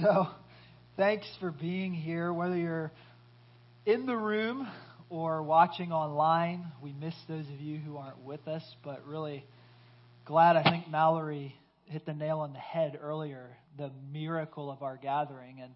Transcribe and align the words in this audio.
So, 0.00 0.28
thanks 0.96 1.26
for 1.40 1.50
being 1.50 1.92
here, 1.92 2.32
whether 2.32 2.56
you're 2.56 2.90
in 3.84 4.06
the 4.06 4.16
room 4.16 4.66
or 5.10 5.42
watching 5.42 5.92
online. 5.92 6.64
We 6.82 6.94
miss 6.94 7.14
those 7.28 7.44
of 7.46 7.60
you 7.60 7.76
who 7.76 7.98
aren't 7.98 8.22
with 8.22 8.48
us, 8.48 8.62
but 8.82 9.06
really 9.06 9.44
glad 10.24 10.56
I 10.56 10.62
think 10.62 10.88
Mallory 10.88 11.54
hit 11.84 12.06
the 12.06 12.14
nail 12.14 12.38
on 12.38 12.54
the 12.54 12.58
head 12.58 12.98
earlier 13.02 13.50
the 13.76 13.90
miracle 14.10 14.70
of 14.70 14.82
our 14.82 14.96
gathering 14.96 15.60
and 15.60 15.72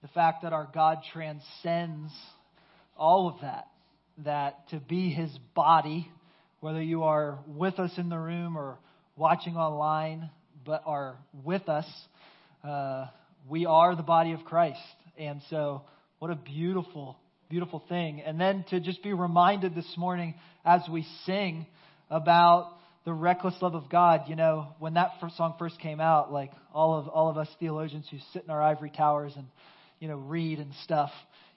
the 0.00 0.08
fact 0.08 0.42
that 0.42 0.54
our 0.54 0.68
God 0.72 0.98
transcends 1.12 2.12
all 2.96 3.28
of 3.28 3.42
that. 3.42 3.66
That 4.24 4.68
to 4.70 4.80
be 4.80 5.10
his 5.10 5.36
body, 5.54 6.10
whether 6.60 6.82
you 6.82 7.02
are 7.02 7.40
with 7.46 7.78
us 7.78 7.92
in 7.98 8.08
the 8.08 8.18
room 8.18 8.56
or 8.56 8.78
watching 9.16 9.56
online, 9.56 10.30
but 10.64 10.82
are 10.86 11.18
with 11.44 11.68
us, 11.68 11.86
uh, 12.64 13.06
we 13.50 13.66
are 13.66 13.96
the 13.96 14.02
body 14.02 14.32
of 14.32 14.44
Christ. 14.44 14.78
And 15.18 15.42
so, 15.50 15.82
what 16.20 16.30
a 16.30 16.36
beautiful, 16.36 17.18
beautiful 17.50 17.82
thing. 17.88 18.22
And 18.24 18.40
then 18.40 18.64
to 18.70 18.80
just 18.80 19.02
be 19.02 19.12
reminded 19.12 19.74
this 19.74 19.92
morning 19.98 20.34
as 20.64 20.82
we 20.90 21.04
sing 21.26 21.66
about 22.08 22.72
the 23.04 23.12
reckless 23.12 23.54
love 23.60 23.74
of 23.74 23.90
God. 23.90 24.22
You 24.28 24.36
know, 24.36 24.68
when 24.78 24.94
that 24.94 25.12
first 25.20 25.36
song 25.36 25.56
first 25.58 25.80
came 25.80 26.00
out, 26.00 26.32
like 26.32 26.52
all 26.72 26.98
of 26.98 27.08
all 27.08 27.28
of 27.28 27.36
us 27.36 27.48
theologians 27.58 28.06
who 28.10 28.18
sit 28.32 28.44
in 28.44 28.50
our 28.50 28.62
ivory 28.62 28.92
towers 28.96 29.32
and 29.36 29.46
you 29.98 30.08
know 30.08 30.16
read 30.16 30.58
and 30.58 30.72
stuff, 30.84 31.10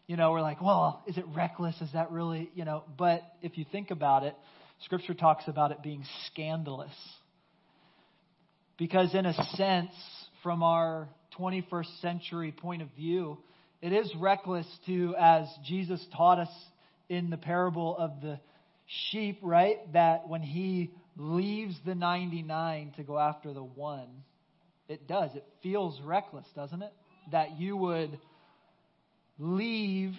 you 0.08 0.18
know, 0.18 0.32
we're 0.32 0.42
like, 0.42 0.62
well, 0.62 1.04
is 1.08 1.18
it 1.18 1.26
reckless? 1.36 1.80
Is 1.80 1.92
that 1.94 2.12
really, 2.12 2.50
you 2.56 2.66
know? 2.66 2.84
But 2.98 3.22
if 3.42 3.58
you 3.58 3.66
think 3.72 3.92
about 3.92 4.24
it, 4.24 4.36
Scripture 4.86 5.14
talks 5.14 5.48
about 5.48 5.72
it 5.72 5.84
being 5.84 6.04
scandalous. 6.28 6.92
Because 8.78 9.14
in 9.14 9.26
a 9.26 9.34
sense, 9.56 9.92
from 10.42 10.62
our 10.62 11.08
21st 11.38 12.02
century 12.02 12.52
point 12.52 12.82
of 12.82 12.90
view, 12.96 13.38
it 13.82 13.92
is 13.92 14.10
reckless 14.16 14.68
to, 14.86 15.16
as 15.20 15.48
Jesus 15.66 16.06
taught 16.16 16.40
us 16.40 16.50
in 17.10 17.30
the 17.30 17.38
parable 17.38 17.98
of 17.98 18.22
the 18.22 18.40
sheep, 19.12 19.40
right? 19.42 19.80
That 19.94 20.28
when 20.28 20.42
he 20.42 20.92
leaves 21.18 21.76
the 21.86 21.96
99 21.96 22.94
to 22.98 23.04
go 23.04 23.20
after 23.20 23.54
the 23.54 23.64
one, 23.64 24.08
it 24.88 25.08
does. 25.08 25.32
It 25.36 25.46
feels 25.62 26.00
reckless, 26.02 26.46
doesn't 26.56 26.82
it? 26.82 26.94
That 27.32 27.60
you 27.60 27.78
would 27.78 28.20
leave 29.40 30.14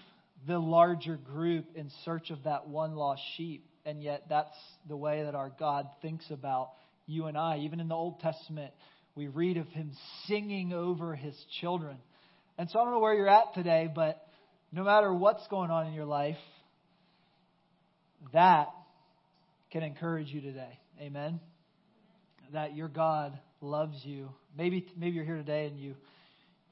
the 0.46 0.58
larger 0.58 1.16
group 1.16 1.64
in 1.74 1.90
search 2.04 2.30
of 2.30 2.44
that 2.44 2.68
one 2.68 2.96
lost 2.96 3.22
sheep. 3.36 3.66
And 3.86 4.02
yet, 4.02 4.24
that's 4.28 4.56
the 4.88 4.96
way 4.96 5.24
that 5.24 5.34
our 5.34 5.52
God 5.58 5.86
thinks 6.00 6.30
about 6.30 6.70
you 7.06 7.26
and 7.26 7.36
I. 7.36 7.58
Even 7.58 7.80
in 7.80 7.88
the 7.88 7.94
Old 7.94 8.20
Testament, 8.20 8.72
we 9.14 9.28
read 9.28 9.56
of 9.56 9.68
him 9.68 9.92
singing 10.26 10.72
over 10.72 11.14
his 11.14 11.34
children. 11.60 11.96
And 12.58 12.68
so 12.70 12.78
I 12.78 12.84
don't 12.84 12.92
know 12.92 13.00
where 13.00 13.14
you're 13.14 13.28
at 13.28 13.54
today, 13.54 13.88
but 13.92 14.20
no 14.72 14.84
matter 14.84 15.12
what's 15.12 15.46
going 15.48 15.70
on 15.70 15.86
in 15.86 15.92
your 15.92 16.04
life, 16.04 16.36
that 18.32 18.68
can 19.70 19.82
encourage 19.82 20.28
you 20.28 20.40
today. 20.40 20.78
Amen. 21.00 21.40
That 22.52 22.74
your 22.76 22.88
God 22.88 23.38
loves 23.60 23.96
you. 24.04 24.30
Maybe 24.56 24.86
maybe 24.96 25.16
you're 25.16 25.24
here 25.24 25.36
today 25.36 25.66
and 25.66 25.78
you 25.78 25.94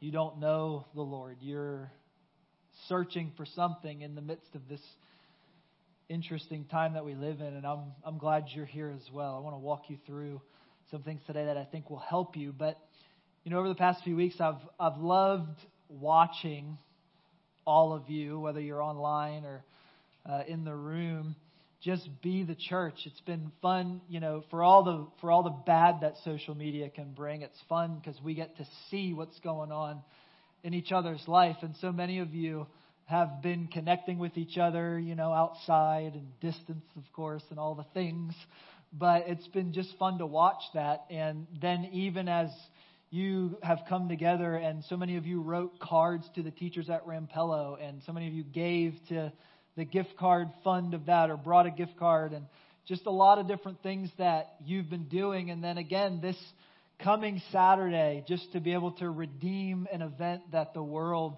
you 0.00 0.10
don't 0.10 0.38
know 0.38 0.86
the 0.94 1.02
Lord. 1.02 1.38
You're 1.40 1.90
searching 2.88 3.32
for 3.36 3.46
something 3.46 4.02
in 4.02 4.14
the 4.14 4.20
midst 4.20 4.54
of 4.54 4.68
this 4.68 4.80
interesting 6.08 6.64
time 6.66 6.94
that 6.94 7.04
we 7.04 7.14
live 7.14 7.40
in, 7.40 7.46
and 7.46 7.66
I'm 7.66 7.92
I'm 8.04 8.18
glad 8.18 8.44
you're 8.54 8.66
here 8.66 8.92
as 8.94 9.12
well. 9.12 9.36
I 9.36 9.40
want 9.40 9.54
to 9.54 9.60
walk 9.60 9.84
you 9.88 9.98
through 10.06 10.40
some 10.92 11.02
things 11.02 11.22
today 11.26 11.46
that 11.46 11.56
I 11.56 11.64
think 11.64 11.88
will 11.88 11.98
help 11.98 12.36
you. 12.36 12.52
But 12.56 12.78
you 13.44 13.50
know, 13.50 13.58
over 13.58 13.68
the 13.68 13.74
past 13.74 14.04
few 14.04 14.14
weeks, 14.14 14.36
I've 14.38 14.60
I've 14.78 14.98
loved 14.98 15.58
watching 15.88 16.76
all 17.66 17.94
of 17.94 18.10
you, 18.10 18.38
whether 18.38 18.60
you're 18.60 18.82
online 18.82 19.44
or 19.44 19.64
uh, 20.28 20.42
in 20.46 20.64
the 20.64 20.74
room, 20.74 21.34
just 21.82 22.06
be 22.22 22.44
the 22.44 22.54
church. 22.54 22.94
It's 23.06 23.20
been 23.22 23.50
fun, 23.62 24.02
you 24.06 24.20
know, 24.20 24.44
for 24.50 24.62
all 24.62 24.84
the 24.84 25.06
for 25.22 25.30
all 25.30 25.42
the 25.42 25.56
bad 25.64 26.02
that 26.02 26.16
social 26.24 26.54
media 26.54 26.90
can 26.90 27.14
bring. 27.14 27.40
It's 27.40 27.58
fun 27.70 27.98
because 27.98 28.20
we 28.22 28.34
get 28.34 28.58
to 28.58 28.66
see 28.90 29.14
what's 29.14 29.40
going 29.40 29.72
on 29.72 30.02
in 30.62 30.74
each 30.74 30.92
other's 30.92 31.24
life, 31.26 31.56
and 31.62 31.74
so 31.80 31.90
many 31.90 32.18
of 32.18 32.34
you 32.34 32.66
have 33.06 33.42
been 33.42 33.66
connecting 33.66 34.18
with 34.18 34.36
each 34.36 34.58
other, 34.58 34.98
you 34.98 35.14
know, 35.14 35.32
outside 35.32 36.12
and 36.12 36.38
distance, 36.40 36.84
of 36.96 37.02
course, 37.14 37.42
and 37.50 37.58
all 37.58 37.74
the 37.74 37.86
things 37.94 38.34
but 38.92 39.24
it's 39.26 39.46
been 39.48 39.72
just 39.72 39.96
fun 39.98 40.18
to 40.18 40.26
watch 40.26 40.62
that. 40.74 41.04
And 41.10 41.46
then 41.60 41.88
even 41.92 42.28
as 42.28 42.50
you 43.10 43.58
have 43.62 43.80
come 43.88 44.08
together, 44.08 44.54
and 44.54 44.84
so 44.84 44.96
many 44.96 45.16
of 45.16 45.26
you 45.26 45.42
wrote 45.42 45.78
cards 45.78 46.24
to 46.34 46.42
the 46.42 46.50
teachers 46.50 46.88
at 46.88 47.06
Rampello, 47.06 47.76
and 47.80 48.02
so 48.06 48.12
many 48.12 48.26
of 48.28 48.32
you 48.32 48.42
gave 48.42 48.94
to 49.08 49.32
the 49.76 49.84
gift 49.84 50.16
card 50.18 50.48
fund 50.64 50.94
of 50.94 51.06
that, 51.06 51.30
or 51.30 51.36
brought 51.36 51.66
a 51.66 51.70
gift 51.70 51.96
card, 51.98 52.32
and 52.32 52.46
just 52.86 53.06
a 53.06 53.10
lot 53.10 53.38
of 53.38 53.46
different 53.48 53.82
things 53.82 54.10
that 54.18 54.54
you've 54.64 54.90
been 54.90 55.08
doing. 55.08 55.50
And 55.50 55.62
then 55.62 55.78
again, 55.78 56.20
this 56.20 56.36
coming 57.02 57.40
Saturday, 57.50 58.24
just 58.28 58.52
to 58.52 58.60
be 58.60 58.72
able 58.72 58.92
to 58.92 59.10
redeem 59.10 59.86
an 59.92 60.02
event 60.02 60.42
that 60.52 60.74
the 60.74 60.82
world 60.82 61.36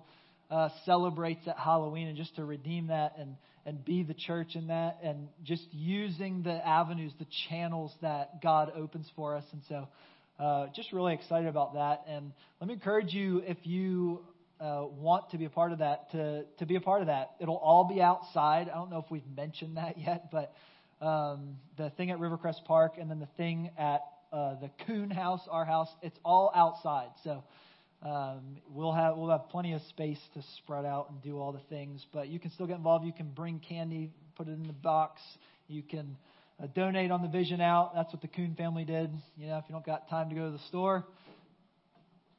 uh, 0.51 0.69
celebrates 0.85 1.47
at 1.47 1.59
Halloween, 1.59 2.09
and 2.09 2.17
just 2.17 2.37
to 2.37 2.45
redeem 2.45 2.89
that 2.89 3.15
and 3.19 3.37
and 3.67 3.85
be 3.85 4.03
the 4.03 4.15
church 4.15 4.57
in 4.57 4.69
that 4.69 4.99
and 5.03 5.29
just 5.43 5.67
using 5.73 6.43
the 6.43 6.67
avenues, 6.67 7.13
the 7.19 7.27
channels 7.49 7.93
that 8.03 8.43
God 8.43 8.73
opens 8.77 9.11
for 9.17 9.37
us. 9.37 9.45
And 9.53 9.63
so, 9.69 9.89
uh, 10.39 10.67
just 10.75 10.93
really 10.93 11.15
excited 11.15 11.49
about 11.49 11.75
that. 11.75 12.03
And 12.09 12.33
let 12.61 12.69
me 12.69 12.75
encourage 12.75 13.13
you, 13.13 13.43
if 13.47 13.59
you 13.63 14.21
uh, 14.61 14.85
want 14.99 15.31
to 15.31 15.39
be 15.39 15.45
a 15.45 15.51
part 15.51 15.73
of 15.73 15.79
that, 15.79 16.11
to, 16.13 16.45
to 16.59 16.67
be 16.67 16.77
a 16.77 16.81
part 16.81 17.01
of 17.01 17.09
that. 17.09 17.33
It'll 17.41 17.57
all 17.57 17.85
be 17.85 18.01
outside. 18.01 18.69
I 18.69 18.75
don't 18.75 18.91
know 18.91 18.99
if 18.99 19.11
we've 19.11 19.27
mentioned 19.37 19.77
that 19.77 19.99
yet, 19.99 20.31
but 20.31 20.53
um, 21.05 21.57
the 21.77 21.91
thing 21.91 22.11
at 22.11 22.19
Rivercrest 22.19 22.65
Park 22.65 22.95
and 22.99 23.11
then 23.11 23.21
the 23.21 23.29
thing 23.37 23.71
at 23.79 24.01
uh, 24.33 24.55
the 24.61 24.71
Coon 24.87 25.11
House, 25.11 25.41
our 25.51 25.65
house, 25.65 25.89
it's 26.03 26.19
all 26.25 26.51
outside. 26.55 27.09
So 27.23 27.45
um, 28.05 28.59
we'll 28.69 28.93
have 28.93 29.17
we'll 29.17 29.31
have 29.31 29.49
plenty 29.49 29.73
of 29.73 29.81
space 29.89 30.19
to 30.35 30.43
spread 30.59 30.85
out 30.85 31.09
and 31.11 31.23
do 31.23 31.39
all 31.39 31.53
the 31.53 31.63
things, 31.71 32.05
but 32.13 32.29
you 32.29 32.39
can 32.39 32.51
still 32.51 32.67
get 32.67 32.77
involved. 32.77 33.07
You 33.07 33.15
can 33.15 33.31
bring 33.31 33.61
candy, 33.61 34.11
put 34.37 34.47
it 34.47 34.53
in 34.53 34.67
the 34.67 34.75
box. 34.75 35.23
You 35.69 35.83
can 35.83 36.17
uh, 36.63 36.67
donate 36.75 37.11
on 37.11 37.23
the 37.23 37.29
Vision 37.29 37.63
Out. 37.63 37.95
That's 37.95 38.13
what 38.13 38.21
the 38.21 38.29
Coon 38.29 38.55
family 38.57 38.85
did. 38.85 39.11
You 39.39 39.47
know, 39.47 39.57
if 39.57 39.65
you 39.69 39.73
don't 39.73 39.87
got 39.87 40.11
time 40.11 40.29
to 40.29 40.35
go 40.35 40.47
to 40.47 40.53
the 40.53 40.63
store, 40.69 41.07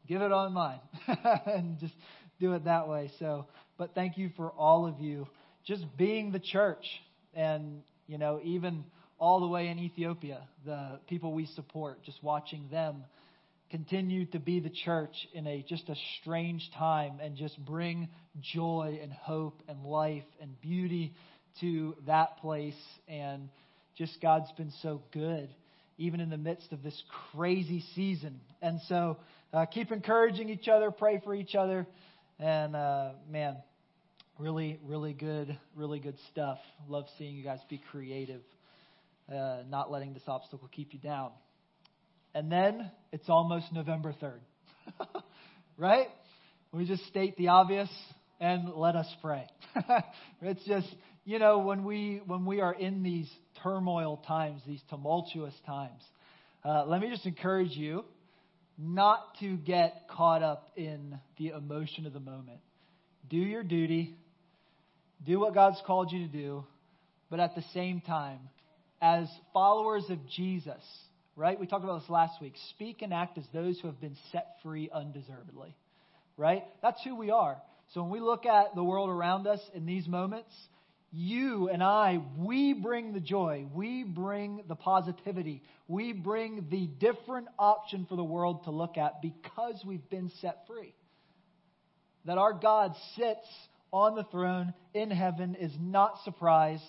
give 0.07 0.21
it 0.21 0.31
online 0.31 0.79
and 1.47 1.79
just 1.79 1.95
do 2.39 2.53
it 2.53 2.65
that 2.65 2.87
way. 2.87 3.09
So, 3.17 3.47
but 3.79 3.95
thank 3.95 4.19
you 4.19 4.29
for 4.37 4.51
all 4.51 4.85
of 4.85 4.99
you 4.99 5.27
just 5.65 5.83
being 5.97 6.31
the 6.31 6.39
church, 6.39 6.85
and 7.33 7.81
you 8.05 8.19
know, 8.19 8.39
even 8.43 8.83
all 9.17 9.39
the 9.39 9.47
way 9.47 9.69
in 9.69 9.79
Ethiopia, 9.79 10.41
the 10.63 10.99
people 11.07 11.33
we 11.33 11.47
support, 11.47 12.03
just 12.03 12.21
watching 12.21 12.67
them 12.69 13.03
continue 13.69 14.25
to 14.27 14.39
be 14.39 14.59
the 14.59 14.69
church 14.69 15.27
in 15.33 15.47
a 15.47 15.65
just 15.67 15.89
a 15.89 15.95
strange 16.21 16.69
time 16.77 17.19
and 17.21 17.35
just 17.35 17.57
bring 17.65 18.09
joy 18.41 18.99
and 19.01 19.11
hope 19.11 19.61
and 19.67 19.83
life 19.83 20.23
and 20.41 20.59
beauty 20.61 21.13
to 21.61 21.95
that 22.05 22.37
place 22.37 22.75
and 23.07 23.49
just 23.97 24.21
God's 24.21 24.51
been 24.53 24.71
so 24.81 25.01
good 25.11 25.49
even 25.97 26.19
in 26.19 26.29
the 26.29 26.37
midst 26.37 26.71
of 26.71 26.83
this 26.83 27.01
crazy 27.31 27.83
season. 27.95 28.39
And 28.61 28.79
so 28.87 29.17
uh, 29.53 29.65
keep 29.65 29.91
encouraging 29.91 30.49
each 30.49 30.67
other, 30.67 30.91
pray 30.91 31.21
for 31.23 31.33
each 31.33 31.55
other, 31.55 31.87
and 32.39 32.75
uh, 32.75 33.11
man, 33.29 33.57
really, 34.37 34.79
really 34.85 35.13
good, 35.13 35.57
really 35.75 35.99
good 35.99 36.17
stuff. 36.31 36.57
Love 36.87 37.05
seeing 37.17 37.35
you 37.35 37.43
guys 37.43 37.59
be 37.69 37.81
creative, 37.91 38.41
uh, 39.33 39.59
not 39.69 39.91
letting 39.91 40.13
this 40.13 40.23
obstacle 40.27 40.69
keep 40.71 40.93
you 40.93 40.99
down. 40.99 41.31
And 42.35 42.51
then 42.51 42.91
it's 43.13 43.29
almost 43.29 43.71
November 43.71 44.13
3rd. 44.21 44.41
right? 45.77 46.07
We 46.73 46.85
just 46.85 47.05
state 47.07 47.37
the 47.37 47.47
obvious 47.47 47.89
and 48.41 48.73
let 48.75 48.97
us 48.97 49.07
pray. 49.21 49.47
it's 50.41 50.63
just, 50.65 50.93
you 51.23 51.39
know, 51.39 51.59
when 51.59 51.85
we 51.85 52.21
when 52.27 52.45
we 52.45 52.59
are 52.59 52.73
in 52.73 53.03
these 53.03 53.31
turmoil 53.63 54.21
times, 54.27 54.61
these 54.67 54.81
tumultuous 54.89 55.53
times, 55.65 56.01
uh, 56.65 56.83
let 56.85 56.99
me 56.99 57.09
just 57.09 57.25
encourage 57.25 57.71
you 57.71 58.03
not 58.77 59.37
to 59.39 59.55
get 59.55 60.09
caught 60.09 60.43
up 60.43 60.71
in 60.75 61.17
the 61.37 61.49
emotion 61.49 62.05
of 62.05 62.11
the 62.11 62.19
moment. 62.19 62.59
Do 63.29 63.37
your 63.37 63.63
duty, 63.63 64.17
do 65.25 65.39
what 65.39 65.53
God's 65.53 65.81
called 65.87 66.11
you 66.11 66.27
to 66.27 66.31
do, 66.31 66.65
but 67.29 67.39
at 67.39 67.55
the 67.55 67.63
same 67.73 68.01
time, 68.01 68.39
as 69.01 69.29
followers 69.53 70.03
of 70.09 70.19
Jesus, 70.27 70.83
right? 71.35 71.59
We 71.59 71.67
talked 71.67 71.83
about 71.83 72.01
this 72.01 72.09
last 72.09 72.41
week. 72.41 72.55
Speak 72.71 73.01
and 73.01 73.13
act 73.13 73.37
as 73.37 73.43
those 73.53 73.79
who 73.79 73.87
have 73.87 73.99
been 73.99 74.15
set 74.31 74.47
free 74.63 74.89
undeservedly, 74.93 75.75
right? 76.37 76.63
That's 76.81 77.03
who 77.03 77.15
we 77.15 77.29
are. 77.31 77.57
So 77.93 78.01
when 78.01 78.11
we 78.11 78.19
look 78.19 78.45
at 78.45 78.73
the 78.75 78.83
world 78.83 79.09
around 79.09 79.45
us 79.47 79.59
in 79.73 79.85
these 79.85 80.07
moments, 80.07 80.49
you 81.11 81.69
and 81.69 81.83
I, 81.83 82.21
we 82.37 82.73
bring 82.73 83.13
the 83.13 83.19
joy, 83.19 83.65
we 83.73 84.03
bring 84.03 84.63
the 84.67 84.75
positivity, 84.75 85.61
we 85.87 86.11
bring 86.13 86.67
the 86.69 86.87
different 86.87 87.47
option 87.59 88.05
for 88.09 88.15
the 88.15 88.23
world 88.23 88.63
to 88.65 88.71
look 88.71 88.97
at 88.97 89.21
because 89.21 89.81
we've 89.85 90.09
been 90.09 90.31
set 90.41 90.65
free. 90.67 90.93
that 92.25 92.37
our 92.37 92.53
God 92.53 92.93
sits 93.15 93.47
on 93.93 94.15
the 94.15 94.23
throne 94.25 94.73
in 94.93 95.11
heaven, 95.11 95.55
is 95.55 95.71
not 95.79 96.15
surprised 96.23 96.83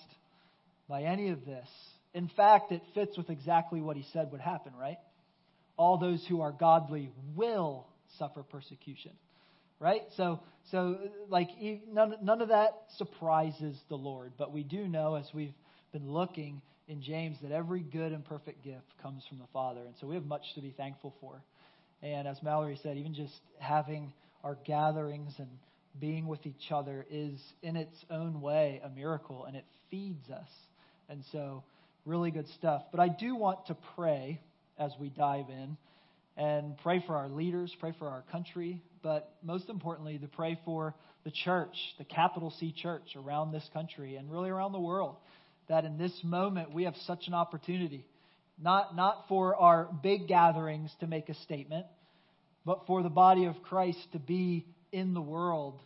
by 0.89 1.03
any 1.03 1.29
of 1.29 1.45
this. 1.45 1.67
In 2.13 2.29
fact, 2.35 2.71
it 2.71 2.81
fits 2.93 3.17
with 3.17 3.29
exactly 3.29 3.81
what 3.81 3.97
he 3.97 4.05
said 4.13 4.31
would 4.31 4.41
happen, 4.41 4.73
right? 4.79 4.97
All 5.77 5.97
those 5.97 6.25
who 6.27 6.41
are 6.41 6.51
godly 6.51 7.11
will 7.35 7.85
suffer 8.17 8.43
persecution, 8.43 9.11
right? 9.79 10.01
So, 10.15 10.39
so 10.71 10.97
like 11.29 11.49
none, 11.91 12.15
none 12.23 12.41
of 12.41 12.49
that 12.49 12.71
surprises 12.97 13.77
the 13.89 13.95
Lord, 13.95 14.33
but 14.37 14.51
we 14.51 14.63
do 14.63 14.87
know 14.87 15.15
as 15.15 15.25
we've 15.33 15.53
been 15.91 16.09
looking 16.09 16.61
in 16.87 17.01
James 17.01 17.37
that 17.43 17.51
every 17.51 17.81
good 17.81 18.11
and 18.13 18.23
perfect 18.25 18.63
gift 18.63 18.85
comes 19.01 19.23
from 19.27 19.39
the 19.39 19.47
Father, 19.53 19.81
and 19.81 19.93
so 19.99 20.07
we 20.07 20.15
have 20.15 20.25
much 20.25 20.43
to 20.55 20.61
be 20.61 20.71
thankful 20.71 21.13
for. 21.19 21.41
And 22.01 22.27
as 22.27 22.41
Mallory 22.41 22.79
said, 22.81 22.97
even 22.97 23.13
just 23.13 23.33
having 23.59 24.13
our 24.43 24.57
gatherings 24.65 25.33
and 25.37 25.49
being 25.99 26.27
with 26.27 26.45
each 26.45 26.71
other 26.71 27.05
is 27.09 27.39
in 27.61 27.75
its 27.75 27.95
own 28.09 28.41
way 28.41 28.81
a 28.83 28.89
miracle, 28.89 29.45
and 29.45 29.55
it 29.55 29.65
feeds 29.89 30.29
us. 30.29 30.49
And 31.09 31.23
so, 31.31 31.63
really 32.07 32.31
good 32.31 32.47
stuff. 32.57 32.83
But 32.91 33.01
I 33.01 33.09
do 33.09 33.35
want 33.35 33.67
to 33.67 33.77
pray 33.95 34.39
as 34.79 34.91
we 34.99 35.09
dive 35.09 35.49
in 35.49 35.77
and 36.37 36.77
pray 36.77 37.03
for 37.05 37.15
our 37.15 37.27
leaders, 37.27 37.75
pray 37.79 37.93
for 37.99 38.07
our 38.07 38.23
country, 38.31 38.81
but 39.03 39.33
most 39.43 39.69
importantly, 39.69 40.17
to 40.17 40.27
pray 40.27 40.57
for 40.63 40.95
the 41.25 41.31
church, 41.31 41.75
the 41.97 42.05
capital 42.05 42.53
C 42.59 42.73
church 42.75 43.15
around 43.15 43.51
this 43.51 43.67
country 43.73 44.15
and 44.15 44.31
really 44.31 44.49
around 44.49 44.71
the 44.71 44.79
world. 44.79 45.17
That 45.67 45.83
in 45.83 45.97
this 45.97 46.17
moment 46.23 46.73
we 46.73 46.85
have 46.85 46.95
such 47.05 47.27
an 47.27 47.33
opportunity, 47.33 48.05
not, 48.61 48.95
not 48.95 49.25
for 49.27 49.55
our 49.57 49.89
big 50.01 50.27
gatherings 50.27 50.89
to 51.01 51.07
make 51.07 51.27
a 51.27 51.33
statement, 51.43 51.85
but 52.65 52.85
for 52.87 53.03
the 53.03 53.09
body 53.09 53.45
of 53.45 53.61
Christ 53.63 53.99
to 54.13 54.19
be 54.19 54.65
in 54.93 55.13
the 55.13 55.21
world, 55.21 55.81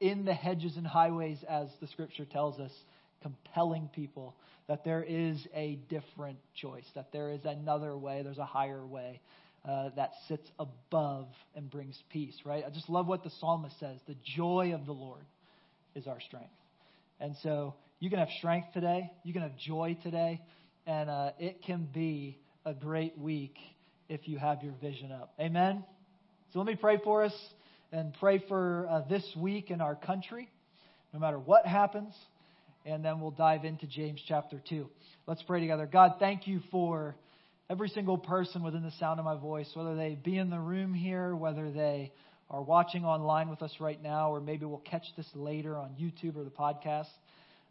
in 0.00 0.26
the 0.26 0.34
hedges 0.34 0.76
and 0.76 0.86
highways, 0.86 1.38
as 1.48 1.68
the 1.80 1.86
scripture 1.86 2.26
tells 2.26 2.60
us, 2.60 2.72
compelling 3.22 3.88
people 3.94 4.34
that 4.68 4.84
there 4.84 5.02
is 5.02 5.46
a 5.54 5.78
different 5.88 6.38
choice, 6.60 6.84
that 6.94 7.12
there 7.12 7.30
is 7.30 7.44
another 7.44 7.96
way, 7.96 8.22
there's 8.22 8.38
a 8.38 8.44
higher 8.44 8.84
way 8.84 9.20
uh, 9.66 9.90
that 9.96 10.12
sits 10.28 10.48
above 10.58 11.28
and 11.54 11.70
brings 11.70 12.00
peace, 12.10 12.34
right? 12.44 12.64
I 12.66 12.70
just 12.70 12.88
love 12.88 13.06
what 13.06 13.24
the 13.24 13.30
psalmist 13.40 13.78
says 13.78 13.98
the 14.06 14.16
joy 14.36 14.72
of 14.74 14.86
the 14.86 14.92
Lord 14.92 15.24
is 15.94 16.06
our 16.06 16.20
strength. 16.20 16.50
And 17.20 17.34
so 17.42 17.74
you 17.98 18.10
can 18.10 18.18
have 18.18 18.28
strength 18.38 18.68
today, 18.74 19.10
you 19.24 19.32
can 19.32 19.42
have 19.42 19.56
joy 19.56 19.96
today, 20.02 20.40
and 20.86 21.10
uh, 21.10 21.30
it 21.38 21.62
can 21.64 21.88
be 21.92 22.38
a 22.64 22.74
great 22.74 23.18
week 23.18 23.56
if 24.08 24.28
you 24.28 24.38
have 24.38 24.62
your 24.62 24.74
vision 24.80 25.10
up. 25.12 25.32
Amen? 25.40 25.84
So 26.52 26.58
let 26.58 26.66
me 26.66 26.76
pray 26.76 27.00
for 27.02 27.24
us 27.24 27.34
and 27.92 28.14
pray 28.20 28.42
for 28.48 28.86
uh, 28.88 29.00
this 29.08 29.24
week 29.36 29.70
in 29.70 29.80
our 29.80 29.94
country, 29.94 30.48
no 31.12 31.18
matter 31.18 31.38
what 31.38 31.66
happens, 31.66 32.14
and 32.86 33.04
then 33.04 33.20
we'll 33.20 33.32
dive 33.32 33.64
into 33.64 33.86
James 33.86 34.22
chapter 34.28 34.62
2. 34.68 34.88
Let's 35.26 35.42
pray 35.42 35.60
together. 35.60 35.86
God, 35.86 36.14
thank 36.20 36.46
you 36.46 36.60
for 36.70 37.16
every 37.68 37.88
single 37.88 38.16
person 38.16 38.62
within 38.62 38.84
the 38.84 38.92
sound 38.92 39.18
of 39.18 39.24
my 39.24 39.36
voice, 39.36 39.68
whether 39.74 39.96
they 39.96 40.14
be 40.14 40.38
in 40.38 40.50
the 40.50 40.58
room 40.58 40.94
here, 40.94 41.34
whether 41.34 41.72
they 41.72 42.12
are 42.48 42.62
watching 42.62 43.04
online 43.04 43.50
with 43.50 43.60
us 43.60 43.72
right 43.80 44.00
now, 44.00 44.30
or 44.30 44.40
maybe 44.40 44.64
we'll 44.64 44.78
catch 44.78 45.02
this 45.16 45.26
later 45.34 45.76
on 45.76 45.96
YouTube 46.00 46.36
or 46.36 46.44
the 46.44 46.50
podcast. 46.50 47.08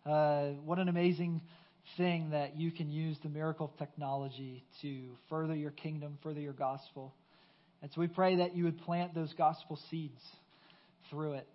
Uh, 0.06 0.58
what 0.66 0.80
an 0.80 0.90
amazing 0.90 1.42
thing 1.96 2.32
that 2.32 2.58
you 2.58 2.72
can 2.72 2.92
use 2.92 3.18
the 3.24 3.30
miracle 3.30 3.72
of 3.72 3.78
technology 3.78 4.66
to 4.82 5.02
further 5.30 5.56
your 5.56 5.72
kingdom, 5.72 6.18
further 6.24 6.42
your 6.42 6.54
gospel. 6.54 7.14
And 7.82 7.90
so 7.94 8.02
we 8.02 8.08
pray 8.08 8.36
that 8.38 8.54
you 8.54 8.66
would 8.66 8.82
plant 8.82 9.16
those 9.16 9.34
gospel 9.38 9.80
seeds 9.90 10.22
through 11.10 11.34
it. 11.34 11.48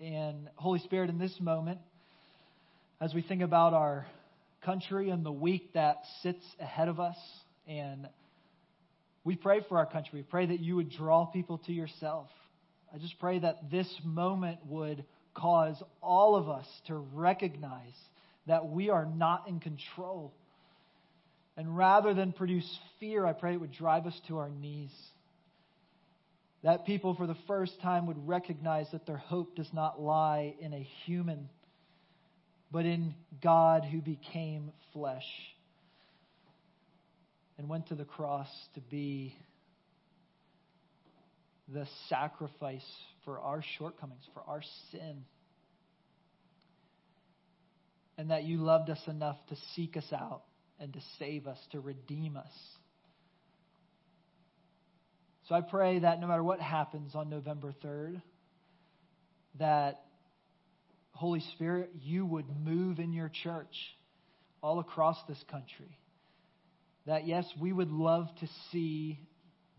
And 0.00 0.48
Holy 0.54 0.78
Spirit, 0.78 1.10
in 1.10 1.18
this 1.18 1.34
moment, 1.40 1.80
as 3.00 3.14
we 3.14 3.22
think 3.22 3.40
about 3.40 3.72
our 3.72 4.06
country 4.62 5.08
and 5.08 5.24
the 5.24 5.32
week 5.32 5.72
that 5.72 6.02
sits 6.22 6.44
ahead 6.60 6.88
of 6.88 7.00
us, 7.00 7.16
and 7.66 8.06
we 9.24 9.36
pray 9.36 9.60
for 9.68 9.78
our 9.78 9.86
country. 9.86 10.20
We 10.20 10.22
pray 10.22 10.46
that 10.46 10.60
you 10.60 10.76
would 10.76 10.90
draw 10.90 11.24
people 11.24 11.58
to 11.66 11.72
yourself. 11.72 12.28
I 12.94 12.98
just 12.98 13.18
pray 13.18 13.38
that 13.38 13.70
this 13.70 13.88
moment 14.04 14.58
would 14.66 15.04
cause 15.32 15.82
all 16.02 16.36
of 16.36 16.48
us 16.48 16.66
to 16.88 16.96
recognize 16.96 17.96
that 18.46 18.66
we 18.66 18.90
are 18.90 19.06
not 19.06 19.48
in 19.48 19.60
control. 19.60 20.34
And 21.56 21.76
rather 21.76 22.12
than 22.12 22.32
produce 22.32 22.78
fear, 22.98 23.24
I 23.24 23.32
pray 23.32 23.54
it 23.54 23.60
would 23.60 23.72
drive 23.72 24.06
us 24.06 24.20
to 24.28 24.38
our 24.38 24.50
knees. 24.50 24.92
That 26.62 26.84
people, 26.84 27.14
for 27.14 27.26
the 27.26 27.36
first 27.46 27.80
time, 27.80 28.06
would 28.06 28.28
recognize 28.28 28.86
that 28.92 29.06
their 29.06 29.16
hope 29.16 29.56
does 29.56 29.72
not 29.72 30.00
lie 30.00 30.54
in 30.60 30.74
a 30.74 30.86
human, 31.06 31.48
but 32.70 32.84
in 32.84 33.14
God 33.42 33.84
who 33.84 34.00
became 34.00 34.72
flesh 34.92 35.26
and 37.58 37.68
went 37.68 37.88
to 37.88 37.94
the 37.94 38.04
cross 38.04 38.48
to 38.74 38.80
be 38.80 39.34
the 41.72 41.86
sacrifice 42.08 42.86
for 43.24 43.38
our 43.38 43.62
shortcomings, 43.78 44.24
for 44.34 44.42
our 44.46 44.62
sin. 44.90 45.24
And 48.18 48.30
that 48.30 48.44
you 48.44 48.58
loved 48.58 48.90
us 48.90 49.00
enough 49.06 49.36
to 49.48 49.56
seek 49.74 49.96
us 49.96 50.12
out 50.12 50.42
and 50.78 50.92
to 50.92 51.00
save 51.18 51.46
us, 51.46 51.58
to 51.72 51.80
redeem 51.80 52.36
us. 52.36 52.52
So 55.48 55.54
I 55.54 55.62
pray 55.62 55.98
that 55.98 56.20
no 56.20 56.28
matter 56.28 56.44
what 56.44 56.60
happens 56.60 57.14
on 57.14 57.28
November 57.28 57.74
3rd, 57.84 58.22
that 59.58 60.02
Holy 61.12 61.40
Spirit, 61.54 61.90
you 62.00 62.24
would 62.24 62.46
move 62.64 62.98
in 62.98 63.12
your 63.12 63.30
church 63.42 63.74
all 64.62 64.78
across 64.78 65.16
this 65.28 65.42
country 65.50 65.98
that, 67.06 67.26
yes, 67.26 67.44
we 67.60 67.72
would 67.72 67.90
love 67.90 68.26
to 68.40 68.48
see 68.70 69.18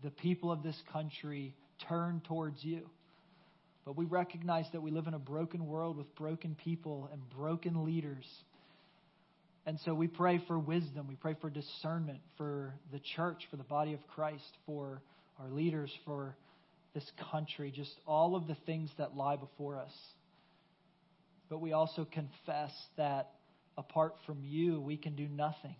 the 0.02 0.10
people 0.10 0.50
of 0.50 0.62
this 0.62 0.80
country 0.92 1.54
turn 1.88 2.20
towards 2.26 2.62
you. 2.64 2.88
But 3.84 3.96
we 3.96 4.04
recognize 4.04 4.66
that 4.72 4.80
we 4.80 4.90
live 4.90 5.06
in 5.06 5.14
a 5.14 5.18
broken 5.18 5.66
world 5.66 5.96
with 5.96 6.14
broken 6.14 6.56
people 6.64 7.08
and 7.12 7.20
broken 7.30 7.84
leaders. 7.84 8.26
And 9.66 9.78
so 9.84 9.94
we 9.94 10.08
pray 10.08 10.42
for 10.46 10.58
wisdom. 10.58 11.06
We 11.08 11.16
pray 11.16 11.36
for 11.40 11.50
discernment 11.50 12.20
for 12.36 12.74
the 12.92 13.00
church, 13.16 13.42
for 13.50 13.56
the 13.56 13.64
body 13.64 13.94
of 13.94 14.00
Christ, 14.08 14.58
for 14.66 15.02
our 15.40 15.50
leaders, 15.50 15.90
for 16.04 16.36
this 16.94 17.10
country, 17.30 17.72
just 17.74 17.94
all 18.06 18.36
of 18.36 18.46
the 18.46 18.56
things 18.66 18.90
that 18.98 19.16
lie 19.16 19.36
before 19.36 19.78
us. 19.78 19.92
But 21.52 21.60
we 21.60 21.72
also 21.72 22.06
confess 22.06 22.72
that 22.96 23.32
apart 23.76 24.14
from 24.24 24.38
you, 24.42 24.80
we 24.80 24.96
can 24.96 25.14
do 25.14 25.28
nothing 25.28 25.76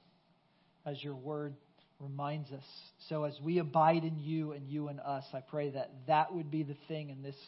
as 0.85 1.03
your 1.03 1.15
word 1.15 1.55
reminds 1.99 2.53
us. 2.53 2.65
So 3.09 3.25
as 3.25 3.33
we 3.43 3.57
abide 3.57 4.05
in 4.05 4.19
you 4.19 4.53
and 4.53 4.69
you 4.69 4.91
in 4.91 5.01
us, 5.01 5.25
I 5.33 5.41
pray 5.41 5.71
that 5.71 5.91
that 6.09 6.35
would 6.35 6.51
be 6.51 6.63
the 6.63 6.77
thing 6.89 7.09
in 7.09 7.23
this 7.23 7.39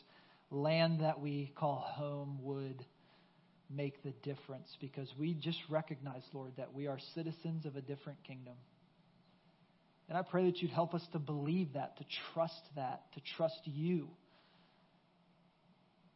land 0.51 1.01
that 1.01 1.21
we 1.21 1.53
call 1.55 1.85
home 1.87 2.39
would 2.41 2.83
make 3.69 4.03
the 4.03 4.15
difference 4.23 4.75
because 4.81 5.13
we 5.19 5.35
just 5.35 5.61
recognize, 5.69 6.23
Lord, 6.33 6.53
that 6.57 6.73
we 6.73 6.87
are 6.87 6.99
citizens 7.15 7.67
of 7.67 7.77
a 7.77 7.83
different 7.83 8.25
kingdom. 8.27 8.55
And 10.09 10.17
I 10.17 10.23
pray 10.23 10.47
that 10.47 10.63
you'd 10.63 10.71
help 10.71 10.95
us 10.95 11.07
to 11.13 11.19
believe 11.19 11.75
that, 11.75 11.99
to 11.99 12.05
trust 12.33 12.63
that, 12.75 13.03
to 13.17 13.21
trust 13.37 13.61
you, 13.67 14.09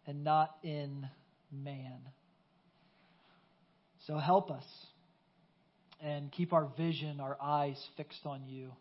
and 0.06 0.24
not 0.24 0.56
in 0.62 1.06
man. 1.52 1.98
So 4.06 4.16
help 4.18 4.50
us 4.50 4.64
and 6.00 6.30
keep 6.32 6.52
our 6.52 6.68
vision, 6.76 7.20
our 7.20 7.36
eyes 7.42 7.82
fixed 7.96 8.24
on 8.24 8.46
you, 8.46 8.72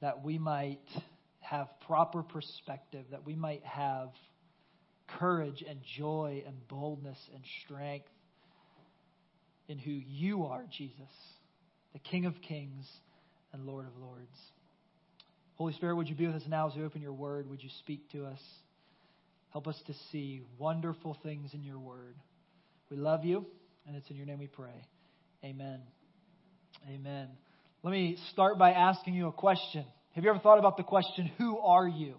that 0.00 0.22
we 0.22 0.38
might 0.38 0.86
have 1.40 1.68
proper 1.86 2.22
perspective, 2.22 3.04
that 3.10 3.24
we 3.24 3.34
might 3.34 3.64
have 3.64 4.10
courage 5.18 5.64
and 5.68 5.80
joy 5.96 6.42
and 6.46 6.56
boldness 6.68 7.18
and 7.34 7.42
strength 7.64 8.08
in 9.68 9.78
who 9.78 9.90
you 9.90 10.44
are, 10.44 10.64
Jesus, 10.70 11.12
the 11.92 11.98
King 11.98 12.26
of 12.26 12.34
kings 12.42 12.86
and 13.52 13.66
Lord 13.66 13.86
of 13.86 13.96
lords. 14.00 14.36
Holy 15.56 15.72
Spirit, 15.72 15.96
would 15.96 16.08
you 16.08 16.14
be 16.14 16.26
with 16.26 16.36
us 16.36 16.42
now 16.46 16.68
as 16.68 16.76
we 16.76 16.84
open 16.84 17.02
your 17.02 17.12
word? 17.12 17.48
Would 17.50 17.62
you 17.62 17.70
speak 17.80 18.10
to 18.12 18.26
us? 18.26 18.40
Help 19.52 19.66
us 19.66 19.80
to 19.86 19.94
see 20.12 20.42
wonderful 20.58 21.16
things 21.22 21.54
in 21.54 21.62
your 21.62 21.78
word. 21.78 22.14
We 22.90 22.96
love 22.96 23.24
you, 23.24 23.46
and 23.86 23.96
it's 23.96 24.08
in 24.10 24.16
your 24.16 24.26
name 24.26 24.38
we 24.38 24.46
pray. 24.46 24.84
Amen. 25.42 25.80
Amen. 26.88 27.28
Let 27.82 27.90
me 27.92 28.18
start 28.32 28.58
by 28.58 28.72
asking 28.72 29.14
you 29.14 29.28
a 29.28 29.32
question. 29.32 29.84
Have 30.12 30.24
you 30.24 30.30
ever 30.30 30.38
thought 30.38 30.58
about 30.58 30.76
the 30.76 30.82
question, 30.82 31.30
Who 31.38 31.58
are 31.58 31.88
you? 31.88 32.16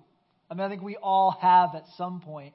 I 0.50 0.56
mean, 0.56 0.66
I 0.66 0.70
think 0.70 0.82
we 0.82 0.96
all 0.96 1.38
have 1.40 1.76
at 1.76 1.84
some 1.98 2.22
point. 2.22 2.54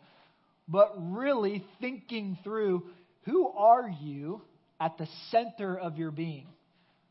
But 0.66 0.92
really 0.96 1.64
thinking 1.80 2.38
through, 2.42 2.84
Who 3.26 3.48
are 3.48 3.88
you 3.88 4.42
at 4.80 4.98
the 4.98 5.06
center 5.30 5.78
of 5.78 5.98
your 5.98 6.10
being? 6.10 6.46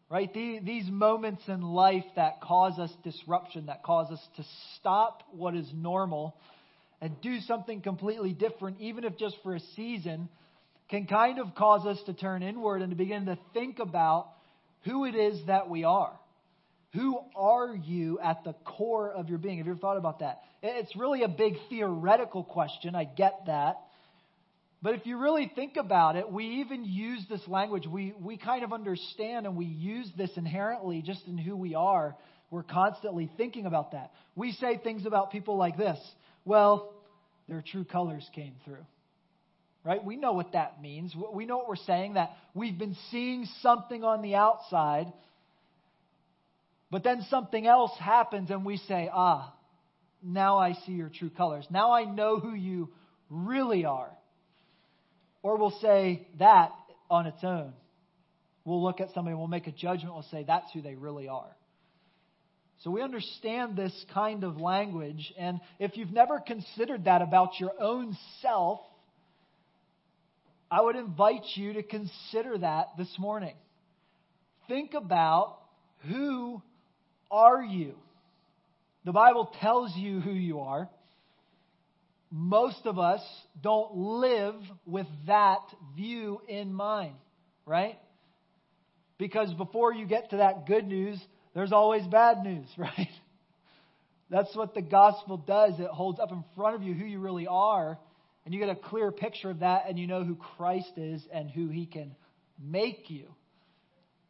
Right? 0.10 0.32
These 0.34 0.90
moments 0.90 1.44
in 1.48 1.62
life 1.62 2.06
that 2.18 2.42
cause 2.42 2.78
us 2.78 2.92
disruption, 3.04 3.68
that 3.68 3.84
cause 3.84 4.12
us 4.12 4.20
to 4.36 4.44
stop 4.78 5.24
what 5.32 5.56
is 5.56 5.70
normal 5.74 6.36
and 7.04 7.20
do 7.20 7.42
something 7.42 7.82
completely 7.82 8.32
different, 8.32 8.80
even 8.80 9.04
if 9.04 9.18
just 9.18 9.36
for 9.44 9.54
a 9.54 9.60
season, 9.76 10.30
can 10.90 11.06
kind 11.06 11.38
of 11.38 11.54
cause 11.54 11.86
us 11.86 12.02
to 12.06 12.14
turn 12.14 12.42
inward 12.42 12.82
and 12.82 12.92
to 12.92 12.96
begin 12.96 13.26
to 13.26 13.38
think 13.54 13.80
about 13.80 14.30
who 14.86 15.04
it 15.04 15.14
is 15.14 15.38
that 15.48 15.70
we 15.70 15.84
are. 15.84 16.18
Who 16.94 17.20
are 17.36 17.76
you 17.76 18.20
at 18.22 18.46
the 18.46 18.54
core 18.64 19.12
of 19.12 19.28
your 19.28 19.38
being? 19.38 19.58
Have 19.58 19.68
you 19.68 19.74
ever 19.74 19.82
thought 19.82 19.98
about 19.98 20.20
that? 20.20 20.44
It's 20.62 20.96
really 20.96 21.24
a 21.24 21.28
big 21.28 21.56
theoretical 21.70 22.42
question. 22.42 22.96
I 22.96 23.04
get 23.04 23.48
that. 23.48 23.82
But 24.82 24.96
if 24.96 25.06
you 25.06 25.18
really 25.18 25.52
think 25.54 25.76
about 25.76 26.16
it, 26.16 26.32
we 26.32 26.62
even 26.62 26.86
use 26.86 27.26
this 27.30 27.46
language. 27.50 27.86
We, 27.86 28.14
we 28.18 28.38
kind 28.38 28.64
of 28.64 28.72
understand 28.72 29.46
and 29.46 29.58
we 29.58 29.66
use 29.66 30.10
this 30.18 30.32
inherently 30.38 31.02
just 31.02 31.28
in 31.28 31.38
who 31.38 31.58
we 31.58 31.76
are. 31.76 32.16
We're 32.50 32.64
constantly 32.64 33.30
thinking 33.36 33.66
about 33.66 33.92
that. 33.92 34.12
We 34.36 34.54
say 34.54 34.80
things 34.82 35.06
about 35.06 35.32
people 35.32 35.58
like 35.58 35.76
this 35.76 36.00
well, 36.46 36.94
their 37.48 37.64
true 37.66 37.86
colors 37.86 38.28
came 38.34 38.54
through. 38.66 38.86
Right? 39.84 40.04
We 40.04 40.16
know 40.16 40.32
what 40.32 40.54
that 40.54 40.82
means. 40.82 41.14
We 41.34 41.46
know 41.46 41.58
what 41.58 41.68
we're 41.68 41.76
saying 41.76 42.14
that 42.14 42.32
we've 42.54 42.78
been 42.78 42.96
seeing 43.12 43.46
something 43.62 44.04
on 44.04 44.22
the 44.22 44.36
outside, 44.36 45.12
but 46.90 47.04
then 47.04 47.26
something 47.30 47.68
else 47.68 47.92
happens 48.00 48.50
and 48.50 48.66
we 48.66 48.78
say, 48.78 49.10
ah, 49.12 49.54
now 50.24 50.58
I 50.58 50.74
see 50.86 50.94
your 50.94 51.10
true 51.10 51.30
colors. 51.30 51.68
Now 51.70 51.92
I 51.92 52.06
know 52.06 52.40
who 52.40 52.54
you 52.54 52.90
really 53.30 53.84
are. 53.84 54.10
Or 55.42 55.58
we'll 55.58 55.78
say 55.82 56.28
that 56.40 56.72
on 57.10 57.28
its 57.28 57.44
own. 57.44 57.74
We'll 58.64 58.82
look 58.82 59.02
at 59.02 59.10
somebody, 59.14 59.36
we'll 59.36 59.48
make 59.48 59.68
a 59.68 59.72
judgment, 59.72 60.14
we'll 60.14 60.24
say 60.32 60.46
that's 60.48 60.72
who 60.72 60.82
they 60.82 60.96
really 60.96 61.28
are. 61.28 61.54
So 62.84 62.92
we 62.92 63.02
understand 63.02 63.76
this 63.76 63.94
kind 64.14 64.44
of 64.44 64.60
language, 64.60 65.34
and 65.38 65.60
if 65.80 65.96
you've 65.96 66.12
never 66.12 66.40
considered 66.40 67.06
that 67.06 67.22
about 67.22 67.60
your 67.60 67.72
own 67.80 68.18
self, 68.42 68.82
I 70.70 70.82
would 70.82 70.96
invite 70.96 71.46
you 71.56 71.74
to 71.74 71.84
consider 71.84 72.58
that 72.58 72.98
this 72.98 73.14
morning. 73.18 73.56
Think 74.68 74.94
about 74.94 75.60
who 76.10 76.62
are 77.32 77.64
you? 77.64 77.96
The 79.06 79.14
Bible 79.14 79.54
tells 79.62 79.96
you 79.96 80.20
who 80.20 80.32
you 80.32 80.60
are 80.62 80.90
most 82.36 82.86
of 82.86 82.98
us 82.98 83.22
don't 83.62 83.96
live 83.96 84.56
with 84.88 85.06
that 85.28 85.62
view 85.96 86.42
in 86.48 86.74
mind, 86.74 87.14
right? 87.64 88.00
Because 89.20 89.54
before 89.54 89.94
you 89.94 90.08
get 90.08 90.32
to 90.32 90.38
that 90.38 90.66
good 90.66 90.88
news, 90.88 91.24
there's 91.54 91.72
always 91.72 92.06
bad 92.08 92.44
news, 92.44 92.68
right? 92.78 93.10
That's 94.30 94.56
what 94.56 94.74
the 94.74 94.82
gospel 94.82 95.38
does. 95.38 95.80
It 95.80 95.88
holds 95.88 96.20
up 96.20 96.32
in 96.32 96.44
front 96.56 96.76
of 96.76 96.84
you 96.84 96.94
who 96.94 97.06
you 97.06 97.20
really 97.20 97.48
are, 97.48 97.98
and 98.46 98.54
you 98.54 98.60
get 98.60 98.70
a 98.70 98.76
clear 98.76 99.12
picture 99.12 99.50
of 99.50 99.60
that, 99.60 99.84
and 99.88 99.98
you 99.98 100.08
know 100.08 100.24
who 100.24 100.36
Christ 100.36 100.92
is 100.98 101.22
and 101.32 101.50
who 101.50 101.70
he 101.70 101.86
can 101.86 102.16
make 102.60 103.10
you. 103.10 103.28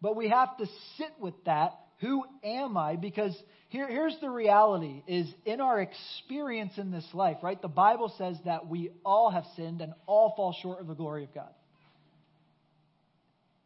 But 0.02 0.18
we 0.18 0.30
have 0.30 0.58
to 0.58 0.66
sit 0.98 1.12
with 1.20 1.34
that. 1.46 1.80
Who 2.02 2.26
am 2.44 2.76
I? 2.76 2.98
Because 2.98 3.34
here, 3.70 3.88
here's 3.88 4.16
the 4.20 4.30
reality 4.30 5.02
is 5.08 5.34
in 5.46 5.62
our 5.62 5.80
experience 5.80 6.74
in 6.78 6.92
this 6.92 7.08
life, 7.14 7.38
right? 7.42 7.62
The 7.62 7.70
Bible 7.70 8.14
says 8.18 8.38
that 8.44 8.68
we 8.68 8.92
all 9.06 9.32
have 9.32 9.46
sinned 9.56 9.80
and 9.80 9.94
all 10.06 10.34
fall 10.36 10.54
short 10.62 10.82
of 10.82 10.88
the 10.88 10.96
glory 10.96 11.24
of 11.24 11.34
God. 11.34 11.50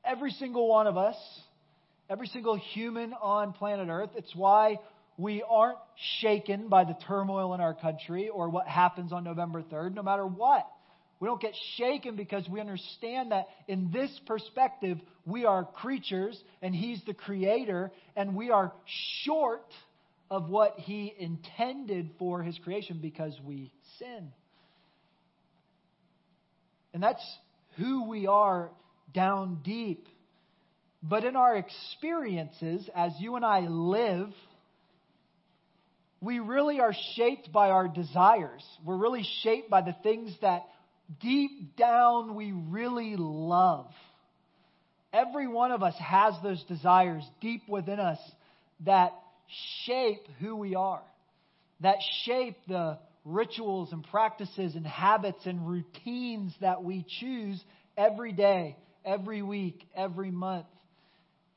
Every 0.05 0.31
single 0.31 0.67
one 0.69 0.85
of 0.85 0.95
us, 0.95 1.15
every 2.09 2.27
single 2.27 2.55
human 2.55 3.13
on 3.13 3.53
planet 3.53 3.89
Earth, 3.89 4.11
it's 4.15 4.35
why 4.35 4.79
we 5.17 5.43
aren't 5.47 5.79
shaken 6.21 6.67
by 6.69 6.83
the 6.83 6.95
turmoil 7.07 7.53
in 7.53 7.61
our 7.61 7.73
country 7.73 8.29
or 8.29 8.49
what 8.49 8.67
happens 8.67 9.11
on 9.11 9.23
November 9.23 9.61
3rd, 9.61 9.93
no 9.93 10.03
matter 10.03 10.25
what. 10.25 10.67
We 11.19 11.27
don't 11.27 11.41
get 11.41 11.55
shaken 11.77 12.15
because 12.15 12.47
we 12.47 12.59
understand 12.59 13.31
that 13.31 13.47
in 13.67 13.89
this 13.91 14.11
perspective, 14.27 14.99
we 15.25 15.45
are 15.45 15.65
creatures 15.65 16.39
and 16.61 16.75
He's 16.75 17.01
the 17.07 17.15
creator, 17.15 17.91
and 18.15 18.35
we 18.35 18.51
are 18.51 18.71
short 19.23 19.65
of 20.29 20.49
what 20.49 20.75
he 20.77 21.13
intended 21.17 22.11
for 22.19 22.43
his 22.43 22.57
creation 22.63 22.99
because 23.01 23.33
we 23.45 23.71
sin. 23.97 24.31
And 26.93 27.01
that's 27.01 27.23
who 27.77 28.09
we 28.09 28.27
are 28.27 28.69
down 29.13 29.59
deep. 29.63 30.07
But 31.03 31.23
in 31.23 31.35
our 31.35 31.55
experiences, 31.55 32.89
as 32.95 33.13
you 33.19 33.35
and 33.35 33.45
I 33.45 33.61
live, 33.61 34.29
we 36.19 36.39
really 36.39 36.79
are 36.79 36.93
shaped 37.15 37.51
by 37.51 37.69
our 37.69 37.87
desires. 37.87 38.63
We're 38.83 38.97
really 38.97 39.25
shaped 39.43 39.69
by 39.69 39.81
the 39.81 39.95
things 40.03 40.35
that 40.41 40.63
deep 41.21 41.75
down 41.77 42.35
we 42.35 42.51
really 42.51 43.15
love. 43.17 43.87
Every 45.13 45.47
one 45.47 45.71
of 45.71 45.83
us 45.83 45.95
has 45.99 46.33
those 46.43 46.63
desires 46.63 47.23
deep 47.39 47.67
within 47.69 47.99
us 47.99 48.19
that 48.85 49.13
shape 49.85 50.27
who 50.39 50.55
we 50.55 50.75
are, 50.75 51.03
that 51.81 51.97
shape 52.25 52.57
the 52.67 52.97
rituals 53.23 53.91
and 53.91 54.05
practices 54.09 54.75
and 54.75 54.85
habits 54.85 55.45
and 55.45 55.67
routines 55.67 56.53
that 56.61 56.83
we 56.83 57.05
choose 57.19 57.61
every 57.97 58.31
day, 58.31 58.75
every 59.05 59.41
week, 59.41 59.87
every 59.95 60.31
month. 60.31 60.65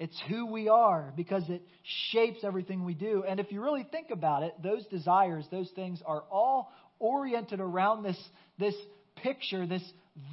It's 0.01 0.21
who 0.29 0.47
we 0.47 0.69
are 0.69 1.13
because 1.17 1.49
it 1.49 1.63
shapes 2.11 2.41
everything 2.43 2.85
we 2.85 2.95
do. 2.95 3.23
And 3.29 3.39
if 3.39 3.53
you 3.53 3.63
really 3.63 3.87
think 3.89 4.11
about 4.11 4.43
it, 4.43 4.55
those 4.61 4.85
desires, 4.87 5.47
those 5.53 5.71
things 5.77 6.03
are 6.05 6.25
all 6.33 6.73
oriented 6.99 7.61
around 7.61 8.03
this, 8.03 8.19
this 8.59 8.75
picture, 9.23 9.65
this 9.65 9.85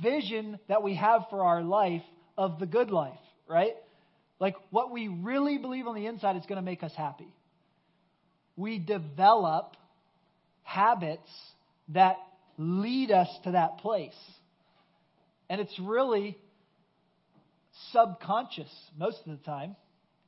vision 0.02 0.58
that 0.68 0.82
we 0.82 0.96
have 0.96 1.26
for 1.30 1.44
our 1.44 1.62
life 1.62 2.04
of 2.36 2.60
the 2.60 2.66
good 2.66 2.90
life, 2.90 3.20
right? 3.48 3.76
Like 4.40 4.56
what 4.72 4.92
we 4.92 5.08
really 5.08 5.60
believe 5.60 5.86
on 5.86 5.94
the 5.94 6.08
inside 6.08 6.36
is 6.38 6.46
going 6.48 6.56
to 6.56 6.66
make 6.66 6.82
us 6.82 6.94
happy 6.98 7.28
we 8.58 8.80
develop 8.80 9.78
habits 10.64 11.30
that 11.90 12.18
lead 12.58 13.12
us 13.12 13.30
to 13.46 13.52
that 13.52 13.78
place. 13.78 14.18
And 15.50 15.62
it's 15.62 15.80
really 15.80 16.38
subconscious 17.92 18.72
most 18.98 19.20
of 19.26 19.38
the 19.38 19.44
time. 19.44 19.76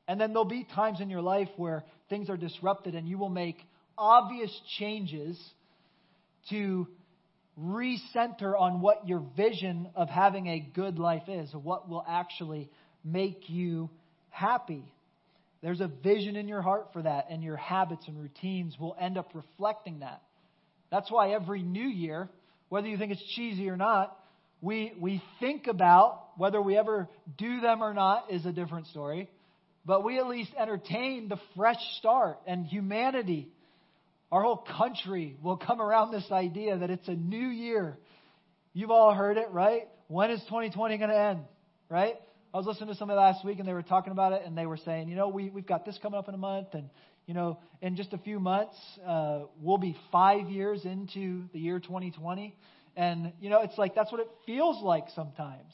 And 0.08 0.20
then 0.20 0.30
there'll 0.30 0.46
be 0.46 0.66
times 0.76 1.02
in 1.02 1.10
your 1.10 1.22
life 1.22 1.50
where 1.58 1.84
things 2.10 2.30
are 2.30 2.38
disrupted 2.38 2.96
and 2.96 3.08
you 3.08 3.18
will 3.18 3.30
make 3.30 3.58
obvious 3.98 4.52
changes 4.78 5.40
to 6.50 6.88
recenter 7.62 8.60
on 8.60 8.82
what 8.82 9.08
your 9.08 9.24
vision 9.36 9.90
of 9.96 10.10
having 10.10 10.48
a 10.48 10.60
good 10.60 10.98
life 10.98 11.28
is, 11.28 11.54
what 11.54 11.90
will 11.90 12.04
actually 12.08 12.70
make 13.04 13.50
you 13.50 13.90
happy. 14.30 14.84
There's 15.62 15.82
a 15.82 15.92
vision 16.04 16.36
in 16.36 16.48
your 16.48 16.62
heart 16.62 16.90
for 16.94 17.02
that, 17.02 17.28
and 17.30 17.44
your 17.44 17.58
habits 17.58 18.08
and 18.08 18.18
routines 18.18 18.78
will 18.80 18.96
end 19.00 19.18
up 19.18 19.32
reflecting 19.34 20.00
that. 20.00 20.22
That's 20.90 21.12
why 21.12 21.32
every 21.32 21.62
new 21.62 21.88
year, 21.88 22.30
whether 22.70 22.88
you 22.88 22.98
think 22.98 23.12
it's 23.12 23.24
cheesy 23.36 23.70
or 23.70 23.76
not, 23.76 24.18
we, 24.62 24.94
we 25.00 25.22
think 25.40 25.68
about 25.68 26.38
whether 26.38 26.62
we 26.62 26.78
ever 26.78 27.08
do 27.38 27.62
them 27.62 27.82
or 27.82 27.94
not 27.94 28.32
is 28.32 28.46
a 28.46 28.52
different 28.52 28.88
story. 28.88 29.30
But 29.86 30.04
we 30.04 30.20
at 30.20 30.28
least 30.28 30.52
entertain 30.60 31.30
the 31.30 31.40
fresh 31.56 31.80
start 31.98 32.40
and 32.46 32.66
humanity. 32.66 33.50
Our 34.32 34.44
whole 34.44 34.66
country 34.78 35.38
will 35.42 35.58
come 35.58 35.82
around 35.82 36.12
this 36.12 36.30
idea 36.32 36.78
that 36.78 36.90
it's 36.90 37.08
a 37.08 37.16
new 37.16 37.48
year. 37.48 37.98
You've 38.74 38.92
all 38.92 39.14
heard 39.14 39.38
it, 39.38 39.50
right? 39.52 39.88
When 40.08 40.32
is 40.32 40.42
2020 40.42 40.98
going 40.98 41.10
to 41.10 41.18
end? 41.18 41.40
Right? 41.90 42.16
I 42.54 42.58
was 42.58 42.66
listening 42.66 42.90
to 42.90 42.96
somebody 42.96 43.18
last 43.18 43.46
week 43.46 43.60
and 43.60 43.68
they 43.68 43.74
were 43.74 43.84
talking 43.84 44.12
about 44.12 44.34
it 44.34 44.42
and 44.46 44.58
they 44.58 44.66
were 44.66 44.78
saying, 44.78 45.08
you 45.08 45.16
know, 45.16 45.30
we, 45.30 45.50
we've 45.50 45.68
got 45.68 45.86
this 45.86 45.98
coming 46.02 46.18
up 46.18 46.28
in 46.28 46.34
a 46.34 46.38
month 46.40 46.68
and, 46.74 46.90
you 47.26 47.34
know, 47.34 47.60
in 47.82 47.96
just 47.96 48.12
a 48.14 48.18
few 48.18 48.40
months, 48.40 48.76
uh, 49.08 49.42
we'll 49.62 49.78
be 49.78 49.96
five 50.12 50.50
years 50.50 50.84
into 50.84 51.44
the 51.54 51.60
year 51.60 51.80
2020. 51.80 52.56
And, 52.96 53.34
you 53.40 53.50
know, 53.50 53.62
it's 53.62 53.78
like 53.78 53.96
that's 53.96 54.12
what 54.12 54.22
it 54.22 54.30
feels 54.46 54.82
like 54.84 55.06
sometimes. 55.16 55.74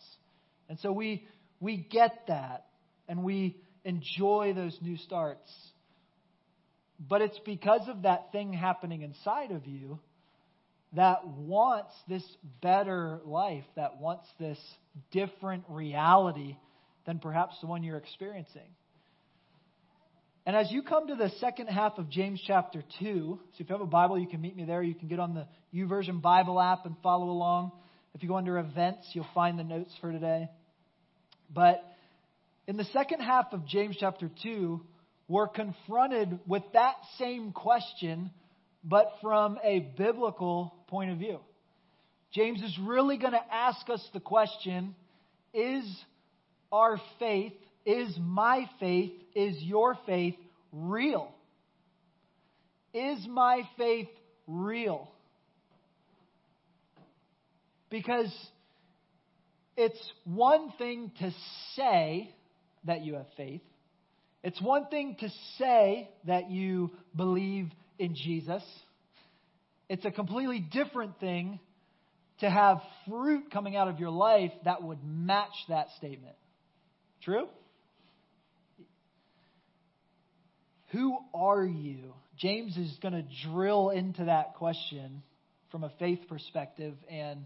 And 0.69 0.79
so 0.79 0.91
we, 0.91 1.27
we 1.59 1.77
get 1.77 2.27
that 2.27 2.65
and 3.07 3.23
we 3.23 3.57
enjoy 3.83 4.53
those 4.55 4.77
new 4.81 4.97
starts. 4.97 5.51
But 6.99 7.21
it's 7.21 7.39
because 7.45 7.87
of 7.87 8.03
that 8.03 8.31
thing 8.31 8.53
happening 8.53 9.01
inside 9.01 9.51
of 9.51 9.67
you 9.67 9.99
that 10.93 11.27
wants 11.27 11.93
this 12.07 12.23
better 12.61 13.19
life, 13.25 13.65
that 13.75 13.99
wants 13.99 14.27
this 14.39 14.57
different 15.11 15.65
reality 15.67 16.55
than 17.05 17.19
perhaps 17.19 17.55
the 17.61 17.67
one 17.67 17.83
you're 17.83 17.97
experiencing. 17.97 18.69
And 20.45 20.55
as 20.55 20.71
you 20.71 20.83
come 20.83 21.07
to 21.07 21.15
the 21.15 21.31
second 21.39 21.67
half 21.67 21.97
of 21.97 22.07
James 22.09 22.39
chapter 22.45 22.83
2, 22.99 23.39
so 23.39 23.39
if 23.57 23.67
you 23.67 23.73
have 23.73 23.81
a 23.81 23.87
Bible, 23.87 24.19
you 24.19 24.27
can 24.27 24.41
meet 24.41 24.55
me 24.55 24.63
there. 24.63 24.83
You 24.83 24.93
can 24.93 25.07
get 25.07 25.19
on 25.19 25.33
the 25.33 25.47
YouVersion 25.73 26.21
Bible 26.21 26.61
app 26.61 26.85
and 26.85 26.95
follow 27.01 27.31
along. 27.31 27.71
If 28.13 28.21
you 28.21 28.29
go 28.29 28.37
under 28.37 28.59
events, 28.59 29.07
you'll 29.13 29.25
find 29.33 29.57
the 29.57 29.63
notes 29.63 29.91
for 29.99 30.11
today. 30.11 30.49
But 31.51 31.83
in 32.67 32.77
the 32.77 32.83
second 32.85 33.21
half 33.21 33.53
of 33.53 33.65
James 33.65 33.97
chapter 33.99 34.29
2, 34.43 34.81
we're 35.27 35.47
confronted 35.47 36.39
with 36.45 36.61
that 36.73 36.93
same 37.17 37.51
question, 37.51 38.29
but 38.83 39.13
from 39.23 39.57
a 39.63 39.79
biblical 39.97 40.75
point 40.87 41.09
of 41.11 41.17
view. 41.17 41.39
James 42.33 42.61
is 42.61 42.77
really 42.83 43.17
going 43.17 43.33
to 43.33 43.53
ask 43.53 43.89
us 43.89 44.07
the 44.13 44.19
question 44.19 44.93
is 45.55 45.83
our 46.71 46.99
faith, 47.17 47.53
is 47.85 48.17
my 48.19 48.69
faith, 48.79 49.11
is 49.35 49.55
your 49.61 49.97
faith 50.05 50.35
real? 50.71 51.31
Is 52.93 53.25
my 53.27 53.61
faith 53.77 54.07
real? 54.47 55.11
Because 57.89 58.33
it's 59.77 59.99
one 60.23 60.71
thing 60.77 61.11
to 61.19 61.33
say 61.75 62.33
that 62.85 63.03
you 63.03 63.15
have 63.15 63.27
faith. 63.37 63.61
It's 64.43 64.61
one 64.61 64.87
thing 64.87 65.17
to 65.19 65.29
say 65.57 66.09
that 66.25 66.49
you 66.49 66.91
believe 67.15 67.69
in 67.99 68.15
Jesus. 68.15 68.63
It's 69.89 70.05
a 70.05 70.11
completely 70.11 70.59
different 70.59 71.19
thing 71.19 71.59
to 72.39 72.49
have 72.49 72.77
fruit 73.07 73.51
coming 73.51 73.75
out 73.75 73.87
of 73.87 73.99
your 73.99 74.09
life 74.09 74.51
that 74.65 74.83
would 74.83 74.99
match 75.03 75.53
that 75.69 75.87
statement. 75.97 76.35
True? 77.23 77.47
Who 80.95 81.17
are 81.33 81.65
you? 81.65 82.13
James 82.37 82.77
is 82.77 82.97
going 83.01 83.15
to 83.15 83.25
drill 83.49 83.89
into 83.89 84.23
that 84.25 84.53
question 84.55 85.23
from 85.69 85.83
a 85.83 85.91
faith 85.99 86.19
perspective, 86.29 86.93
and 87.09 87.45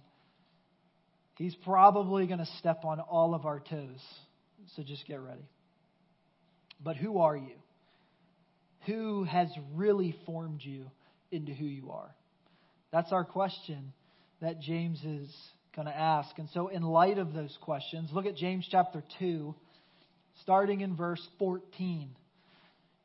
he's 1.35 1.55
probably 1.65 2.27
going 2.27 2.37
to 2.37 2.49
step 2.59 2.85
on 2.85 2.99
all 2.99 3.33
of 3.33 3.47
our 3.47 3.59
toes. 3.59 4.03
So 4.75 4.83
just 4.83 5.07
get 5.07 5.19
ready. 5.19 5.49
But 6.79 6.95
who 6.95 7.17
are 7.17 7.35
you? 7.35 7.55
Who 8.85 9.23
has 9.23 9.47
really 9.73 10.15
formed 10.27 10.61
you 10.61 10.85
into 11.31 11.51
who 11.51 11.65
you 11.65 11.89
are? 11.89 12.13
That's 12.91 13.11
our 13.11 13.25
question 13.25 13.93
that 14.43 14.61
James 14.61 15.03
is 15.03 15.35
going 15.75 15.87
to 15.87 15.97
ask. 15.97 16.37
And 16.37 16.49
so, 16.53 16.67
in 16.67 16.83
light 16.83 17.17
of 17.17 17.33
those 17.33 17.57
questions, 17.61 18.11
look 18.13 18.27
at 18.27 18.35
James 18.35 18.67
chapter 18.69 19.03
2, 19.17 19.55
starting 20.43 20.81
in 20.81 20.95
verse 20.95 21.21
14. 21.39 22.11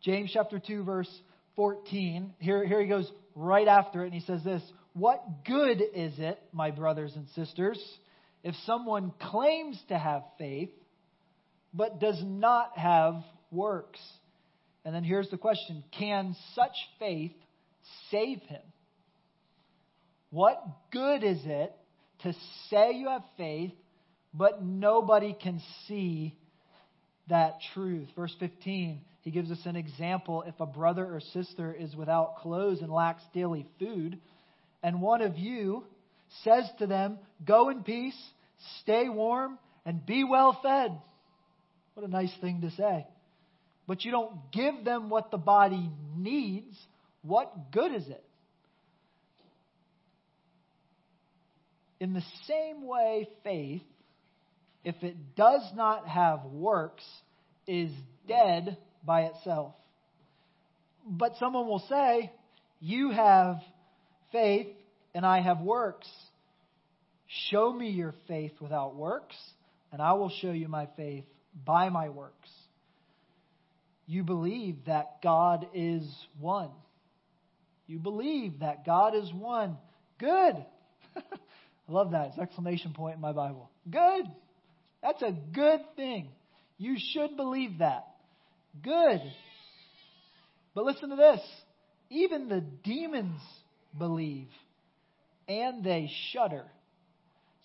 James 0.04 0.30
chapter 0.34 0.58
2, 0.58 0.84
verse 0.84 1.08
14. 1.56 2.34
Here, 2.38 2.66
here 2.66 2.80
he 2.82 2.86
goes 2.86 3.10
right 3.34 3.66
after 3.66 4.02
it, 4.02 4.12
and 4.12 4.14
he 4.14 4.20
says 4.20 4.44
this 4.44 4.62
What 4.92 5.44
good 5.46 5.80
is 5.94 6.12
it, 6.18 6.38
my 6.52 6.70
brothers 6.70 7.12
and 7.16 7.26
sisters, 7.34 7.82
if 8.42 8.54
someone 8.66 9.12
claims 9.18 9.80
to 9.88 9.98
have 9.98 10.22
faith, 10.36 10.68
but 11.72 12.00
does 12.00 12.20
not 12.22 12.76
have 12.76 13.22
works? 13.50 14.00
And 14.84 14.94
then 14.94 15.04
here's 15.04 15.30
the 15.30 15.38
question 15.38 15.82
Can 15.98 16.36
such 16.54 16.76
faith 16.98 17.32
save 18.10 18.40
him? 18.42 18.62
What 20.28 20.62
good 20.92 21.24
is 21.24 21.40
it 21.46 21.74
to 22.24 22.34
say 22.68 22.92
you 22.92 23.08
have 23.08 23.24
faith, 23.38 23.72
but 24.34 24.62
nobody 24.62 25.32
can 25.32 25.62
see 25.88 26.36
that 27.28 27.56
truth? 27.72 28.08
Verse 28.14 28.34
15, 28.38 29.00
he 29.24 29.30
gives 29.30 29.50
us 29.50 29.60
an 29.64 29.74
example. 29.74 30.44
If 30.46 30.60
a 30.60 30.66
brother 30.66 31.04
or 31.04 31.20
sister 31.32 31.72
is 31.72 31.96
without 31.96 32.36
clothes 32.36 32.82
and 32.82 32.92
lacks 32.92 33.22
daily 33.32 33.66
food, 33.78 34.18
and 34.82 35.00
one 35.00 35.22
of 35.22 35.38
you 35.38 35.84
says 36.42 36.64
to 36.78 36.86
them, 36.86 37.18
Go 37.44 37.70
in 37.70 37.82
peace, 37.82 38.18
stay 38.82 39.08
warm, 39.08 39.58
and 39.86 40.04
be 40.04 40.24
well 40.24 40.58
fed. 40.62 40.92
What 41.94 42.06
a 42.06 42.10
nice 42.10 42.32
thing 42.42 42.60
to 42.60 42.70
say. 42.72 43.06
But 43.86 44.04
you 44.04 44.10
don't 44.10 44.52
give 44.52 44.84
them 44.84 45.08
what 45.08 45.30
the 45.30 45.38
body 45.38 45.90
needs, 46.16 46.76
what 47.22 47.72
good 47.72 47.94
is 47.94 48.06
it? 48.06 48.24
In 51.98 52.12
the 52.12 52.22
same 52.46 52.86
way, 52.86 53.28
faith, 53.42 53.82
if 54.84 54.96
it 55.02 55.34
does 55.34 55.62
not 55.74 56.06
have 56.06 56.44
works, 56.44 57.04
is 57.66 57.90
dead 58.28 58.76
by 59.04 59.22
itself. 59.22 59.74
But 61.06 61.36
someone 61.38 61.66
will 61.66 61.84
say, 61.88 62.32
You 62.80 63.10
have 63.10 63.56
faith 64.32 64.68
and 65.14 65.24
I 65.24 65.40
have 65.40 65.60
works. 65.60 66.08
Show 67.50 67.72
me 67.72 67.90
your 67.90 68.14
faith 68.28 68.52
without 68.60 68.94
works, 68.94 69.36
and 69.92 70.00
I 70.00 70.12
will 70.12 70.30
show 70.40 70.52
you 70.52 70.68
my 70.68 70.88
faith 70.96 71.24
by 71.64 71.88
my 71.88 72.08
works. 72.08 72.48
You 74.06 74.22
believe 74.22 74.76
that 74.86 75.22
God 75.22 75.66
is 75.74 76.04
one. 76.38 76.70
You 77.86 77.98
believe 77.98 78.60
that 78.60 78.84
God 78.84 79.14
is 79.14 79.32
one. 79.32 79.76
Good. 80.18 80.56
I 81.16 81.22
love 81.92 82.12
that. 82.12 82.28
It's 82.28 82.38
exclamation 82.38 82.92
point 82.92 83.16
in 83.16 83.20
my 83.20 83.32
Bible. 83.32 83.70
Good. 83.90 84.26
That's 85.02 85.22
a 85.22 85.32
good 85.52 85.80
thing. 85.96 86.28
You 86.78 86.96
should 87.12 87.36
believe 87.36 87.78
that. 87.78 88.06
Good. 88.82 89.20
But 90.74 90.84
listen 90.84 91.10
to 91.10 91.16
this. 91.16 91.40
Even 92.10 92.48
the 92.48 92.60
demons 92.60 93.40
believe 93.96 94.48
and 95.48 95.84
they 95.84 96.10
shudder. 96.32 96.64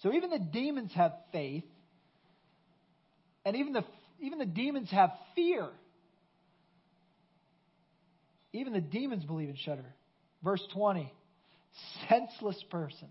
So 0.01 0.13
even 0.13 0.29
the 0.29 0.39
demons 0.39 0.91
have 0.93 1.13
faith 1.31 1.65
and 3.45 3.55
even 3.55 3.73
the 3.73 3.83
even 4.21 4.39
the 4.39 4.45
demons 4.45 4.89
have 4.91 5.11
fear. 5.35 5.67
Even 8.51 8.73
the 8.73 8.81
demons 8.81 9.23
believe 9.23 9.49
and 9.49 9.57
shudder. 9.57 9.85
Verse 10.43 10.61
20. 10.73 11.11
Senseless 12.09 12.61
person 12.69 13.07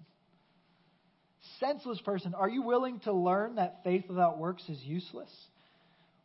senseless 1.60 2.00
person, 2.00 2.34
are 2.34 2.48
you 2.48 2.62
willing 2.62 3.00
to 3.00 3.12
learn 3.12 3.56
that 3.56 3.80
faith 3.84 4.04
without 4.08 4.38
works 4.38 4.62
is 4.68 4.78
useless? 4.82 5.30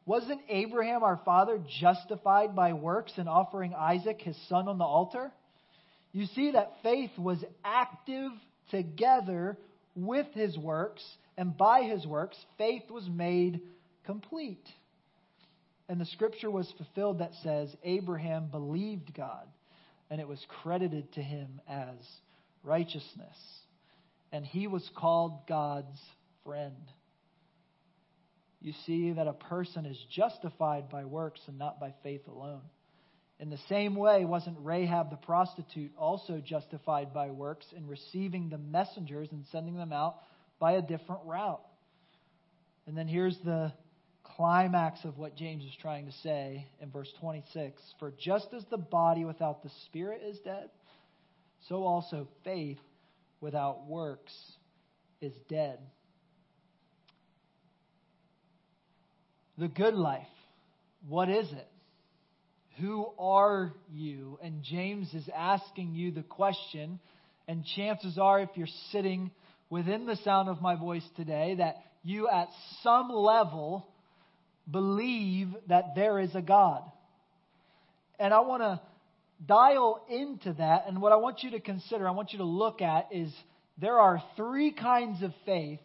Wasn't 0.06 0.42
Abraham, 0.50 1.04
our 1.04 1.20
father, 1.24 1.60
justified 1.80 2.56
by 2.56 2.74
works 2.74 3.14
in 3.18 3.28
offering 3.28 3.74
Isaac, 3.74 4.22
his 4.22 4.38
son, 4.50 4.68
on 4.68 4.78
the 4.78 4.84
altar? 4.84 5.32
You 6.12 6.26
see 6.28 6.52
that 6.52 6.74
faith 6.84 7.12
was 7.18 7.44
active 7.64 8.32
together 8.70 9.58
with 9.96 10.28
his 10.34 10.58
works, 10.58 11.04
and 11.38 11.58
by 11.58 11.84
his 11.84 12.06
works, 12.06 12.38
faith 12.58 12.90
was 12.90 13.08
made 13.08 13.62
complete. 14.06 14.68
And 15.88 16.00
the 16.00 16.06
scripture 16.06 16.52
was 16.52 16.72
fulfilled 16.78 17.20
that 17.20 17.34
says, 17.44 17.74
Abraham 17.84 18.48
believed 18.48 19.14
God, 19.16 19.48
and 20.10 20.20
it 20.20 20.28
was 20.28 20.46
credited 20.62 21.12
to 21.14 21.22
him 21.22 21.62
as 21.68 21.96
righteousness 22.64 23.38
and 24.34 24.44
he 24.44 24.66
was 24.68 24.90
called 24.98 25.48
God's 25.48 26.02
friend. 26.44 26.76
You 28.64 28.74
see 28.86 29.12
that 29.12 29.28
a 29.28 29.34
person 29.34 29.86
is 29.86 30.00
justified 30.10 30.90
by 30.90 31.04
works 31.04 31.42
and 31.48 31.60
not 31.60 31.82
by 31.82 31.94
faith 32.02 32.28
alone. 32.30 32.62
In 33.40 33.50
the 33.50 33.60
same 33.68 33.94
way, 33.94 34.24
wasn't 34.24 34.56
Rahab 34.62 35.10
the 35.10 35.18
prostitute 35.18 35.92
also 35.98 36.40
justified 36.40 37.14
by 37.14 37.32
works 37.32 37.66
in 37.76 37.88
receiving 37.88 38.50
the 38.50 38.58
messengers 38.58 39.28
and 39.34 39.44
sending 39.52 39.76
them 39.76 39.92
out 39.92 40.16
by 40.60 40.74
a 40.74 40.82
different 40.82 41.24
route? 41.26 41.62
And 42.88 42.98
then 42.98 43.10
here's 43.10 43.38
the 43.44 43.74
climax 44.24 45.04
of 45.04 45.18
what 45.18 45.36
James 45.36 45.66
is 45.66 45.76
trying 45.82 46.06
to 46.06 46.14
say 46.24 46.66
in 46.82 46.90
verse 46.90 47.12
26 47.20 47.82
For 48.00 48.14
just 48.18 48.48
as 48.56 48.64
the 48.72 48.78
body 48.78 49.26
without 49.26 49.62
the 49.62 49.72
spirit 49.88 50.22
is 50.26 50.40
dead, 50.40 50.70
so 51.68 51.84
also 51.84 52.30
faith 52.46 52.80
without 53.42 53.88
works 53.88 54.34
is 55.20 55.34
dead. 55.50 55.80
The 59.58 59.68
good 59.68 59.94
life, 59.94 60.28
what 61.08 61.30
is 61.30 61.52
it? 61.52 61.68
Who 62.80 63.08
are 63.20 63.74
you? 63.94 64.40
And 64.42 64.64
James 64.64 65.14
is 65.14 65.30
asking 65.36 65.94
you 65.94 66.12
the 66.12 66.24
question, 66.24 67.00
and 67.48 67.64
chances 67.76 68.18
are, 68.18 68.40
if 68.40 68.50
you're 68.56 68.68
sitting 68.92 69.30
within 69.70 70.08
the 70.08 70.16
sound 70.18 70.50
of 70.50 70.60
my 70.60 70.76
voice 70.76 71.08
today, 71.16 71.56
that 71.60 71.76
you 72.04 72.28
at 72.30 72.48
some 72.82 73.10
level 73.12 73.88
believe 74.70 75.50
that 75.68 75.94
there 75.96 76.20
is 76.20 76.34
a 76.34 76.42
God. 76.42 76.82
And 78.18 78.34
I 78.34 78.40
want 78.40 78.64
to 78.64 78.82
dial 79.46 80.04
into 80.10 80.54
that, 80.54 80.86
and 80.88 81.00
what 81.00 81.12
I 81.12 81.18
want 81.18 81.44
you 81.44 81.52
to 81.52 81.60
consider, 81.60 82.08
I 82.08 82.12
want 82.12 82.32
you 82.32 82.40
to 82.40 82.44
look 82.44 82.82
at 82.82 83.10
is 83.12 83.32
there 83.78 84.00
are 84.00 84.24
three 84.36 84.72
kinds 84.72 85.22
of 85.22 85.32
faith 85.46 85.80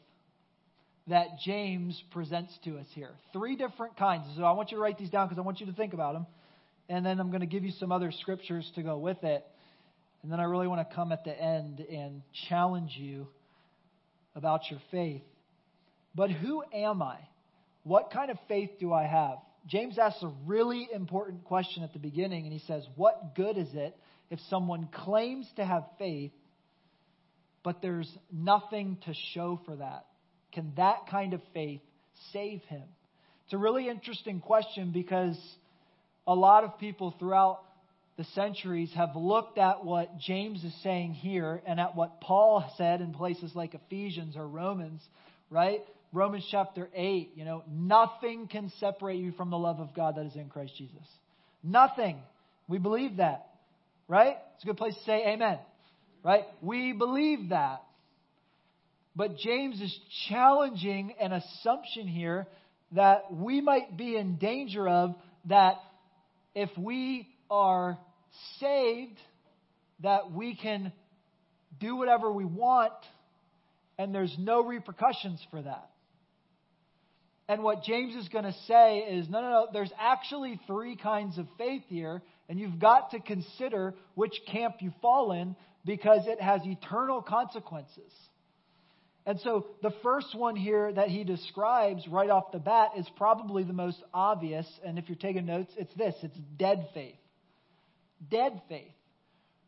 that 1.08 1.38
James 1.44 2.00
presents 2.10 2.56
to 2.64 2.78
us 2.78 2.86
here. 2.94 3.10
Three 3.32 3.56
different 3.56 3.96
kinds. 3.96 4.24
So 4.36 4.44
I 4.44 4.52
want 4.52 4.70
you 4.70 4.76
to 4.76 4.82
write 4.82 4.98
these 4.98 5.10
down 5.10 5.26
because 5.26 5.38
I 5.38 5.42
want 5.42 5.60
you 5.60 5.66
to 5.66 5.72
think 5.72 5.94
about 5.94 6.14
them. 6.14 6.26
And 6.88 7.04
then 7.04 7.20
I'm 7.20 7.28
going 7.28 7.40
to 7.40 7.46
give 7.46 7.64
you 7.64 7.72
some 7.78 7.92
other 7.92 8.12
scriptures 8.12 8.70
to 8.74 8.82
go 8.82 8.98
with 8.98 9.22
it. 9.24 9.44
And 10.22 10.32
then 10.32 10.40
I 10.40 10.44
really 10.44 10.66
want 10.66 10.88
to 10.88 10.94
come 10.94 11.12
at 11.12 11.24
the 11.24 11.38
end 11.38 11.80
and 11.80 12.22
challenge 12.48 12.92
you 12.96 13.28
about 14.34 14.70
your 14.70 14.80
faith. 14.90 15.22
But 16.14 16.30
who 16.30 16.62
am 16.72 17.02
I? 17.02 17.18
What 17.84 18.10
kind 18.10 18.30
of 18.30 18.38
faith 18.48 18.70
do 18.80 18.92
I 18.92 19.06
have? 19.06 19.38
James 19.66 19.98
asks 19.98 20.22
a 20.22 20.32
really 20.46 20.88
important 20.92 21.44
question 21.44 21.82
at 21.82 21.92
the 21.92 21.98
beginning, 21.98 22.44
and 22.44 22.52
he 22.52 22.60
says, 22.66 22.86
What 22.96 23.34
good 23.34 23.58
is 23.58 23.68
it 23.74 23.96
if 24.30 24.38
someone 24.48 24.88
claims 24.92 25.46
to 25.56 25.64
have 25.64 25.84
faith 25.98 26.32
but 27.68 27.82
there's 27.82 28.10
nothing 28.32 28.96
to 29.04 29.12
show 29.34 29.60
for 29.66 29.76
that. 29.76 30.06
Can 30.58 30.72
that 30.76 31.06
kind 31.08 31.34
of 31.34 31.40
faith 31.54 31.82
save 32.32 32.62
him? 32.62 32.82
It's 33.44 33.54
a 33.54 33.58
really 33.58 33.88
interesting 33.88 34.40
question 34.40 34.90
because 34.90 35.38
a 36.26 36.34
lot 36.34 36.64
of 36.64 36.80
people 36.80 37.14
throughout 37.16 37.60
the 38.16 38.24
centuries 38.34 38.90
have 38.96 39.14
looked 39.14 39.56
at 39.56 39.84
what 39.84 40.18
James 40.18 40.64
is 40.64 40.74
saying 40.82 41.12
here 41.12 41.62
and 41.64 41.78
at 41.78 41.94
what 41.94 42.20
Paul 42.20 42.68
said 42.76 43.00
in 43.00 43.14
places 43.14 43.52
like 43.54 43.74
Ephesians 43.74 44.36
or 44.36 44.48
Romans, 44.48 45.00
right? 45.48 45.84
Romans 46.12 46.44
chapter 46.50 46.88
8, 46.92 47.34
you 47.36 47.44
know, 47.44 47.62
nothing 47.70 48.48
can 48.48 48.72
separate 48.80 49.20
you 49.20 49.30
from 49.30 49.50
the 49.50 49.58
love 49.58 49.78
of 49.78 49.94
God 49.94 50.16
that 50.16 50.26
is 50.26 50.34
in 50.34 50.48
Christ 50.48 50.72
Jesus. 50.76 51.06
Nothing. 51.62 52.18
We 52.66 52.78
believe 52.78 53.18
that, 53.18 53.46
right? 54.08 54.38
It's 54.56 54.64
a 54.64 54.66
good 54.66 54.76
place 54.76 54.96
to 54.96 55.04
say 55.04 55.24
amen, 55.24 55.60
right? 56.24 56.46
We 56.60 56.94
believe 56.94 57.50
that. 57.50 57.84
But 59.18 59.36
James 59.36 59.80
is 59.80 59.98
challenging 60.28 61.12
an 61.20 61.32
assumption 61.32 62.06
here 62.06 62.46
that 62.92 63.32
we 63.32 63.60
might 63.60 63.96
be 63.96 64.16
in 64.16 64.36
danger 64.36 64.88
of 64.88 65.16
that 65.46 65.74
if 66.54 66.70
we 66.78 67.26
are 67.50 67.98
saved 68.60 69.18
that 70.04 70.30
we 70.30 70.54
can 70.54 70.92
do 71.80 71.96
whatever 71.96 72.30
we 72.30 72.44
want 72.44 72.92
and 73.98 74.14
there's 74.14 74.36
no 74.38 74.62
repercussions 74.62 75.44
for 75.50 75.62
that. 75.62 75.90
And 77.48 77.64
what 77.64 77.82
James 77.82 78.14
is 78.14 78.28
going 78.28 78.44
to 78.44 78.54
say 78.68 78.98
is 78.98 79.28
no, 79.28 79.40
no, 79.40 79.50
no, 79.50 79.66
there's 79.72 79.90
actually 79.98 80.60
three 80.68 80.94
kinds 80.94 81.38
of 81.38 81.48
faith 81.58 81.82
here, 81.88 82.22
and 82.48 82.56
you've 82.56 82.78
got 82.78 83.10
to 83.10 83.18
consider 83.18 83.94
which 84.14 84.34
camp 84.52 84.76
you 84.78 84.92
fall 85.02 85.32
in 85.32 85.56
because 85.84 86.20
it 86.28 86.40
has 86.40 86.60
eternal 86.64 87.20
consequences. 87.20 88.12
And 89.26 89.38
so 89.40 89.66
the 89.82 89.92
first 90.02 90.34
one 90.34 90.56
here 90.56 90.90
that 90.92 91.08
he 91.08 91.22
describes 91.24 92.06
right 92.08 92.30
off 92.30 92.52
the 92.52 92.58
bat 92.58 92.92
is 92.96 93.06
probably 93.16 93.62
the 93.62 93.74
most 93.74 94.02
obvious. 94.14 94.66
And 94.84 94.98
if 94.98 95.08
you're 95.08 95.16
taking 95.16 95.44
notes, 95.44 95.70
it's 95.76 95.94
this. 95.94 96.14
It's 96.22 96.38
dead 96.56 96.88
faith. 96.94 97.16
Dead 98.30 98.62
faith 98.68 98.92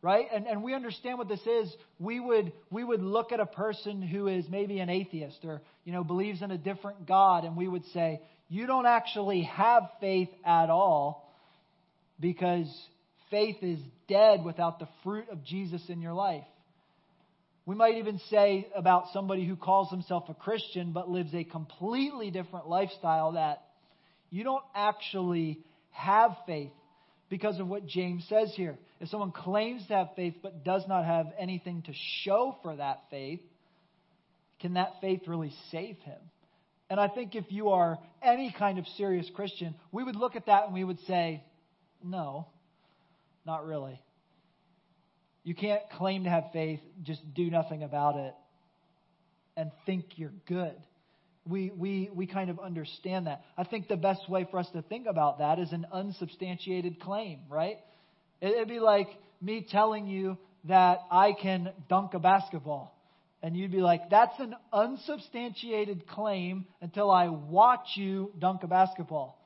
right? 0.01 0.25
And 0.33 0.47
and 0.47 0.63
we 0.63 0.73
understand 0.73 1.17
what 1.17 1.27
this 1.27 1.45
is. 1.45 1.73
We 1.99 2.19
would 2.19 2.51
we 2.69 2.83
would 2.83 3.01
look 3.01 3.31
at 3.31 3.39
a 3.39 3.45
person 3.45 4.01
who 4.01 4.27
is 4.27 4.45
maybe 4.49 4.79
an 4.79 4.89
atheist 4.89 5.39
or 5.43 5.61
you 5.83 5.93
know 5.93 6.03
believes 6.03 6.41
in 6.41 6.51
a 6.51 6.57
different 6.57 7.07
god. 7.07 7.45
And 7.45 7.55
we 7.55 7.67
would 7.67 7.85
say 7.93 8.21
you 8.49 8.67
don't 8.67 8.85
actually 8.85 9.43
have 9.43 9.83
faith 9.99 10.29
at 10.45 10.69
all 10.69 11.33
because 12.19 12.67
faith 13.29 13.57
is 13.61 13.79
dead 14.07 14.43
without 14.43 14.79
the 14.79 14.87
fruit 15.03 15.29
of 15.31 15.43
Jesus 15.43 15.81
in 15.87 16.01
your 16.01 16.13
life 16.13 16.43
we 17.65 17.75
might 17.75 17.95
even 17.95 18.19
say 18.29 18.67
about 18.75 19.05
somebody 19.13 19.45
who 19.45 19.55
calls 19.55 19.89
himself 19.89 20.29
a 20.29 20.33
Christian 20.33 20.91
but 20.93 21.09
lives 21.09 21.33
a 21.33 21.43
completely 21.43 22.31
different 22.31 22.67
lifestyle 22.67 23.33
that 23.33 23.63
you 24.29 24.43
don't 24.43 24.63
actually 24.73 25.59
have 25.91 26.31
faith 26.45 26.71
because 27.29 27.59
of 27.59 27.67
what 27.67 27.85
James 27.85 28.25
says 28.27 28.53
here. 28.55 28.77
If 28.99 29.09
someone 29.09 29.31
claims 29.31 29.85
to 29.87 29.93
have 29.93 30.09
faith 30.15 30.35
but 30.41 30.63
does 30.63 30.83
not 30.87 31.05
have 31.05 31.27
anything 31.39 31.83
to 31.83 31.93
show 32.23 32.57
for 32.63 32.75
that 32.75 33.03
faith, 33.09 33.41
can 34.59 34.73
that 34.73 34.93
faith 35.01 35.21
really 35.27 35.53
save 35.71 35.97
him? 35.99 36.19
And 36.89 36.99
I 36.99 37.07
think 37.07 37.35
if 37.35 37.45
you 37.49 37.69
are 37.69 37.99
any 38.21 38.53
kind 38.57 38.77
of 38.77 38.85
serious 38.97 39.29
Christian, 39.33 39.75
we 39.91 40.03
would 40.03 40.15
look 40.15 40.35
at 40.35 40.47
that 40.47 40.65
and 40.65 40.73
we 40.73 40.83
would 40.83 40.99
say, 41.07 41.43
no, 42.03 42.47
not 43.45 43.65
really. 43.65 43.99
You 45.43 45.55
can't 45.55 45.81
claim 45.97 46.25
to 46.25 46.29
have 46.29 46.45
faith, 46.53 46.79
just 47.03 47.21
do 47.33 47.49
nothing 47.49 47.83
about 47.83 48.15
it, 48.15 48.33
and 49.57 49.71
think 49.85 50.05
you're 50.17 50.33
good 50.47 50.75
we, 51.45 51.71
we, 51.75 52.09
we 52.13 52.27
kind 52.27 52.49
of 52.49 52.59
understand 52.59 53.27
that. 53.27 53.43
I 53.57 53.63
think 53.63 53.87
the 53.87 53.97
best 53.97 54.29
way 54.29 54.47
for 54.49 54.59
us 54.59 54.67
to 54.73 54.81
think 54.83 55.07
about 55.07 55.39
that 55.39 55.59
is 55.59 55.71
an 55.71 55.87
unsubstantiated 55.91 56.99
claim, 56.99 57.39
right? 57.49 57.77
It'd 58.41 58.67
be 58.67 58.79
like 58.79 59.07
me 59.41 59.65
telling 59.69 60.07
you 60.07 60.37
that 60.65 60.99
I 61.09 61.33
can 61.33 61.71
dunk 61.89 62.13
a 62.13 62.19
basketball. 62.19 62.95
And 63.43 63.57
you'd 63.57 63.71
be 63.71 63.81
like, 63.81 64.11
that's 64.11 64.39
an 64.39 64.55
unsubstantiated 64.71 66.07
claim 66.07 66.65
until 66.79 67.09
I 67.09 67.29
watch 67.29 67.87
you 67.95 68.31
dunk 68.37 68.61
a 68.61 68.67
basketball. 68.67 69.39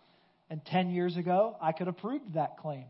And 0.50 0.64
10 0.66 0.90
years 0.90 1.16
ago, 1.16 1.56
I 1.62 1.72
could 1.72 1.88
have 1.88 1.98
proved 1.98 2.34
that 2.34 2.58
claim. 2.58 2.86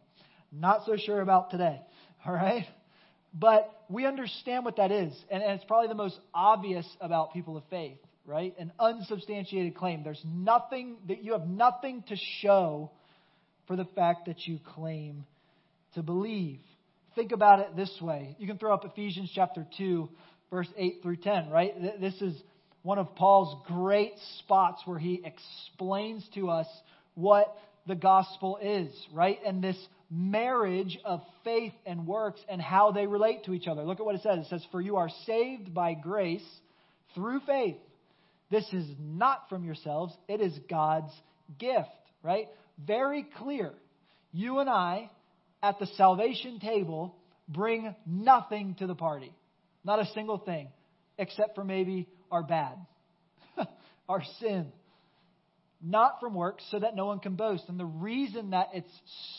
Not 0.52 0.82
so 0.88 0.98
sure 0.98 1.22
about 1.22 1.52
today. 1.52 1.80
All 2.26 2.34
right? 2.34 2.66
But 3.38 3.70
we 3.90 4.06
understand 4.06 4.64
what 4.64 4.78
that 4.78 4.92
is. 4.92 5.14
And, 5.30 5.44
and 5.44 5.54
it's 5.54 5.66
probably 5.66 5.90
the 5.90 5.96
most 5.96 6.18
obvious 6.34 6.88
about 7.02 7.34
people 7.34 7.58
of 7.58 7.64
faith 7.70 7.98
right? 8.26 8.56
An 8.58 8.72
unsubstantiated 8.80 9.76
claim. 9.76 10.04
There's 10.04 10.24
nothing 10.26 10.98
that 11.08 11.24
you 11.24 11.34
have 11.34 11.48
nothing 11.48 12.04
to 12.10 12.16
show 12.42 12.92
for 13.68 13.76
the 13.76 13.86
fact 13.96 14.26
that 14.28 14.48
you 14.48 14.60
claim 14.76 15.26
to 15.94 16.04
believe. 16.04 16.60
Think 17.16 17.32
about 17.32 17.60
it 17.60 17.76
this 17.76 17.92
way. 18.02 18.36
You 18.40 18.48
can 18.48 18.58
throw 18.58 18.74
up 18.74 18.84
Ephesians 18.86 19.32
chapter 19.34 19.66
2, 19.78 20.10
verse 20.50 20.68
8 20.78 21.00
through 21.02 21.18
10, 21.18 21.50
right? 21.50 21.74
This 22.00 22.20
is 22.22 22.36
one 22.84 23.00
of 23.00 23.16
Paul's 23.16 23.64
great 23.68 24.14
spots 24.40 24.82
where 24.86 25.00
he 25.00 25.24
explains 25.24 26.28
to 26.36 26.50
us 26.50 26.68
what 27.16 27.56
the 27.88 27.96
gospel 27.96 28.60
is, 28.62 28.92
right? 29.14 29.40
And 29.46 29.64
this 29.64 29.78
marriage 30.10 30.98
of 31.04 31.22
faith 31.44 31.74
and 31.86 32.06
works 32.08 32.40
and 32.48 32.62
how 32.62 32.92
they 32.92 33.08
relate 33.08 33.46
to 33.46 33.54
each 33.54 33.68
other. 33.68 33.84
Look 33.84 34.00
at 34.00 34.06
what 34.06 34.16
it 34.16 34.22
says. 34.22 34.40
It 34.40 34.48
says, 34.50 34.66
For 34.72 34.82
you 34.82 34.98
are 34.98 35.10
saved 35.26 35.74
by 35.74 35.94
grace 35.94 36.46
through 37.14 37.42
faith. 37.42 37.78
This 38.52 38.66
is 38.74 38.86
not 39.00 39.50
from 39.50 39.64
yourselves, 39.64 40.14
it 40.28 40.42
is 40.42 40.54
God's 40.70 41.12
gift, 41.58 41.90
right? 42.22 42.48
Very 42.86 43.26
clear. 43.40 43.74
You 44.32 44.60
and 44.60 44.70
I 44.70 45.10
at 45.64 45.80
the 45.80 45.88
salvation 45.98 46.60
table 46.60 47.16
bring 47.48 47.96
nothing 48.06 48.76
to 48.76 48.88
the 48.88 48.96
party. 48.96 49.32
Not 49.84 50.00
a 50.00 50.06
single 50.14 50.38
thing, 50.38 50.68
except 51.18 51.56
for 51.56 51.64
maybe 51.64 52.08
our 52.32 52.44
bad, 52.44 52.78
our 54.10 54.24
sin. 54.40 54.72
Not 55.82 56.20
from 56.20 56.34
works, 56.34 56.64
so 56.72 56.80
that 56.80 56.96
no 56.96 57.06
one 57.06 57.20
can 57.20 57.36
boast. 57.36 57.64
And 57.68 57.80
the 57.80 57.86
reason 57.86 58.52
that 58.52 58.70
it's 58.74 58.92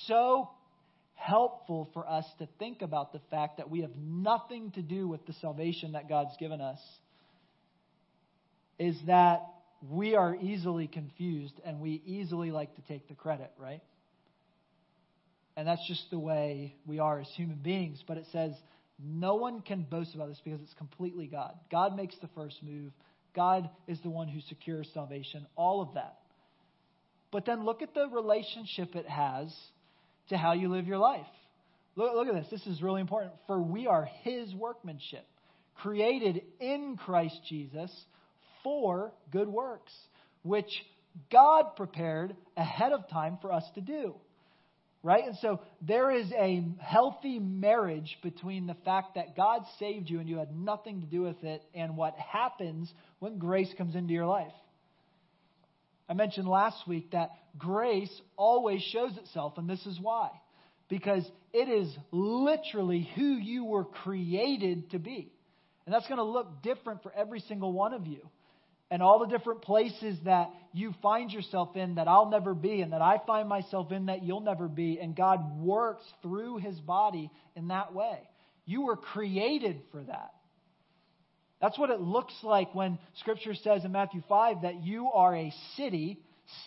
so 0.07 0.51
helpful 1.17 1.91
for 1.93 2.09
us 2.09 2.25
to 2.39 2.49
think 2.59 2.83
about 2.83 3.13
the 3.13 3.21
fact 3.31 3.57
that 3.57 3.69
we 3.69 3.81
have 3.81 3.97
nothing 3.97 4.71
to 4.73 4.83
do 4.83 5.09
with 5.09 5.27
the 5.27 5.33
salvation 5.35 5.93
that 5.93 6.09
God's 6.09 6.37
given 6.39 6.61
us 6.61 6.79
is 8.79 8.97
that 9.07 9.43
we 9.91 10.15
are 10.15 10.37
easily 10.37 10.87
confused 10.87 11.55
and 11.65 11.81
we 11.81 12.03
easily 12.07 12.51
like 12.51 12.75
to 12.77 12.83
take 12.83 13.09
the 13.09 13.15
credit, 13.15 13.51
right? 13.59 13.83
And 15.57 15.67
that's 15.67 15.87
just 15.89 16.11
the 16.11 16.19
way 16.19 16.77
we 16.87 16.99
are 16.99 17.21
as 17.21 17.29
human 17.35 17.57
beings. 17.57 18.03
But 18.07 18.19
it 18.19 18.27
says 18.31 18.53
no 19.03 19.37
one 19.37 19.63
can 19.63 19.83
boast 19.83 20.15
about 20.15 20.29
this 20.29 20.41
because 20.45 20.61
it's 20.61 20.75
completely 20.75 21.27
God. 21.27 21.55
God 21.71 21.97
makes 21.97 22.17
the 22.21 22.29
first 22.29 22.63
move, 22.63 22.93
God 23.35 23.69
is 23.87 24.01
the 24.01 24.11
one 24.11 24.29
who 24.29 24.41
secures 24.41 24.89
salvation, 24.95 25.47
all 25.57 25.81
of 25.81 25.95
that. 25.95 26.19
But 27.31 27.45
then 27.45 27.65
look 27.65 27.83
at 27.83 27.95
the 27.95 28.09
relationship 28.09 28.95
it 28.97 29.09
has 29.09 29.55
to 30.29 30.37
how 30.37 30.53
you 30.53 30.69
live 30.69 30.87
your 30.87 30.99
life. 30.99 31.27
Look, 31.97 32.15
look 32.15 32.29
at 32.29 32.35
this. 32.35 32.47
This 32.51 32.67
is 32.67 32.83
really 32.83 33.01
important. 33.01 33.33
For 33.47 33.61
we 33.61 33.87
are 33.87 34.09
His 34.23 34.55
workmanship, 34.55 35.27
created 35.77 36.43
in 36.61 36.97
Christ 36.97 37.41
Jesus 37.49 37.91
for 38.63 39.13
good 39.33 39.49
works, 39.49 39.93
which 40.43 40.71
God 41.33 41.77
prepared 41.77 42.37
ahead 42.57 42.93
of 42.93 43.09
time 43.09 43.39
for 43.41 43.53
us 43.53 43.65
to 43.75 43.81
do. 43.81 44.15
Right? 45.03 45.25
And 45.25 45.37
so 45.37 45.61
there 45.81 46.11
is 46.11 46.33
a 46.33 46.65
healthy 46.81 47.39
marriage 47.39 48.19
between 48.23 48.67
the 48.67 48.75
fact 48.85 49.15
that 49.15 49.37
God 49.37 49.63
saved 49.79 50.11
you 50.11 50.19
and 50.19 50.29
you 50.29 50.39
had 50.39 50.57
nothing 50.57 51.01
to 51.01 51.07
do 51.07 51.23
with 51.23 51.45
it 51.45 51.63
and 51.75 51.97
what 51.97 52.17
happens 52.17 52.93
when 53.21 53.39
grace 53.39 53.73
comes 53.79 53.95
into 53.95 54.13
your 54.13 54.27
life. 54.27 54.53
I 56.09 56.15
mentioned 56.15 56.49
last 56.49 56.87
week 56.87 57.11
that 57.13 57.31
grace 57.59 58.11
always 58.37 58.83
shows 58.83 59.17
itself, 59.17 59.59
and 59.59 59.69
this 59.69 59.85
is 59.87 59.99
why. 60.01 60.31
Because 60.89 61.29
it 61.53 61.69
is 61.69 61.95
literally 62.13 63.09
who 63.17 63.35
you 63.35 63.65
were 63.65 63.85
created 63.85 64.91
to 64.91 64.99
be. 64.99 65.33
And 65.85 65.95
that's 65.95 66.07
going 66.07 66.19
to 66.19 66.25
look 66.25 66.63
different 66.63 67.03
for 67.03 67.13
every 67.13 67.41
single 67.41 67.73
one 67.73 67.93
of 67.93 68.07
you 68.07 68.21
and 68.91 69.03
all 69.03 69.19
the 69.19 69.27
different 69.27 69.63
places 69.63 70.17
that 70.25 70.51
you 70.73 70.95
find 71.03 71.33
yourself 71.33 71.77
in 71.77 71.97
that 71.97 72.07
I'll 72.07 72.31
never 72.31 72.55
be, 72.55 72.83
and 72.83 72.93
that 72.93 73.03
I 73.03 73.21
find 73.27 73.49
myself 73.49 73.91
in 73.91 74.07
that 74.07 74.23
you'll 74.23 74.41
never 74.41 74.69
be. 74.69 75.01
And 75.01 75.17
God 75.17 75.59
works 75.61 76.05
through 76.23 76.59
his 76.59 76.79
body 76.81 77.31
in 77.57 77.69
that 77.69 77.95
way. 77.95 78.19
You 78.65 78.83
were 78.83 78.97
created 78.97 79.83
for 79.91 80.05
that. 80.05 80.35
That's 81.61 81.79
what 81.79 81.91
it 81.91 82.01
looks 82.01 82.35
like 82.43 82.75
when 82.75 82.99
Scripture 83.21 83.55
says 83.55 83.85
in 83.85 83.93
Matthew 83.93 84.23
5 84.29 84.63
that 84.63 84.83
you 84.83 85.09
are 85.09 85.35
a 85.35 85.53
city 85.77 86.21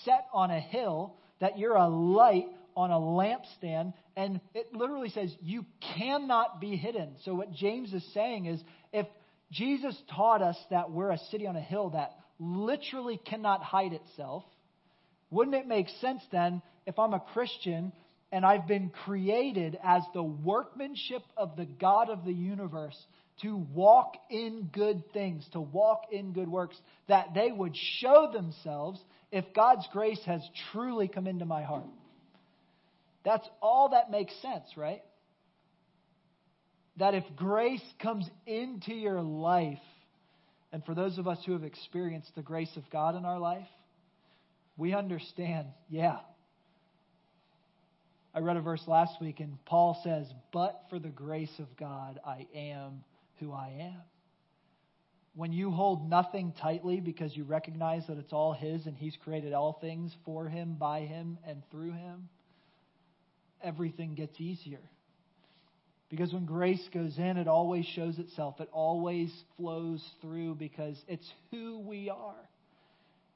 set 0.03 0.25
on 0.33 0.51
a 0.51 0.59
hill, 0.59 1.15
that 1.39 1.57
you're 1.57 1.75
a 1.75 1.87
light 1.87 2.47
on 2.75 2.91
a 2.91 2.95
lampstand, 2.95 3.93
and 4.15 4.39
it 4.53 4.73
literally 4.73 5.09
says 5.09 5.33
you 5.41 5.65
cannot 5.97 6.59
be 6.59 6.75
hidden. 6.75 7.15
So, 7.23 7.35
what 7.35 7.53
James 7.53 7.93
is 7.93 8.03
saying 8.13 8.45
is 8.45 8.61
if 8.91 9.05
Jesus 9.51 9.95
taught 10.15 10.41
us 10.41 10.57
that 10.69 10.91
we're 10.91 11.11
a 11.11 11.17
city 11.31 11.47
on 11.47 11.55
a 11.55 11.61
hill 11.61 11.91
that 11.91 12.15
literally 12.39 13.17
cannot 13.17 13.63
hide 13.63 13.93
itself. 13.93 14.43
Wouldn't 15.31 15.55
it 15.55 15.67
make 15.67 15.89
sense 16.01 16.21
then 16.31 16.61
if 16.85 16.97
I'm 16.97 17.13
a 17.13 17.19
Christian 17.19 17.91
and 18.31 18.45
I've 18.45 18.67
been 18.67 18.89
created 18.89 19.77
as 19.83 20.03
the 20.13 20.23
workmanship 20.23 21.23
of 21.35 21.55
the 21.55 21.65
God 21.65 22.09
of 22.09 22.25
the 22.25 22.33
universe 22.33 22.97
to 23.41 23.55
walk 23.55 24.15
in 24.29 24.69
good 24.71 25.03
things, 25.13 25.47
to 25.53 25.61
walk 25.61 26.03
in 26.11 26.33
good 26.33 26.49
works, 26.49 26.77
that 27.07 27.33
they 27.33 27.51
would 27.51 27.75
show 27.75 28.29
themselves 28.33 28.99
if 29.31 29.45
God's 29.53 29.87
grace 29.91 30.21
has 30.25 30.41
truly 30.71 31.07
come 31.07 31.27
into 31.27 31.45
my 31.45 31.63
heart? 31.63 31.85
That's 33.23 33.47
all 33.61 33.89
that 33.89 34.11
makes 34.11 34.33
sense, 34.41 34.65
right? 34.75 35.03
That 36.97 37.13
if 37.13 37.23
grace 37.35 37.83
comes 38.01 38.29
into 38.45 38.93
your 38.93 39.21
life, 39.21 39.77
and 40.71 40.83
for 40.85 40.93
those 40.93 41.17
of 41.17 41.27
us 41.27 41.39
who 41.45 41.53
have 41.53 41.63
experienced 41.63 42.33
the 42.35 42.41
grace 42.41 42.75
of 42.75 42.89
God 42.89 43.15
in 43.15 43.25
our 43.25 43.39
life, 43.39 43.67
we 44.77 44.93
understand, 44.93 45.67
yeah. 45.89 46.19
I 48.33 48.39
read 48.39 48.57
a 48.57 48.61
verse 48.61 48.83
last 48.87 49.19
week, 49.19 49.39
and 49.39 49.63
Paul 49.65 49.99
says, 50.03 50.31
But 50.53 50.83
for 50.89 50.99
the 50.99 51.09
grace 51.09 51.51
of 51.59 51.75
God, 51.77 52.19
I 52.25 52.47
am 52.55 53.03
who 53.39 53.51
I 53.51 53.91
am. 53.93 54.01
When 55.35 55.53
you 55.53 55.71
hold 55.71 56.09
nothing 56.09 56.53
tightly 56.59 56.99
because 56.99 57.35
you 57.35 57.43
recognize 57.43 58.07
that 58.07 58.17
it's 58.17 58.33
all 58.33 58.53
His 58.53 58.85
and 58.85 58.97
He's 58.97 59.15
created 59.23 59.53
all 59.53 59.77
things 59.79 60.15
for 60.25 60.47
Him, 60.47 60.75
by 60.79 61.01
Him, 61.01 61.37
and 61.47 61.61
through 61.71 61.91
Him, 61.91 62.29
everything 63.63 64.15
gets 64.15 64.39
easier. 64.39 64.81
Because 66.09 66.33
when 66.33 66.45
grace 66.45 66.85
goes 66.91 67.17
in, 67.17 67.37
it 67.37 67.47
always 67.47 67.85
shows 67.85 68.17
itself. 68.17 68.59
It 68.59 68.69
always 68.71 69.31
flows 69.57 70.03
through 70.21 70.55
because 70.55 70.97
it's 71.07 71.31
who 71.51 71.79
we 71.79 72.09
are. 72.09 72.49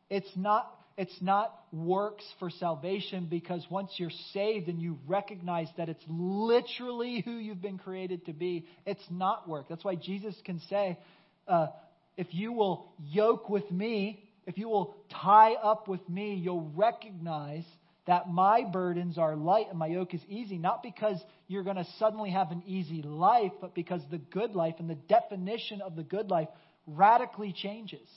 It's 0.10 0.36
not, 0.36 0.76
it's 0.98 1.22
not 1.22 1.60
works 1.72 2.24
for 2.40 2.50
salvation 2.50 3.28
because 3.30 3.66
once 3.70 3.92
you're 3.98 4.12
saved 4.34 4.68
and 4.68 4.80
you 4.80 5.00
recognize 5.08 5.68
that 5.78 5.90
it's 5.90 6.04
literally 6.08 7.22
who 7.22 7.32
you've 7.32 7.62
been 7.62 7.80
created 7.80 8.26
to 8.28 8.34
be, 8.34 8.68
it's 8.86 9.04
not 9.10 9.48
work. 9.50 9.66
That's 9.70 9.84
why 9.84 9.96
Jesus 9.96 10.36
can 10.46 10.60
say, 10.70 11.00
uh, 11.48 11.68
if 12.16 12.28
you 12.32 12.54
will 12.54 12.94
yoke 13.00 13.50
with 13.50 13.70
me, 13.72 14.24
if 14.46 14.58
you 14.58 14.70
will 14.70 14.96
tie 15.10 15.54
up 15.54 15.88
with 15.88 16.08
me, 16.08 16.36
you'll 16.36 16.72
recognize 16.76 17.66
that 18.06 18.30
my 18.30 18.64
burdens 18.64 19.18
are 19.18 19.36
light 19.36 19.68
and 19.70 19.80
my 19.80 19.88
yoke 19.88 20.14
is 20.14 20.22
easy, 20.28 20.58
not 20.58 20.84
because 20.84 21.18
you're 21.48 21.64
going 21.64 21.78
to 21.78 21.88
suddenly 21.98 22.30
have 22.30 22.52
an 22.52 22.62
easy 22.68 23.02
life, 23.02 23.54
but 23.62 23.74
because 23.74 24.02
the 24.12 24.18
good 24.18 24.54
life 24.56 24.76
and 24.80 24.90
the 24.90 24.96
definition 24.96 25.82
of 25.82 25.96
the 25.96 26.04
good 26.04 26.30
life 26.30 26.50
radically 26.86 27.54
changes 27.54 28.08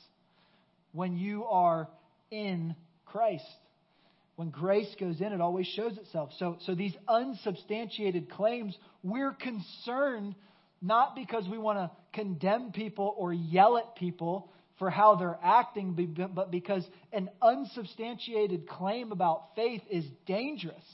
when 0.93 1.17
you 1.17 1.45
are 1.45 1.89
in 2.31 2.75
Christ. 3.05 3.45
When 4.37 4.51
grace 4.51 4.95
goes 5.01 5.21
in, 5.21 5.33
it 5.33 5.41
always 5.41 5.67
shows 5.67 5.97
itself. 5.97 6.31
So, 6.39 6.59
so 6.67 6.75
these 6.75 6.95
unsubstantiated 7.09 8.31
claims, 8.31 8.77
we're 9.03 9.33
concerned 9.33 10.35
not 10.83 11.17
because 11.17 11.49
we 11.49 11.59
want 11.59 11.79
to 11.79 11.91
condemn 12.13 12.73
people 12.73 13.15
or 13.17 13.33
yell 13.33 13.79
at 13.79 13.97
people 13.97 14.53
for 14.79 14.91
how 14.91 15.17
they're 15.17 15.39
acting, 15.43 15.95
but 16.35 16.51
because 16.51 16.87
an 17.13 17.31
unsubstantiated 17.41 18.69
claim 18.69 19.11
about 19.11 19.55
faith 19.57 19.81
is 19.91 20.05
dangerous. 20.27 20.85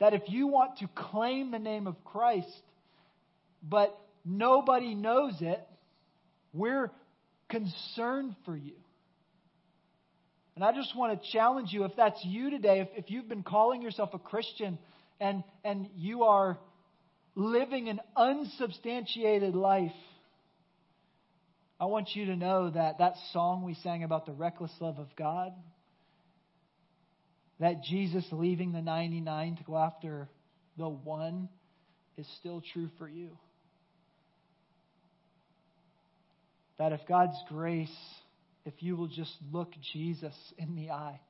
That 0.00 0.14
if 0.14 0.22
you 0.26 0.48
want 0.48 0.78
to 0.78 0.88
claim 0.88 1.52
the 1.52 1.60
name 1.60 1.86
of 1.86 2.02
Christ, 2.04 2.48
but 3.62 3.96
nobody 4.24 4.96
knows 4.96 5.34
it, 5.40 5.60
we're 6.52 6.90
concerned 7.48 8.34
for 8.44 8.56
you. 8.56 8.74
And 10.54 10.64
I 10.64 10.72
just 10.72 10.96
want 10.96 11.20
to 11.20 11.30
challenge 11.32 11.72
you 11.72 11.84
if 11.84 11.92
that's 11.96 12.20
you 12.24 12.50
today, 12.50 12.80
if, 12.80 12.88
if 12.96 13.10
you've 13.10 13.28
been 13.28 13.42
calling 13.42 13.82
yourself 13.82 14.10
a 14.14 14.18
Christian 14.18 14.78
and, 15.18 15.42
and 15.64 15.88
you 15.96 16.24
are 16.24 16.58
living 17.34 17.88
an 17.88 18.00
unsubstantiated 18.16 19.54
life, 19.54 19.90
I 21.80 21.86
want 21.86 22.10
you 22.14 22.26
to 22.26 22.36
know 22.36 22.70
that 22.70 22.98
that 22.98 23.14
song 23.32 23.64
we 23.64 23.74
sang 23.74 24.04
about 24.04 24.26
the 24.26 24.32
reckless 24.32 24.70
love 24.80 24.98
of 24.98 25.08
God, 25.16 25.52
that 27.58 27.82
Jesus 27.82 28.24
leaving 28.30 28.72
the 28.72 28.80
99 28.80 29.56
to 29.56 29.64
go 29.64 29.76
after 29.76 30.28
the 30.78 30.88
one, 30.88 31.48
is 32.16 32.26
still 32.38 32.62
true 32.72 32.88
for 32.96 33.08
you. 33.08 33.36
That 36.78 36.92
if 36.92 37.00
God's 37.08 37.36
grace, 37.48 37.88
if 38.64 38.74
you 38.82 38.96
will 38.96 39.08
just 39.08 39.36
look 39.52 39.72
Jesus 39.92 40.34
in 40.58 40.74
the 40.74 40.90
eye 40.90 41.20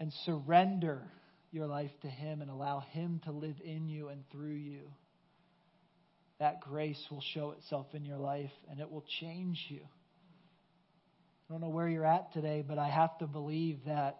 and 0.00 0.12
surrender 0.24 1.02
your 1.50 1.66
life 1.66 1.90
to 2.02 2.08
Him 2.08 2.42
and 2.42 2.50
allow 2.50 2.80
Him 2.80 3.20
to 3.24 3.32
live 3.32 3.56
in 3.64 3.88
you 3.88 4.08
and 4.08 4.24
through 4.30 4.54
you 4.54 4.80
that 6.38 6.60
grace 6.60 7.02
will 7.10 7.22
show 7.32 7.52
itself 7.52 7.86
in 7.94 8.04
your 8.04 8.18
life 8.18 8.50
and 8.70 8.80
it 8.80 8.90
will 8.90 9.04
change 9.20 9.58
you. 9.68 9.80
I 11.48 11.52
don't 11.52 11.60
know 11.60 11.68
where 11.68 11.88
you're 11.88 12.06
at 12.06 12.32
today, 12.32 12.64
but 12.66 12.78
I 12.78 12.88
have 12.88 13.16
to 13.18 13.26
believe 13.26 13.78
that 13.86 14.18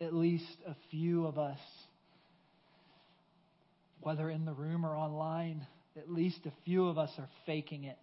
at 0.00 0.14
least 0.14 0.56
a 0.66 0.74
few 0.90 1.26
of 1.26 1.38
us, 1.38 1.58
whether 4.00 4.30
in 4.30 4.44
the 4.44 4.52
room 4.52 4.84
or 4.84 4.94
online, 4.94 5.66
at 5.96 6.10
least 6.10 6.38
a 6.46 6.52
few 6.64 6.86
of 6.86 6.98
us 6.98 7.10
are 7.18 7.28
faking 7.46 7.84
it. 7.84 7.98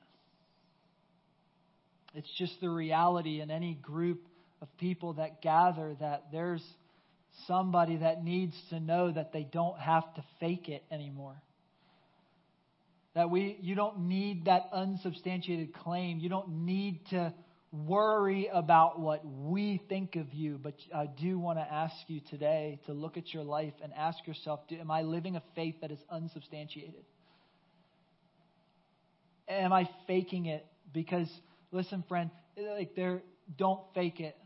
It's 2.13 2.29
just 2.37 2.59
the 2.61 2.69
reality 2.69 3.41
in 3.41 3.49
any 3.49 3.73
group 3.75 4.21
of 4.61 4.67
people 4.77 5.13
that 5.13 5.41
gather 5.41 5.95
that 5.99 6.25
there's 6.31 6.63
somebody 7.47 7.97
that 7.97 8.23
needs 8.23 8.55
to 8.69 8.79
know 8.79 9.11
that 9.11 9.33
they 9.33 9.43
don't 9.43 9.79
have 9.79 10.13
to 10.15 10.23
fake 10.39 10.69
it 10.69 10.83
anymore. 10.91 11.35
That 13.15 13.29
we, 13.29 13.57
you 13.61 13.75
don't 13.75 14.07
need 14.07 14.45
that 14.45 14.69
unsubstantiated 14.71 15.73
claim. 15.73 16.19
You 16.19 16.29
don't 16.29 16.65
need 16.65 16.99
to 17.11 17.33
worry 17.71 18.49
about 18.53 18.99
what 18.99 19.25
we 19.25 19.81
think 19.89 20.15
of 20.15 20.31
you. 20.33 20.59
But 20.61 20.75
I 20.95 21.07
do 21.07 21.37
want 21.39 21.57
to 21.59 21.63
ask 21.63 21.95
you 22.07 22.21
today 22.29 22.79
to 22.85 22.93
look 22.93 23.17
at 23.17 23.33
your 23.33 23.43
life 23.43 23.73
and 23.83 23.91
ask 23.93 24.25
yourself, 24.27 24.61
am 24.71 24.91
I 24.91 25.01
living 25.01 25.35
a 25.35 25.43
faith 25.55 25.75
that 25.81 25.91
is 25.91 25.99
unsubstantiated? 26.09 27.03
Am 29.47 29.73
I 29.73 29.89
faking 30.07 30.45
it? 30.45 30.65
Because, 30.93 31.29
listen, 31.73 32.03
friend, 32.07 32.29
like 32.55 32.95
there, 32.95 33.21
don't 33.57 33.81
fake 33.93 34.19
it. 34.19 34.37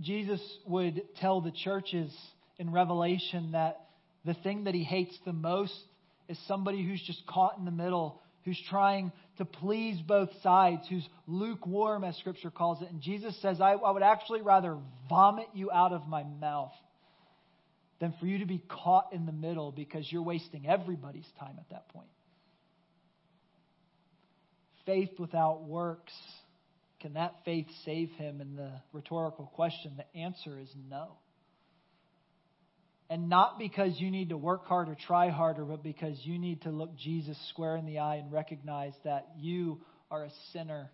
Jesus 0.00 0.40
would 0.66 1.02
tell 1.20 1.40
the 1.40 1.52
churches 1.52 2.14
in 2.58 2.70
Revelation 2.70 3.52
that 3.52 3.80
the 4.24 4.34
thing 4.34 4.64
that 4.64 4.74
he 4.74 4.84
hates 4.84 5.16
the 5.24 5.32
most 5.32 5.74
is 6.28 6.38
somebody 6.46 6.84
who's 6.84 7.02
just 7.02 7.24
caught 7.26 7.56
in 7.56 7.64
the 7.64 7.70
middle, 7.70 8.20
who's 8.44 8.60
trying 8.68 9.12
to 9.38 9.44
please 9.44 9.98
both 10.06 10.28
sides, 10.42 10.82
who's 10.90 11.06
lukewarm, 11.26 12.04
as 12.04 12.16
Scripture 12.16 12.50
calls 12.50 12.82
it. 12.82 12.90
And 12.90 13.00
Jesus 13.00 13.40
says, 13.40 13.60
I, 13.60 13.72
I 13.72 13.90
would 13.90 14.02
actually 14.02 14.42
rather 14.42 14.76
vomit 15.08 15.46
you 15.54 15.70
out 15.70 15.92
of 15.92 16.06
my 16.08 16.24
mouth 16.24 16.72
than 18.00 18.12
for 18.20 18.26
you 18.26 18.38
to 18.40 18.46
be 18.46 18.62
caught 18.68 19.12
in 19.12 19.24
the 19.24 19.32
middle 19.32 19.72
because 19.72 20.10
you're 20.10 20.22
wasting 20.22 20.66
everybody's 20.68 21.28
time 21.38 21.54
at 21.58 21.70
that 21.70 21.88
point. 21.88 22.08
Faith 24.86 25.10
without 25.18 25.64
works, 25.64 26.12
can 27.00 27.14
that 27.14 27.34
faith 27.44 27.66
save 27.84 28.10
him? 28.12 28.40
And 28.40 28.56
the 28.56 28.70
rhetorical 28.92 29.50
question, 29.54 29.92
the 29.96 30.18
answer 30.18 30.58
is 30.58 30.68
no. 30.88 31.12
And 33.08 33.28
not 33.28 33.58
because 33.58 34.00
you 34.00 34.10
need 34.10 34.30
to 34.30 34.36
work 34.36 34.66
harder, 34.66 34.96
try 35.06 35.28
harder, 35.28 35.64
but 35.64 35.82
because 35.82 36.18
you 36.24 36.38
need 36.38 36.62
to 36.62 36.70
look 36.70 36.96
Jesus 36.96 37.36
square 37.50 37.76
in 37.76 37.86
the 37.86 37.98
eye 37.98 38.16
and 38.16 38.32
recognize 38.32 38.94
that 39.04 39.28
you 39.38 39.80
are 40.10 40.24
a 40.24 40.30
sinner 40.52 40.90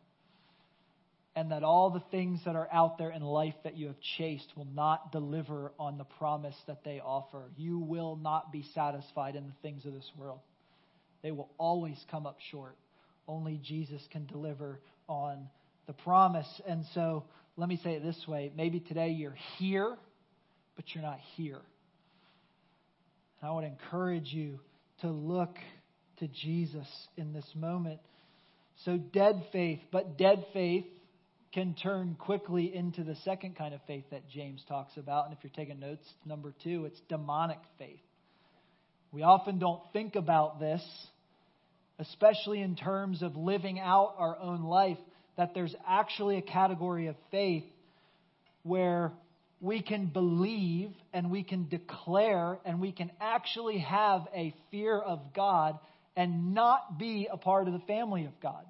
and 1.35 1.50
that 1.50 1.62
all 1.62 1.90
the 1.90 2.02
things 2.11 2.40
that 2.44 2.57
are 2.57 2.68
out 2.70 2.98
there 2.98 3.11
in 3.11 3.22
life 3.22 3.55
that 3.64 3.76
you 3.76 3.87
have 3.87 3.96
chased 4.18 4.52
will 4.55 4.66
not 4.66 5.12
deliver 5.12 5.72
on 5.78 5.96
the 5.96 6.05
promise 6.05 6.57
that 6.66 6.85
they 6.85 7.00
offer. 7.00 7.44
You 7.57 7.78
will 7.78 8.16
not 8.16 8.52
be 8.52 8.64
satisfied 8.74 9.35
in 9.35 9.46
the 9.46 9.55
things 9.62 9.87
of 9.87 9.94
this 9.94 10.11
world, 10.16 10.40
they 11.22 11.31
will 11.31 11.50
always 11.57 11.98
come 12.11 12.26
up 12.26 12.37
short. 12.50 12.76
Only 13.28 13.61
Jesus 13.62 14.02
can 14.11 14.26
deliver 14.26 14.80
on 15.08 15.48
the 15.87 15.92
promise. 15.92 16.48
And 16.66 16.85
so, 16.94 17.24
let 17.56 17.68
me 17.68 17.78
say 17.82 17.92
it 17.92 18.02
this 18.02 18.26
way 18.26 18.52
maybe 18.56 18.80
today 18.80 19.11
you're 19.11 19.37
here, 19.58 19.96
but 20.76 20.85
you're 20.94 21.04
not 21.04 21.18
here. 21.37 21.61
And 23.40 23.50
I 23.50 23.52
would 23.52 23.64
encourage 23.64 24.32
you 24.32 24.61
to 25.00 25.08
look 25.08 25.56
to 26.18 26.28
Jesus 26.28 26.88
in 27.16 27.32
this 27.32 27.48
moment. 27.54 28.00
So, 28.85 28.96
dead 28.96 29.44
faith, 29.52 29.80
but 29.90 30.16
dead 30.16 30.44
faith 30.52 30.87
can 31.52 31.74
turn 31.74 32.16
quickly 32.18 32.74
into 32.74 33.04
the 33.04 33.14
second 33.24 33.56
kind 33.56 33.74
of 33.74 33.80
faith 33.87 34.04
that 34.11 34.28
James 34.28 34.64
talks 34.68 34.96
about. 34.96 35.26
And 35.26 35.37
if 35.37 35.40
you're 35.42 35.52
taking 35.54 35.78
notes, 35.78 36.06
number 36.24 36.54
two, 36.64 36.87
it's 36.87 37.00
demonic 37.08 37.58
faith. 37.78 38.00
We 39.11 39.22
often 39.22 39.58
don't 39.58 39.82
think 39.92 40.16
about 40.16 40.58
this, 40.58 40.82
especially 42.03 42.61
in 42.61 42.75
terms 42.75 43.23
of 43.23 43.37
living 43.37 43.79
out 43.79 44.15
our 44.19 44.37
own 44.38 44.65
life, 44.65 44.99
that 45.37 45.55
there's 45.55 45.75
actually 45.87 46.37
a 46.37 46.43
category 46.43 47.07
of 47.07 47.17
faith 47.31 47.65
where 48.65 49.12
we 49.61 49.81
can 49.81 50.07
believe 50.07 50.91
and 51.12 51.31
we 51.31 51.45
can 51.45 51.69
declare 51.69 52.59
and 52.65 52.81
we 52.81 52.91
can 52.93 53.11
actually 53.21 53.79
have 53.79 54.23
a 54.35 54.53
fear 54.71 54.99
of 54.99 55.21
God 55.35 55.79
and 56.17 56.55
not 56.55 56.99
be 56.99 57.29
a 57.31 57.37
part 57.37 57.69
of 57.69 57.73
the 57.73 57.87
family 57.87 58.25
of 58.25 58.33
God. 58.41 58.65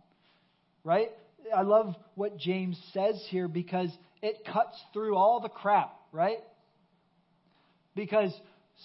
Right? 0.85 1.09
I 1.57 1.63
love 1.63 1.95
what 2.15 2.37
James 2.39 2.79
says 2.93 3.25
here 3.31 3.49
because 3.49 3.91
it 4.21 4.45
cuts 4.45 4.79
through 4.93 5.17
all 5.17 5.41
the 5.41 5.49
crap, 5.49 5.95
right? 6.13 6.39
Because 7.95 8.33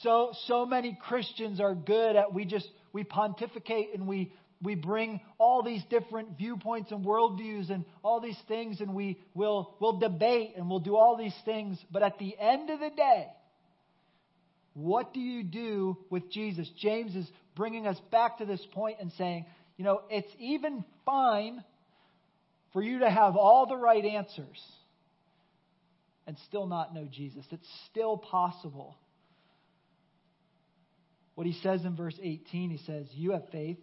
so 0.01 0.31
so 0.47 0.65
many 0.65 0.97
Christians 1.07 1.59
are 1.59 1.75
good 1.75 2.15
at 2.15 2.33
we 2.33 2.45
just 2.45 2.67
we 2.93 3.03
pontificate 3.03 3.93
and 3.93 4.07
we 4.07 4.33
we 4.61 4.73
bring 4.75 5.21
all 5.37 5.61
these 5.61 5.83
different 5.89 6.37
viewpoints 6.37 6.91
and 6.91 7.05
worldviews 7.05 7.69
and 7.69 7.85
all 8.03 8.19
these 8.19 8.39
things 8.47 8.81
and 8.81 8.93
we 8.93 9.19
will 9.33 9.75
we'll 9.79 9.99
debate 9.99 10.53
and 10.55 10.69
we'll 10.69 10.79
do 10.79 10.95
all 10.95 11.15
these 11.17 11.35
things. 11.45 11.77
But 11.91 12.03
at 12.03 12.17
the 12.17 12.35
end 12.39 12.69
of 12.69 12.79
the 12.79 12.89
day 12.89 13.27
what 14.73 15.13
do 15.13 15.19
you 15.19 15.43
do 15.43 15.97
with 16.09 16.31
Jesus? 16.31 16.69
James 16.79 17.15
is 17.15 17.27
bringing 17.55 17.87
us 17.87 17.99
back 18.11 18.37
to 18.37 18.45
this 18.45 18.63
point 18.73 18.97
and 18.99 19.11
saying 19.13 19.45
you 19.77 19.83
know 19.83 20.01
it's 20.09 20.31
even 20.39 20.83
fine 21.05 21.63
for 22.73 22.81
you 22.81 22.99
to 22.99 23.09
have 23.09 23.35
all 23.35 23.65
the 23.65 23.77
right 23.77 24.05
answers 24.05 24.61
and 26.27 26.37
still 26.47 26.67
not 26.67 26.93
know 26.93 27.07
Jesus. 27.09 27.45
It's 27.51 27.67
still 27.89 28.17
possible 28.17 28.95
what 31.37 31.45
he 31.45 31.53
says 31.53 31.85
in 31.85 31.95
verse 31.95 32.17
18 32.19 32.71
he 32.71 32.77
says 32.77 33.05
you 33.13 33.33
have 33.33 33.47
faith 33.51 33.77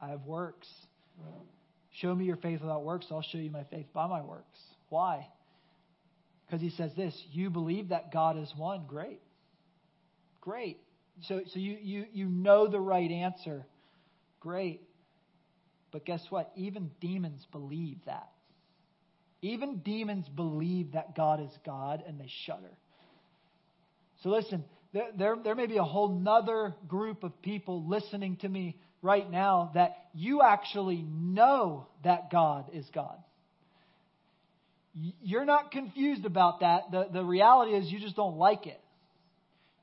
I 0.00 0.08
have 0.08 0.24
works. 0.24 0.68
Show 2.00 2.14
me 2.14 2.24
your 2.24 2.36
faith 2.36 2.60
without 2.60 2.84
works, 2.84 3.06
I'll 3.10 3.22
show 3.22 3.38
you 3.38 3.50
my 3.50 3.64
faith 3.64 3.86
by 3.92 4.06
my 4.06 4.22
works. 4.22 4.58
Why? 4.88 5.28
Because 6.46 6.60
he 6.60 6.70
says 6.70 6.92
this 6.96 7.14
you 7.32 7.50
believe 7.50 7.88
that 7.88 8.12
God 8.12 8.38
is 8.38 8.52
one. 8.56 8.84
Great. 8.86 9.20
Great. 10.40 10.78
So, 11.22 11.40
so 11.52 11.58
you, 11.58 11.76
you, 11.80 12.04
you 12.12 12.26
know 12.26 12.68
the 12.68 12.80
right 12.80 13.10
answer. 13.10 13.66
Great. 14.40 14.82
But 15.90 16.04
guess 16.04 16.22
what? 16.28 16.52
Even 16.56 16.90
demons 17.00 17.46
believe 17.52 17.98
that. 18.04 18.30
Even 19.40 19.78
demons 19.78 20.28
believe 20.28 20.92
that 20.92 21.16
God 21.16 21.40
is 21.40 21.50
God 21.64 22.02
and 22.06 22.20
they 22.20 22.30
shudder. 22.44 22.76
So 24.22 24.28
listen, 24.28 24.64
there, 24.96 25.08
there, 25.18 25.36
there 25.44 25.54
may 25.54 25.66
be 25.66 25.76
a 25.76 25.84
whole 25.84 26.08
nother 26.08 26.74
group 26.88 27.22
of 27.22 27.42
people 27.42 27.86
listening 27.86 28.36
to 28.36 28.48
me 28.48 28.78
right 29.02 29.30
now 29.30 29.72
that 29.74 29.94
you 30.14 30.40
actually 30.40 31.04
know 31.06 31.86
that 32.02 32.30
God 32.30 32.70
is 32.72 32.86
God. 32.94 33.18
You're 34.94 35.44
not 35.44 35.70
confused 35.70 36.24
about 36.24 36.60
that. 36.60 36.90
The, 36.90 37.08
the 37.12 37.22
reality 37.22 37.72
is 37.72 37.92
you 37.92 38.00
just 38.00 38.16
don't 38.16 38.38
like 38.38 38.66
it. 38.66 38.80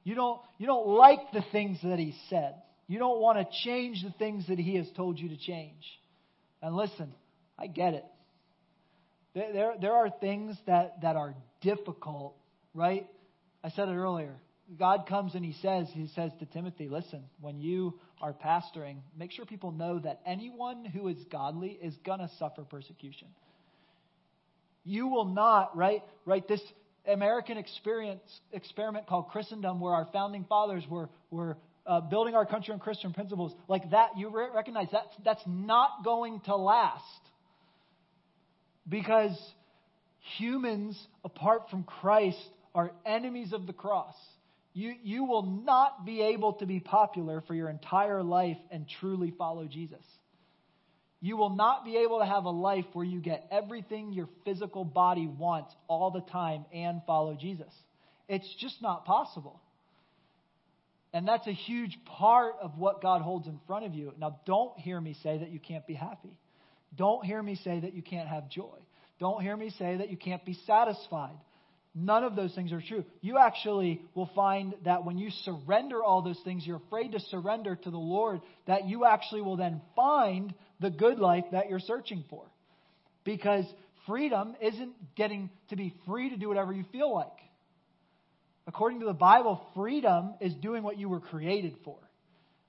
You 0.04 0.16
don't, 0.16 0.42
you 0.58 0.66
don't 0.66 0.88
like 0.88 1.20
the 1.32 1.44
things 1.52 1.78
that 1.84 2.00
he 2.00 2.16
said. 2.32 2.56
You 2.88 2.98
don't 2.98 3.20
want 3.20 3.38
to 3.38 3.46
change 3.64 4.02
the 4.04 4.14
things 4.18 4.48
that 4.48 4.58
he 4.58 4.78
has 4.78 4.88
told 4.98 5.20
you 5.20 5.30
to 5.30 5.38
change. 5.38 5.84
And 6.60 6.76
listen, 6.76 7.14
I 7.60 7.68
get 7.68 7.94
it. 7.94 8.06
There, 9.36 9.54
there, 9.54 9.74
there 9.80 9.94
are 9.94 10.10
things 10.10 10.58
that, 10.66 11.02
that 11.04 11.16
are 11.16 11.36
difficult, 11.62 12.36
right? 12.74 13.08
I 13.64 13.70
said 13.70 13.90
it 13.90 13.96
earlier. 13.96 14.34
God 14.80 15.06
comes 15.08 15.36
and 15.36 15.44
he 15.44 15.54
says, 15.62 15.88
he 15.94 16.08
says 16.16 16.32
to 16.40 16.46
Timothy, 16.46 16.88
listen, 16.90 17.24
when 17.42 17.60
you 17.60 18.00
are 18.22 18.34
pastoring, 18.34 18.98
make 19.18 19.32
sure 19.32 19.46
people 19.46 19.72
know 19.72 20.00
that 20.00 20.22
anyone 20.26 20.86
who 20.86 21.08
is 21.10 21.18
godly 21.32 21.78
is 21.82 21.94
going 22.06 22.20
to 22.20 22.30
suffer 22.40 22.64
persecution. 22.64 23.28
You 24.86 25.08
will 25.08 25.26
not, 25.26 25.76
right? 25.76 26.02
Right, 26.26 26.48
this 26.48 26.62
American 27.06 27.58
experience 27.58 28.22
experiment 28.52 29.08
called 29.08 29.30
Christendom, 29.30 29.80
where 29.80 29.94
our 29.94 30.08
founding 30.12 30.46
fathers 30.46 30.84
were 30.90 31.10
were 31.30 31.58
uh, 31.86 32.02
building 32.02 32.36
our 32.36 32.46
country 32.46 32.74
on 32.74 32.80
Christian 32.80 33.14
principles, 33.14 33.54
like 33.68 33.92
that, 33.92 34.18
you 34.18 34.30
re- 34.30 34.48
recognize 34.54 34.88
that 34.92 35.08
that's 35.24 35.44
not 35.46 36.04
going 36.04 36.40
to 36.46 36.56
last 36.56 37.04
because 38.88 39.38
humans 40.38 40.98
apart 41.26 41.64
from 41.70 41.84
Christ 41.84 42.38
are 42.74 42.92
enemies 43.06 43.54
of 43.54 43.68
the 43.68 43.74
cross. 43.74 44.16
You, 44.74 44.96
you 45.04 45.26
will 45.26 45.44
not 45.44 46.06
be 46.06 46.22
able 46.22 46.54
to 46.54 46.66
be 46.66 46.80
popular 46.80 47.42
for 47.42 47.54
your 47.54 47.70
entire 47.70 48.24
life 48.24 48.58
and 48.72 48.88
truly 49.00 49.32
follow 49.38 49.68
Jesus. 49.68 50.04
You 51.22 51.38
will 51.38 51.56
not 51.56 51.86
be 51.86 51.98
able 51.98 52.20
to 52.20 52.26
have 52.26 52.46
a 52.46 52.50
life 52.50 52.86
where 52.94 53.06
you 53.06 53.22
get 53.22 53.48
everything 53.52 54.12
your 54.12 54.28
physical 54.44 54.84
body 54.84 55.28
wants 55.28 55.74
all 55.88 56.12
the 56.12 56.22
time 56.32 56.66
and 56.74 57.02
follow 57.08 57.38
Jesus. 57.40 57.72
It's 58.28 58.48
just 58.60 58.82
not 58.82 59.06
possible. 59.06 59.62
And 61.14 61.28
that's 61.28 61.46
a 61.46 61.54
huge 61.54 61.98
part 62.06 62.56
of 62.60 62.78
what 62.78 63.02
God 63.02 63.22
holds 63.22 63.48
in 63.48 63.60
front 63.68 63.86
of 63.86 63.94
you. 63.94 64.12
Now, 64.20 64.40
don't 64.46 64.78
hear 64.80 65.00
me 65.00 65.16
say 65.22 65.38
that 65.38 65.52
you 65.52 65.60
can't 65.60 65.86
be 65.86 65.94
happy. 65.94 66.36
Don't 66.96 67.24
hear 67.24 67.42
me 67.42 67.56
say 67.64 67.80
that 67.80 67.94
you 67.94 68.02
can't 68.02 68.28
have 68.28 68.50
joy. 68.50 68.80
Don't 69.20 69.42
hear 69.42 69.56
me 69.56 69.70
say 69.78 69.98
that 69.98 70.10
you 70.10 70.18
can't 70.18 70.44
be 70.44 70.58
satisfied. 70.66 71.38
None 71.96 72.24
of 72.24 72.36
those 72.36 72.54
things 72.56 72.72
are 72.72 72.82
true. 72.82 73.06
You 73.22 73.38
actually 73.38 74.02
will 74.16 74.30
find 74.36 74.74
that 74.84 75.06
when 75.06 75.20
you 75.20 75.30
surrender 75.44 76.04
all 76.04 76.24
those 76.24 76.40
things, 76.44 76.66
you're 76.66 76.82
afraid 76.88 77.12
to 77.12 77.20
surrender 77.20 77.76
to 77.76 77.92
the 77.92 77.98
Lord, 77.98 78.42
that 78.66 78.88
you 78.88 79.06
actually 79.06 79.42
will 79.42 79.58
then 79.58 79.80
find 79.96 80.54
the 80.80 80.90
good 80.90 81.20
life 81.20 81.46
that 81.52 81.70
you're 81.70 81.80
searching 81.80 82.24
for. 82.32 82.46
Because 83.24 83.66
freedom 84.08 84.56
isn't 84.60 84.94
getting 85.16 85.52
to 85.70 85.76
be 85.76 85.94
free 86.08 86.32
to 86.32 86.38
do 86.38 86.48
whatever 86.48 86.74
you 86.74 86.84
feel 86.92 87.14
like. 87.14 87.28
According 88.66 89.02
to 89.02 89.06
the 89.06 89.14
Bible, 89.14 89.62
freedom 89.76 90.34
is 90.42 90.56
doing 90.56 90.82
what 90.82 90.98
you 90.98 91.10
were 91.10 91.20
created 91.20 91.76
for. 91.86 91.98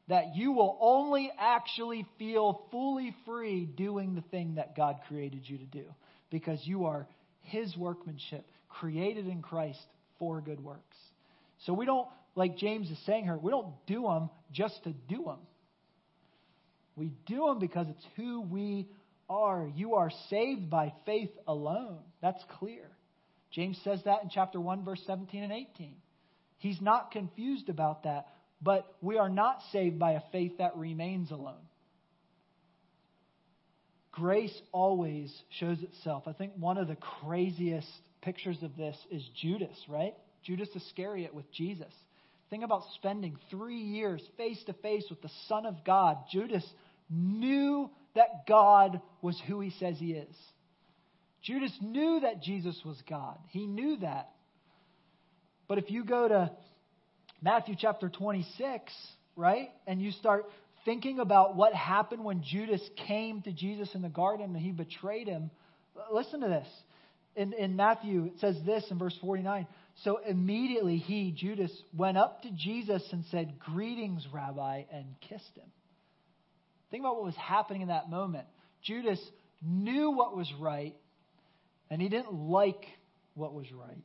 That 0.08 0.37
you 0.37 0.52
will 0.52 0.76
only 0.82 1.32
actually 1.38 2.04
feel 2.18 2.60
fully 2.70 3.16
free 3.24 3.64
doing 3.64 4.14
the 4.14 4.20
thing 4.20 4.56
that 4.56 4.76
God 4.76 4.96
created 5.08 5.48
you 5.48 5.56
to 5.56 5.64
do. 5.64 5.84
Because 6.30 6.60
you 6.64 6.84
are 6.84 7.06
His 7.40 7.74
workmanship 7.74 8.44
created 8.74 9.26
in 9.28 9.42
Christ 9.42 9.80
for 10.18 10.40
good 10.40 10.62
works. 10.62 10.96
So 11.66 11.72
we 11.72 11.87
don't, 11.87 12.08
like 12.34 12.56
James 12.56 12.90
is 12.90 12.98
saying 13.06 13.24
here, 13.24 13.37
we 13.37 13.50
don't 13.50 13.72
do 13.87 14.02
them 14.02 14.30
just 14.52 14.82
to 14.84 14.92
do 15.08 15.24
them. 15.24 15.38
We 16.96 17.12
do 17.26 17.46
them 17.46 17.58
because 17.58 17.87
it's 17.88 18.06
who 18.16 18.42
we 18.42 18.88
are. 19.28 19.68
You 19.74 19.94
are 19.94 20.10
saved 20.28 20.70
by 20.70 20.92
faith 21.06 21.30
alone. 21.46 21.98
That's 22.20 22.42
clear. 22.58 22.84
James 23.50 23.78
says 23.84 24.00
that 24.04 24.22
in 24.22 24.30
chapter 24.30 24.60
1, 24.60 24.84
verse 24.84 25.02
17 25.06 25.42
and 25.42 25.52
18. 25.52 25.94
He's 26.58 26.80
not 26.80 27.10
confused 27.10 27.68
about 27.68 28.04
that, 28.04 28.28
but 28.60 28.87
we 29.00 29.18
are 29.18 29.28
not 29.28 29.58
saved 29.72 29.98
by 29.98 30.12
a 30.12 30.20
faith 30.32 30.58
that 30.58 30.76
remains 30.76 31.30
alone. 31.30 31.62
Grace 34.12 34.56
always 34.70 35.32
shows 35.58 35.82
itself. 35.82 36.24
I 36.26 36.32
think 36.32 36.52
one 36.56 36.78
of 36.78 36.87
the 36.87 36.96
craziest 36.96 37.88
pictures 38.24 38.62
of 38.62 38.76
this 38.76 38.96
is 39.10 39.22
Judas, 39.40 39.76
right? 39.88 40.14
Judas 40.44 40.68
Iscariot 40.74 41.34
with 41.34 41.50
Jesus. 41.52 41.92
Think 42.50 42.64
about 42.64 42.82
spending 42.94 43.37
three 43.50 43.80
years 43.80 44.22
face 44.37 44.62
to 44.66 44.72
face 44.74 45.04
with 45.10 45.22
the 45.22 45.30
Son 45.48 45.66
of 45.66 45.84
God. 45.84 46.18
Judas 46.30 46.64
knew 47.10 47.90
that 48.14 48.46
God 48.46 49.00
was 49.22 49.40
who 49.46 49.60
he 49.60 49.70
says 49.78 49.96
he 49.98 50.12
is. 50.12 50.37
Judas 51.42 51.72
knew 51.80 52.20
that 52.20 52.42
Jesus 52.42 52.80
was 52.84 52.96
God. 53.08 53.38
He 53.48 53.66
knew 53.66 53.98
that. 53.98 54.30
But 55.68 55.79
if 55.79 55.90
you 55.90 56.04
go 56.04 56.29
to 56.29 56.50
Matthew 57.42 57.75
chapter 57.79 58.08
26, 58.08 58.92
right, 59.37 59.68
and 59.87 60.00
you 60.00 60.12
start 60.12 60.46
thinking 60.85 61.18
about 61.18 61.56
what 61.56 61.75
happened 61.75 62.25
when 62.25 62.42
Judas 62.42 62.81
came 63.06 63.42
to 63.42 63.52
Jesus 63.52 63.94
in 63.94 64.02
the 64.02 64.08
garden 64.08 64.54
and 64.54 64.56
he 64.56 64.70
betrayed 64.70 65.29
him, 65.29 65.50
listen 66.12 66.40
to 66.40 66.48
this 66.48 66.68
in, 67.37 67.52
in 67.52 67.76
Matthew, 67.76 68.26
it 68.26 68.40
says 68.40 68.56
this 68.64 68.85
in 68.90 68.98
verse 68.98 69.16
49. 69.20 69.66
So 70.02 70.18
immediately 70.26 70.96
he, 70.96 71.32
Judas, 71.32 71.70
went 71.96 72.18
up 72.18 72.42
to 72.42 72.50
Jesus 72.50 73.02
and 73.12 73.24
said, 73.30 73.58
Greetings, 73.58 74.26
Rabbi, 74.32 74.85
and 74.92 75.06
kissed 75.28 75.56
him. 75.56 75.68
Think 76.90 77.02
about 77.02 77.16
what 77.16 77.24
was 77.24 77.37
happening 77.37 77.82
in 77.82 77.88
that 77.88 78.10
moment. 78.10 78.46
Judas 78.82 79.20
knew 79.62 80.10
what 80.10 80.37
was 80.37 80.52
right, 80.60 80.94
and 81.90 82.00
he 82.00 82.08
didn't 82.08 82.32
like 82.32 82.85
what 83.35 83.52
was 83.52 83.66
right. 83.72 84.04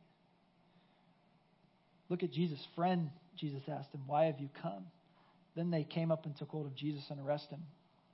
Look 2.09 2.23
at 2.23 2.31
Jesus' 2.31 2.65
friend. 2.75 3.09
Jesus 3.37 3.61
asked 3.67 3.93
him, 3.93 4.01
Why 4.07 4.25
have 4.25 4.39
you 4.39 4.49
come? 4.61 4.85
Then 5.55 5.71
they 5.71 5.83
came 5.83 6.11
up 6.11 6.25
and 6.25 6.35
took 6.35 6.49
hold 6.49 6.65
of 6.65 6.75
Jesus 6.75 7.03
and 7.09 7.19
arrested 7.19 7.55
him. 7.55 7.63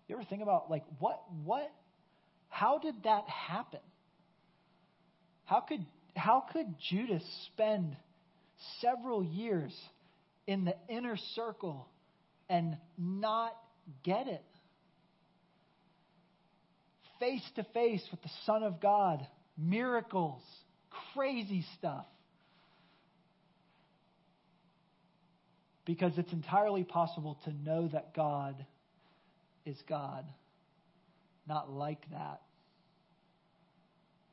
You 0.07 0.16
ever 0.16 0.26
think 0.26 0.41
about, 0.41 0.70
like, 0.70 0.84
what, 0.99 1.22
what, 1.43 1.72
how 2.49 2.80
did 2.80 2.95
that 3.03 3.24
happen? 3.28 3.80
How 5.46 5.62
could, 5.62 5.86
how 6.16 6.43
could 6.52 6.76
Judas 6.89 7.24
spend 7.54 7.96
several 8.82 9.24
years 9.24 9.74
in 10.48 10.66
the 10.66 10.76
inner 10.89 11.18
circle 11.36 11.88
and 12.50 12.78
not 12.98 13.56
get 14.04 14.28
it? 14.28 14.43
face 17.20 17.43
to 17.56 17.64
face 17.74 18.04
with 18.12 18.22
the 18.22 18.30
Son 18.46 18.64
of 18.64 18.80
God, 18.82 19.26
miracles, 19.58 20.41
crazy 21.14 21.66
stuff. 21.78 22.06
Because 25.86 26.14
it's 26.18 26.34
entirely 26.34 26.84
possible 26.84 27.38
to 27.46 27.54
know 27.54 27.88
that 27.89 28.16
God 28.16 28.66
is 29.66 29.78
God, 29.88 30.26
not 31.48 31.72
like 31.72 32.02
that, 32.12 32.41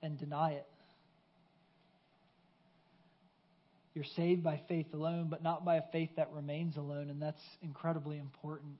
and 0.03 0.19
deny 0.19 0.53
it. 0.53 0.67
You're 3.95 4.05
saved 4.17 4.43
by 4.43 4.61
faith 4.69 4.87
alone, 4.95 5.29
but 5.29 5.43
not 5.43 5.65
by 5.65 5.77
a 5.77 5.83
faith 5.93 6.11
that 6.17 6.33
remains 6.33 6.77
alone, 6.77 7.11
and 7.11 7.21
that's 7.21 7.43
incredibly 7.63 8.19
important 8.19 8.73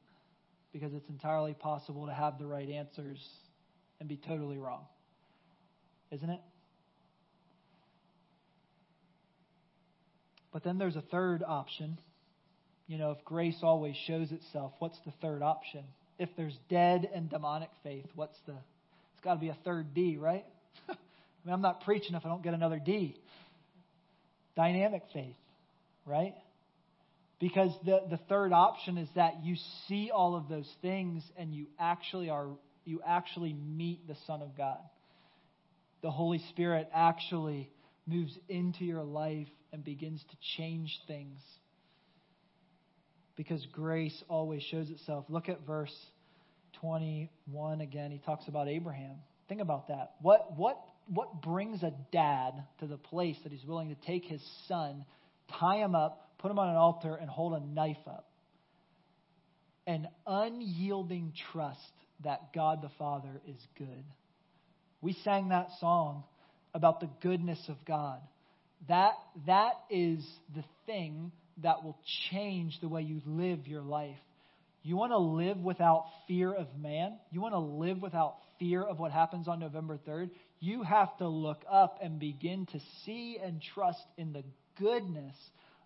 because 0.73 0.95
it's 0.95 1.09
entirely 1.11 1.53
possible 1.53 2.07
to 2.07 2.15
have 2.15 2.39
the 2.39 2.47
right 2.47 2.69
answers 2.69 3.19
and 4.01 4.09
be 4.09 4.17
totally 4.17 4.57
wrong. 4.57 4.87
Isn't 6.11 6.31
it? 6.31 6.41
But 10.53 10.65
then 10.65 10.79
there's 10.79 10.97
a 10.97 11.03
third 11.03 11.43
option. 11.47 11.99
You 12.87 12.99
know, 12.99 13.11
if 13.13 13.25
grace 13.25 13.59
always 13.63 13.97
shows 14.07 14.33
itself, 14.33 14.73
what's 14.79 14.99
the 15.05 15.13
third 15.23 15.43
option? 15.43 15.85
If 16.19 16.29
there's 16.37 16.57
dead 16.69 17.09
and 17.15 17.31
demonic 17.31 17.71
faith, 17.83 18.07
what's 18.15 18.39
the. 18.47 18.53
It's 18.53 19.25
got 19.25 19.35
to 19.35 19.41
be 19.41 19.49
a 19.49 19.57
third 19.65 19.95
D, 19.95 20.17
right? 20.19 20.45
I 20.89 20.95
mean, 21.45 21.55
I'm 21.55 21.63
not 21.63 21.85
preaching 21.85 22.15
if 22.15 22.25
I 22.25 22.29
don't 22.29 22.43
get 22.43 22.55
another 22.55 22.79
D. 22.79 23.17
Dynamic 24.57 25.03
faith, 25.13 25.37
right? 26.07 26.35
Because 27.41 27.71
the, 27.85 28.03
the 28.11 28.19
third 28.29 28.53
option 28.53 28.99
is 28.99 29.09
that 29.17 29.45
you 29.45 29.57
see 29.89 30.11
all 30.15 30.37
of 30.37 30.49
those 30.49 30.71
things 30.81 31.23
and 31.37 31.55
you 31.55 31.67
actually 31.79 32.31
are 32.31 32.49
you 32.85 33.01
actually 33.07 33.53
meet 33.53 34.07
the 34.07 34.17
Son 34.27 34.43
of 34.43 34.57
God. 34.57 34.79
The 36.03 36.11
Holy 36.11 36.41
Spirit 36.51 36.89
actually 36.93 37.71
moves 38.07 38.37
into 38.49 38.85
your 38.85 39.05
life 39.05 39.47
and 39.73 39.85
begins 39.85 40.21
to 40.31 40.37
change 40.57 40.91
things. 41.07 41.39
Because 43.37 43.65
grace 43.73 44.23
always 44.29 44.63
shows 44.65 44.91
itself. 44.91 45.25
Look 45.29 45.49
at 45.49 45.65
verse 45.67 45.95
21 46.81 47.81
again. 47.81 48.11
He 48.11 48.19
talks 48.19 48.47
about 48.49 48.69
Abraham. 48.69 49.17
Think 49.49 49.61
about 49.61 49.89
that. 49.89 50.15
What, 50.21 50.57
what, 50.57 50.79
what 51.07 51.43
brings 51.43 51.83
a 51.83 51.93
dad 52.13 52.53
to 52.81 52.87
the 52.87 52.97
place 52.97 53.37
that 53.43 53.53
he's 53.53 53.65
willing 53.65 53.89
to 53.89 54.07
take 54.07 54.25
his 54.25 54.43
son, 54.69 55.05
tie 55.59 55.77
him 55.77 55.95
up, 55.95 56.31
put 56.39 56.51
him 56.51 56.59
on 56.59 56.69
an 56.69 56.77
altar, 56.77 57.15
and 57.15 57.29
hold 57.29 57.55
a 57.55 57.65
knife 57.65 57.97
up? 58.07 58.29
An 59.87 60.09
unyielding 60.27 61.33
trust 61.53 61.81
that 62.25 62.53
God 62.55 62.83
the 62.83 62.91
Father 62.99 63.41
is 63.49 63.57
good. 63.77 64.05
We 65.01 65.17
sang 65.25 65.49
that 65.49 65.69
song 65.81 66.25
about 66.75 67.01
the 67.01 67.11
goodness 67.21 67.61
of 67.69 67.77
God. 67.85 68.21
That, 68.89 69.15
that 69.47 69.73
is 69.91 70.25
the 70.55 70.65
thing 70.87 71.33
that 71.63 71.85
will 71.85 71.99
change 72.31 72.79
the 72.81 72.89
way 72.89 73.03
you 73.03 73.21
live 73.27 73.67
your 73.67 73.83
life. 73.83 74.17
You 74.83 74.97
want 74.97 75.13
to 75.13 75.19
live 75.19 75.59
without 75.59 76.07
fear 76.27 76.53
of 76.53 76.67
man? 76.77 77.19
You 77.31 77.41
want 77.41 77.55
to 77.55 77.59
live 77.59 78.03
without 78.03 78.37
fear 78.59 78.83
of 78.83 78.99
what 78.99 79.13
happens 79.13 79.47
on 79.47 79.61
November 79.61 79.99
3rd? 80.09 80.31
You 80.63 80.85
have 80.85 81.19
to 81.19 81.27
look 81.27 81.65
up 81.69 81.99
and 82.01 82.21
begin 82.21 82.67
to 82.67 82.79
see 83.05 83.37
and 83.43 83.61
trust 83.75 84.05
in 84.17 84.33
the 84.33 84.45
goodness 84.79 85.35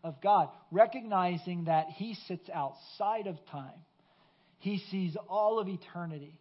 of 0.05 0.21
God, 0.21 0.51
recognizing 0.71 1.65
that 1.65 1.87
He 1.89 2.15
sits 2.29 2.47
outside 2.53 3.27
of 3.27 3.39
time. 3.51 3.73
He 4.59 4.83
sees 4.91 5.17
all 5.31 5.59
of 5.59 5.67
eternity. 5.67 6.39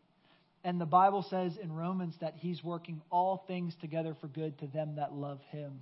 And 0.65 0.81
the 0.81 0.85
Bible 0.85 1.25
says 1.29 1.53
in 1.55 1.71
Romans 1.71 2.13
that 2.19 2.33
He's 2.35 2.61
working 2.61 3.01
all 3.09 3.45
things 3.47 3.73
together 3.79 4.17
for 4.19 4.27
good 4.27 4.59
to 4.59 4.67
them 4.67 4.97
that 4.97 5.13
love 5.13 5.39
Him. 5.51 5.81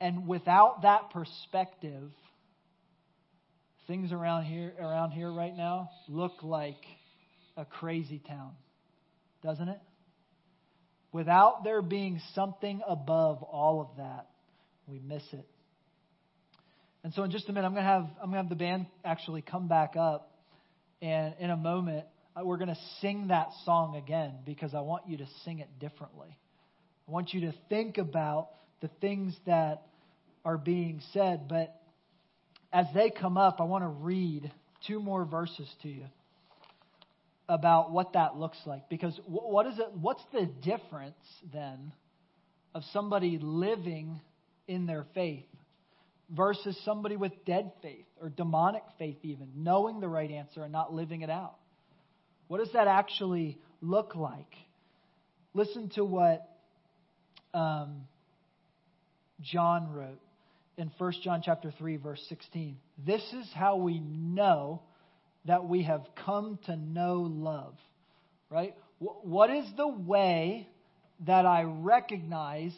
And 0.00 0.28
without 0.28 0.82
that 0.82 1.10
perspective, 1.10 2.08
things 3.88 4.12
around 4.12 4.44
here 4.44 4.74
around 4.80 5.10
here 5.10 5.32
right 5.32 5.56
now 5.56 5.90
look 6.08 6.44
like 6.44 6.84
a 7.56 7.64
crazy 7.64 8.22
town, 8.28 8.52
doesn't 9.42 9.68
it? 9.68 9.80
Without 11.12 11.64
there 11.64 11.82
being 11.82 12.20
something 12.34 12.80
above 12.86 13.42
all 13.42 13.80
of 13.80 13.96
that, 13.96 14.28
we 14.86 15.00
miss 15.00 15.22
it. 15.32 15.46
And 17.02 17.12
so 17.14 17.24
in 17.24 17.30
just 17.30 17.48
a 17.48 17.52
minute 17.52 17.66
I'm 17.66 17.72
going 17.72 17.84
to 17.84 17.90
have 17.90 18.06
I'm 18.22 18.30
to 18.30 18.36
have 18.36 18.48
the 18.48 18.54
band 18.54 18.86
actually 19.04 19.42
come 19.42 19.68
back 19.68 19.96
up 19.96 20.30
and 21.00 21.34
in 21.40 21.50
a 21.50 21.56
moment 21.56 22.04
uh, 22.36 22.44
we're 22.44 22.58
going 22.58 22.68
to 22.68 22.78
sing 23.00 23.28
that 23.28 23.48
song 23.64 23.96
again 23.96 24.34
because 24.44 24.74
I 24.74 24.80
want 24.80 25.08
you 25.08 25.16
to 25.18 25.26
sing 25.44 25.60
it 25.60 25.68
differently. 25.80 26.36
I 27.08 27.10
want 27.10 27.32
you 27.32 27.40
to 27.42 27.54
think 27.68 27.98
about 27.98 28.50
the 28.82 28.88
things 29.00 29.34
that 29.46 29.82
are 30.44 30.58
being 30.58 31.00
said, 31.12 31.48
but 31.48 31.74
as 32.72 32.86
they 32.94 33.10
come 33.10 33.36
up, 33.36 33.60
I 33.60 33.64
want 33.64 33.82
to 33.84 33.88
read 33.88 34.52
two 34.86 35.00
more 35.00 35.24
verses 35.24 35.68
to 35.82 35.88
you 35.88 36.04
about 37.50 37.90
what 37.90 38.12
that 38.12 38.36
looks 38.36 38.58
like. 38.64 38.88
Because 38.88 39.18
what 39.26 39.66
is 39.66 39.76
it? 39.76 39.88
What's 40.00 40.22
the 40.32 40.46
difference 40.62 41.16
then 41.52 41.92
of 42.76 42.84
somebody 42.92 43.38
living 43.42 44.20
in 44.68 44.86
their 44.86 45.04
faith 45.14 45.46
versus 46.30 46.80
somebody 46.84 47.16
with 47.16 47.32
dead 47.44 47.72
faith 47.82 48.06
or 48.22 48.28
demonic 48.28 48.84
faith, 49.00 49.16
even 49.22 49.48
knowing 49.56 49.98
the 49.98 50.08
right 50.08 50.30
answer 50.30 50.62
and 50.62 50.70
not 50.70 50.94
living 50.94 51.22
it 51.22 51.30
out? 51.30 51.56
What 52.46 52.58
does 52.58 52.72
that 52.72 52.86
actually 52.86 53.58
look 53.80 54.14
like? 54.14 54.54
Listen 55.52 55.90
to 55.96 56.04
what 56.04 56.48
um, 57.52 58.02
John 59.40 59.92
wrote 59.92 60.20
in 60.78 60.88
1 60.98 61.12
John 61.24 61.42
chapter 61.44 61.74
3 61.76 61.96
verse 61.96 62.24
16. 62.28 62.76
This 63.04 63.22
is 63.32 63.50
how 63.52 63.78
we 63.78 63.98
know 63.98 64.82
that 65.46 65.66
we 65.66 65.82
have 65.84 66.02
come 66.24 66.58
to 66.66 66.76
know 66.76 67.28
love. 67.30 67.74
Right? 68.50 68.74
What 68.98 69.50
is 69.50 69.64
the 69.76 69.88
way 69.88 70.68
that 71.26 71.46
I 71.46 71.62
recognize 71.62 72.74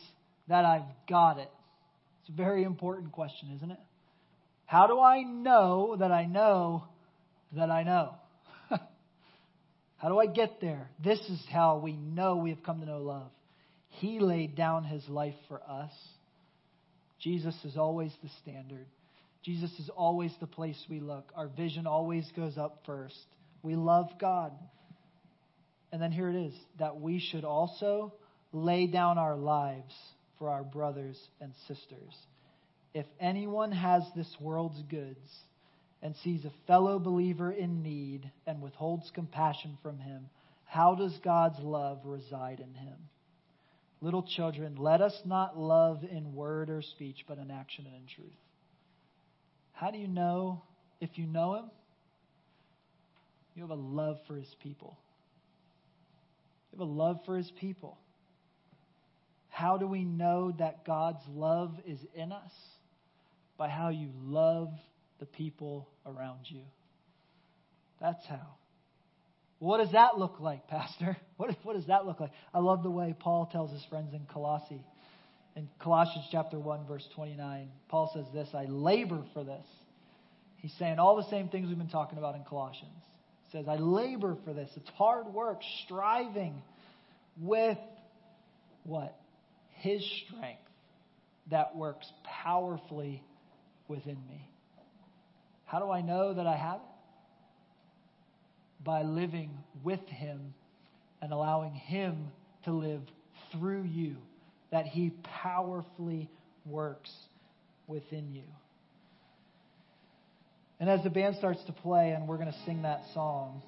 that 0.48 0.64
I've 0.64 0.82
got 1.08 1.38
it? 1.38 1.50
It's 2.20 2.30
a 2.30 2.36
very 2.36 2.62
important 2.62 3.12
question, 3.12 3.50
isn't 3.56 3.70
it? 3.70 3.80
How 4.66 4.86
do 4.86 5.00
I 5.00 5.22
know 5.22 5.96
that 5.98 6.12
I 6.12 6.24
know 6.24 6.84
that 7.54 7.70
I 7.70 7.82
know? 7.82 8.14
how 9.96 10.08
do 10.08 10.18
I 10.18 10.26
get 10.26 10.60
there? 10.60 10.88
This 11.02 11.18
is 11.18 11.44
how 11.50 11.78
we 11.78 11.92
know 11.96 12.36
we 12.36 12.50
have 12.50 12.62
come 12.62 12.80
to 12.80 12.86
know 12.86 13.00
love. 13.00 13.30
He 13.88 14.20
laid 14.20 14.56
down 14.56 14.84
his 14.84 15.06
life 15.08 15.34
for 15.48 15.60
us. 15.68 15.92
Jesus 17.20 17.54
is 17.64 17.76
always 17.76 18.12
the 18.22 18.30
standard. 18.42 18.86
Jesus 19.44 19.70
is 19.78 19.88
always 19.88 20.32
the 20.40 20.46
place 20.46 20.80
we 20.88 21.00
look. 21.00 21.32
Our 21.34 21.48
vision 21.48 21.86
always 21.86 22.30
goes 22.36 22.56
up 22.56 22.82
first. 22.86 23.16
We 23.62 23.74
love 23.74 24.10
God. 24.20 24.52
And 25.90 26.00
then 26.00 26.12
here 26.12 26.30
it 26.30 26.36
is 26.36 26.54
that 26.78 27.00
we 27.00 27.18
should 27.18 27.44
also 27.44 28.14
lay 28.52 28.86
down 28.86 29.18
our 29.18 29.36
lives 29.36 29.94
for 30.38 30.48
our 30.48 30.62
brothers 30.62 31.18
and 31.40 31.52
sisters. 31.68 32.14
If 32.94 33.06
anyone 33.20 33.72
has 33.72 34.02
this 34.14 34.28
world's 34.40 34.82
goods 34.82 35.30
and 36.02 36.14
sees 36.22 36.44
a 36.44 36.52
fellow 36.66 36.98
believer 36.98 37.50
in 37.50 37.82
need 37.82 38.30
and 38.46 38.60
withholds 38.60 39.10
compassion 39.14 39.78
from 39.82 39.98
him, 39.98 40.28
how 40.66 40.94
does 40.94 41.16
God's 41.24 41.58
love 41.60 42.00
reside 42.04 42.60
in 42.60 42.74
him? 42.74 42.96
Little 44.00 44.22
children, 44.22 44.76
let 44.76 45.00
us 45.00 45.16
not 45.24 45.58
love 45.58 46.02
in 46.02 46.34
word 46.34 46.70
or 46.70 46.82
speech, 46.82 47.24
but 47.28 47.38
in 47.38 47.50
action 47.50 47.86
and 47.86 47.94
in 47.94 48.06
truth. 48.14 48.32
How 49.82 49.90
do 49.90 49.98
you 49.98 50.06
know 50.06 50.62
if 51.00 51.10
you 51.18 51.26
know 51.26 51.56
Him? 51.56 51.64
You 53.56 53.62
have 53.62 53.70
a 53.70 53.74
love 53.74 54.18
for 54.28 54.36
His 54.36 54.54
people. 54.62 54.96
You 56.70 56.78
have 56.78 56.88
a 56.88 56.92
love 56.92 57.18
for 57.26 57.36
His 57.36 57.50
people. 57.60 57.98
How 59.48 59.78
do 59.78 59.88
we 59.88 60.04
know 60.04 60.54
that 60.60 60.86
God's 60.86 61.24
love 61.28 61.74
is 61.84 61.98
in 62.14 62.30
us? 62.30 62.52
By 63.58 63.68
how 63.68 63.88
you 63.88 64.10
love 64.22 64.68
the 65.18 65.26
people 65.26 65.88
around 66.06 66.42
you. 66.44 66.62
That's 68.00 68.24
how. 68.28 68.54
What 69.58 69.78
does 69.78 69.90
that 69.90 70.16
look 70.16 70.38
like, 70.38 70.68
Pastor? 70.68 71.16
What, 71.38 71.56
what 71.64 71.74
does 71.74 71.86
that 71.86 72.06
look 72.06 72.20
like? 72.20 72.30
I 72.54 72.60
love 72.60 72.84
the 72.84 72.90
way 72.90 73.16
Paul 73.18 73.48
tells 73.50 73.72
his 73.72 73.84
friends 73.90 74.14
in 74.14 74.26
Colossae. 74.32 74.84
In 75.54 75.68
Colossians 75.78 76.26
chapter 76.30 76.58
1, 76.58 76.86
verse 76.86 77.06
29, 77.14 77.68
Paul 77.88 78.10
says 78.14 78.26
this 78.32 78.48
I 78.54 78.64
labor 78.64 79.22
for 79.34 79.44
this. 79.44 79.66
He's 80.56 80.72
saying 80.78 80.98
all 80.98 81.16
the 81.16 81.28
same 81.28 81.48
things 81.48 81.68
we've 81.68 81.78
been 81.78 81.88
talking 81.88 82.18
about 82.18 82.36
in 82.36 82.44
Colossians. 82.44 82.92
He 83.44 83.58
says, 83.58 83.66
I 83.68 83.76
labor 83.76 84.36
for 84.44 84.52
this. 84.52 84.70
It's 84.76 84.88
hard 84.90 85.26
work, 85.26 85.60
striving 85.84 86.62
with 87.40 87.78
what? 88.84 89.18
His 89.80 90.04
strength 90.24 90.60
that 91.50 91.74
works 91.74 92.10
powerfully 92.44 93.22
within 93.88 94.16
me. 94.28 94.48
How 95.64 95.80
do 95.80 95.90
I 95.90 96.00
know 96.00 96.34
that 96.34 96.46
I 96.46 96.56
have 96.56 96.76
it? 96.76 96.92
by 98.84 99.02
living 99.02 99.50
with 99.82 100.04
Him 100.08 100.54
and 101.20 101.32
allowing 101.32 101.72
Him 101.72 102.28
to 102.64 102.72
live 102.72 103.02
through 103.52 103.84
you, 103.84 104.16
that 104.72 104.86
He 104.86 105.12
powerfully 105.22 106.28
works 106.66 107.12
within 107.86 108.34
you. 108.34 108.42
And 110.80 110.90
as 110.90 111.04
the 111.04 111.10
band 111.10 111.36
starts 111.36 111.62
to 111.66 111.72
play 111.72 112.10
and 112.10 112.26
we're 112.26 112.38
going 112.38 112.50
to 112.50 112.58
sing 112.66 112.82
that 112.82 113.02
song, 113.14 113.62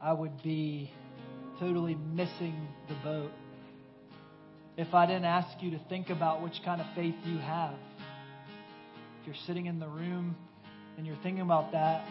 I 0.00 0.14
would 0.14 0.42
be 0.42 0.90
totally 1.60 1.94
missing 1.94 2.68
the 2.88 2.94
boat 3.04 3.30
if 4.78 4.94
I 4.94 5.06
didn't 5.06 5.24
ask 5.24 5.60
you 5.60 5.72
to 5.72 5.80
think 5.88 6.08
about 6.08 6.40
which 6.40 6.54
kind 6.64 6.80
of 6.80 6.86
faith 6.94 7.16
you 7.24 7.38
have. 7.38 7.74
If 9.20 9.26
you're 9.26 9.44
sitting 9.46 9.66
in 9.66 9.80
the 9.80 9.88
room 9.88 10.36
and 10.96 11.06
you're 11.06 11.18
thinking 11.22 11.42
about 11.42 11.72
that, 11.72 12.06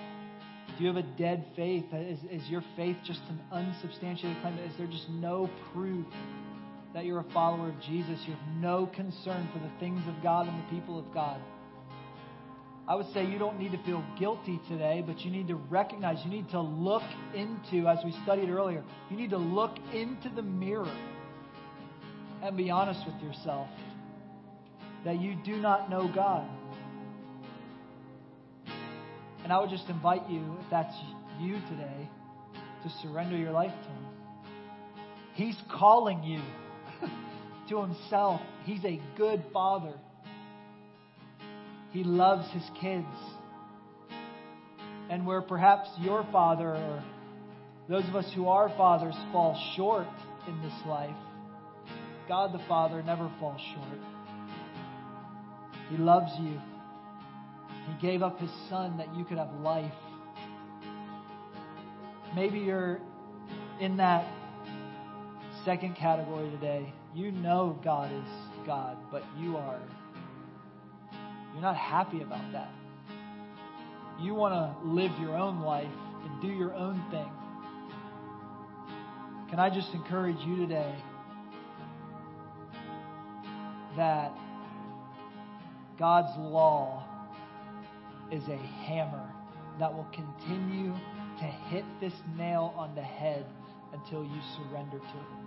do 0.78 0.84
you 0.84 0.94
have 0.94 0.98
a 0.98 1.18
dead 1.18 1.46
faith? 1.56 1.86
Is, 1.94 2.20
is 2.30 2.48
your 2.50 2.64
faith 2.76 2.98
just 3.06 3.22
an 3.30 3.40
unsubstantiated 3.52 4.42
claim? 4.42 4.60
Is 4.60 4.74
there 4.78 4.88
just 4.88 5.10
no 5.10 5.50
proof 5.74 6.06
that 6.94 7.06
you're 7.06 7.20
a 7.20 7.34
follower 7.34 7.70
of 7.70 7.80
Jesus? 7.82 8.20
You 8.26 8.34
have 8.34 8.56
no 8.56 8.88
concern 8.88 9.50
for 9.54 9.60
the 9.60 9.72
things 9.80 10.02
of 10.08 10.22
God 10.24 10.48
and 10.48 10.58
the 10.64 10.70
people 10.70 10.98
of 10.98 11.14
God? 11.14 11.40
I 12.88 12.96
would 12.96 13.12
say 13.14 13.26
you 13.26 13.38
don't 13.38 13.60
need 13.60 13.74
to 13.74 13.84
feel 13.84 14.04
guilty 14.18 14.62
today, 14.70 15.04
but 15.06 15.20
you 15.20 15.30
need 15.30 15.50
to 15.50 15.56
recognize, 15.56 16.20
you 16.24 16.32
need 16.32 16.50
to 16.52 16.62
look 16.62 17.04
into, 17.36 17.88
as 17.88 17.98
we 18.06 18.14
studied 18.24 18.50
earlier, 18.50 18.84
you 19.10 19.18
need 19.18 19.32
to 19.32 19.38
look 19.38 19.76
into 19.94 20.30
the 20.30 20.42
mirror 20.42 20.96
and 22.42 22.56
be 22.56 22.70
honest 22.70 23.02
with 23.06 23.22
yourself 23.22 23.68
that 25.04 25.20
you 25.20 25.36
do 25.46 25.58
not 25.58 25.90
know 25.90 26.10
God. 26.14 26.50
And 29.44 29.52
I 29.52 29.60
would 29.60 29.70
just 29.70 29.90
invite 29.90 30.30
you, 30.30 30.58
if 30.64 30.70
that's 30.70 30.96
you 31.40 31.54
today, 31.70 32.10
to 32.84 32.90
surrender 33.02 33.36
your 33.38 33.52
life 33.52 33.72
to 33.72 33.90
Him. 33.90 34.06
He's 35.34 35.58
calling 35.72 36.24
you 36.24 36.42
to 37.70 37.82
Himself. 37.82 38.42
He's 38.66 38.84
a 38.86 39.00
good 39.18 39.44
Father. 39.54 39.94
He 41.92 42.04
loves 42.04 42.48
his 42.52 42.64
kids. 42.80 43.08
And 45.10 45.26
where 45.26 45.42
perhaps 45.42 45.90
your 46.00 46.28
father 46.32 46.76
or 46.76 47.04
those 47.88 48.04
of 48.10 48.16
us 48.16 48.30
who 48.36 48.50
are 48.50 48.70
fathers 48.70 49.16
fall 49.32 49.60
short 49.76 50.08
in 50.48 50.62
this 50.62 50.74
life, 50.86 51.16
God 52.28 52.54
the 52.54 52.62
Father 52.68 53.02
never 53.02 53.32
falls 53.40 53.62
short. 53.74 54.00
He 55.90 55.98
loves 55.98 56.32
you. 56.40 56.60
He 57.88 58.02
gave 58.02 58.22
up 58.22 58.38
his 58.40 58.52
son 58.70 58.98
that 58.98 59.16
you 59.16 59.24
could 59.24 59.38
have 59.38 59.54
life. 59.62 59.94
Maybe 62.36 62.60
you're 62.60 63.00
in 63.80 63.98
that 63.98 64.28
second 65.64 65.96
category 65.96 66.50
today. 66.50 66.94
You 67.18 67.32
know 67.32 67.80
God 67.84 68.12
is 68.14 68.30
God, 68.68 68.96
but 69.12 69.24
you 69.40 69.58
are 69.58 69.80
you're 71.52 71.64
not 71.64 71.76
happy 71.76 72.22
about 72.22 72.52
that. 72.52 72.70
You 74.22 74.36
want 74.36 74.54
to 74.54 74.88
live 74.88 75.10
your 75.20 75.36
own 75.36 75.62
life 75.62 75.90
and 76.24 76.42
do 76.44 76.48
your 76.48 76.76
own 76.76 77.04
thing. 77.10 77.32
Can 79.50 79.60
I 79.60 79.72
just 79.72 79.96
encourage 79.96 80.38
you 80.46 80.58
today 80.58 80.94
that 83.96 84.38
God's 85.98 86.38
law 86.38 87.04
is 88.32 88.48
a 88.48 88.58
hammer 88.58 89.28
that 89.80 89.92
will 89.92 90.08
continue 90.14 90.94
to 91.40 91.46
hit 91.46 91.86
this 92.00 92.14
nail 92.38 92.76
on 92.78 92.94
the 92.94 93.02
head 93.02 93.48
until 93.92 94.24
you 94.24 94.40
surrender 94.56 95.00
to 95.00 95.06
it. 95.06 95.47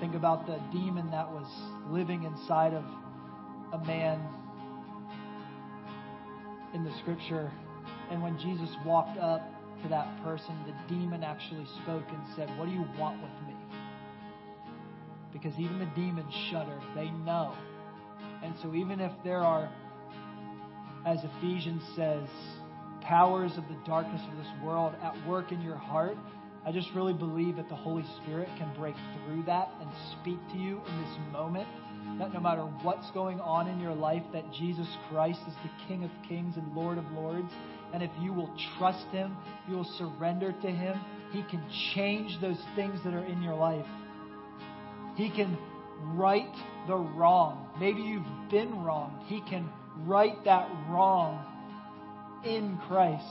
Think 0.00 0.14
about 0.14 0.46
the 0.46 0.60
demon 0.72 1.10
that 1.10 1.30
was 1.30 1.46
living 1.90 2.24
inside 2.24 2.74
of 2.74 2.84
a 3.72 3.84
man 3.84 4.20
in 6.74 6.84
the 6.84 6.92
scripture, 6.98 7.50
and 8.10 8.22
when 8.22 8.38
Jesus 8.38 8.68
walked 8.84 9.18
up 9.18 9.42
to 9.82 9.88
that 9.88 10.22
person, 10.22 10.54
the 10.66 10.94
demon 10.94 11.22
actually 11.22 11.66
spoke 11.82 12.04
and 12.08 12.22
said, 12.34 12.48
What 12.58 12.66
do 12.66 12.72
you 12.72 12.84
want 12.98 13.22
with 13.22 13.32
me? 13.46 13.54
Because 15.32 15.58
even 15.58 15.78
the 15.78 15.90
demons 15.94 16.32
shudder, 16.50 16.78
they 16.94 17.10
know. 17.10 17.54
And 18.42 18.54
so, 18.62 18.74
even 18.74 19.00
if 19.00 19.12
there 19.24 19.40
are, 19.40 19.70
as 21.06 21.18
Ephesians 21.24 21.82
says, 21.94 22.28
powers 23.00 23.52
of 23.56 23.66
the 23.68 23.76
darkness 23.86 24.20
of 24.30 24.36
this 24.36 24.52
world 24.62 24.94
at 25.02 25.26
work 25.26 25.52
in 25.52 25.60
your 25.62 25.76
heart, 25.76 26.16
I 26.66 26.72
just 26.72 26.88
really 26.96 27.12
believe 27.12 27.56
that 27.56 27.68
the 27.68 27.76
Holy 27.76 28.04
Spirit 28.20 28.48
can 28.58 28.74
break 28.76 28.96
through 29.24 29.44
that 29.44 29.70
and 29.80 29.88
speak 30.20 30.38
to 30.50 30.58
you 30.58 30.82
in 30.84 31.02
this 31.02 31.16
moment 31.32 31.68
that 32.18 32.32
no 32.32 32.40
matter 32.40 32.62
what's 32.82 33.08
going 33.12 33.40
on 33.40 33.68
in 33.68 33.78
your 33.78 33.94
life, 33.94 34.22
that 34.32 34.52
Jesus 34.52 34.88
Christ 35.08 35.38
is 35.46 35.54
the 35.62 35.70
King 35.86 36.02
of 36.02 36.10
kings 36.28 36.56
and 36.56 36.74
Lord 36.74 36.98
of 36.98 37.04
lords. 37.12 37.52
And 37.94 38.02
if 38.02 38.10
you 38.20 38.32
will 38.32 38.52
trust 38.78 39.06
Him, 39.12 39.36
you 39.68 39.76
will 39.76 39.90
surrender 39.96 40.52
to 40.52 40.68
Him, 40.68 40.98
He 41.30 41.44
can 41.44 41.62
change 41.94 42.40
those 42.40 42.60
things 42.74 42.98
that 43.04 43.14
are 43.14 43.24
in 43.24 43.42
your 43.42 43.54
life. 43.54 43.86
He 45.14 45.30
can 45.30 45.56
right 46.14 46.52
the 46.88 46.96
wrong. 46.96 47.68
Maybe 47.78 48.02
you've 48.02 48.50
been 48.50 48.82
wrong. 48.82 49.24
He 49.28 49.40
can 49.48 49.68
right 50.04 50.42
that 50.44 50.68
wrong 50.88 51.44
in 52.44 52.78
Christ. 52.88 53.24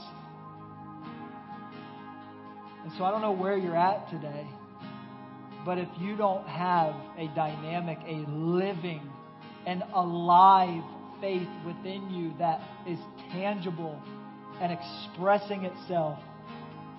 And 2.86 2.94
so 2.96 3.04
I 3.04 3.10
don't 3.10 3.20
know 3.20 3.32
where 3.32 3.58
you're 3.58 3.76
at 3.76 4.08
today. 4.10 4.46
But 5.64 5.78
if 5.78 5.88
you 5.98 6.16
don't 6.16 6.46
have 6.46 6.94
a 7.18 7.26
dynamic, 7.34 7.98
a 8.06 8.30
living, 8.30 9.10
and 9.66 9.82
alive 9.92 10.84
faith 11.20 11.48
within 11.66 12.08
you 12.10 12.32
that 12.38 12.60
is 12.86 13.00
tangible 13.32 14.00
and 14.60 14.70
expressing 14.70 15.64
itself, 15.64 16.20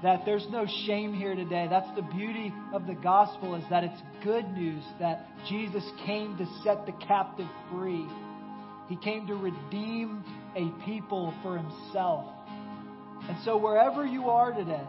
that 0.04 0.26
there's 0.26 0.46
no 0.50 0.66
shame 0.86 1.14
here 1.14 1.36
today. 1.36 1.68
That's 1.70 1.96
the 1.96 2.02
beauty 2.02 2.54
of 2.74 2.86
the 2.86 2.96
gospel 2.96 3.56
is 3.56 3.64
that 3.70 3.86
it's 3.86 4.02
good 4.26 4.46
news 4.52 4.84
that 5.00 5.26
Jesus 5.48 5.90
came 6.06 6.38
to 6.38 6.46
set 6.66 6.86
the 6.86 6.92
captive 7.08 7.48
free. 7.72 8.06
He 8.90 8.98
came 8.98 9.26
to 9.28 9.36
redeem 9.36 10.26
a 10.54 10.70
people 10.84 11.34
for 11.42 11.56
himself. 11.56 12.26
And 13.30 13.38
so 13.46 13.56
wherever 13.56 14.06
you 14.06 14.30
are 14.30 14.52
today, 14.52 14.86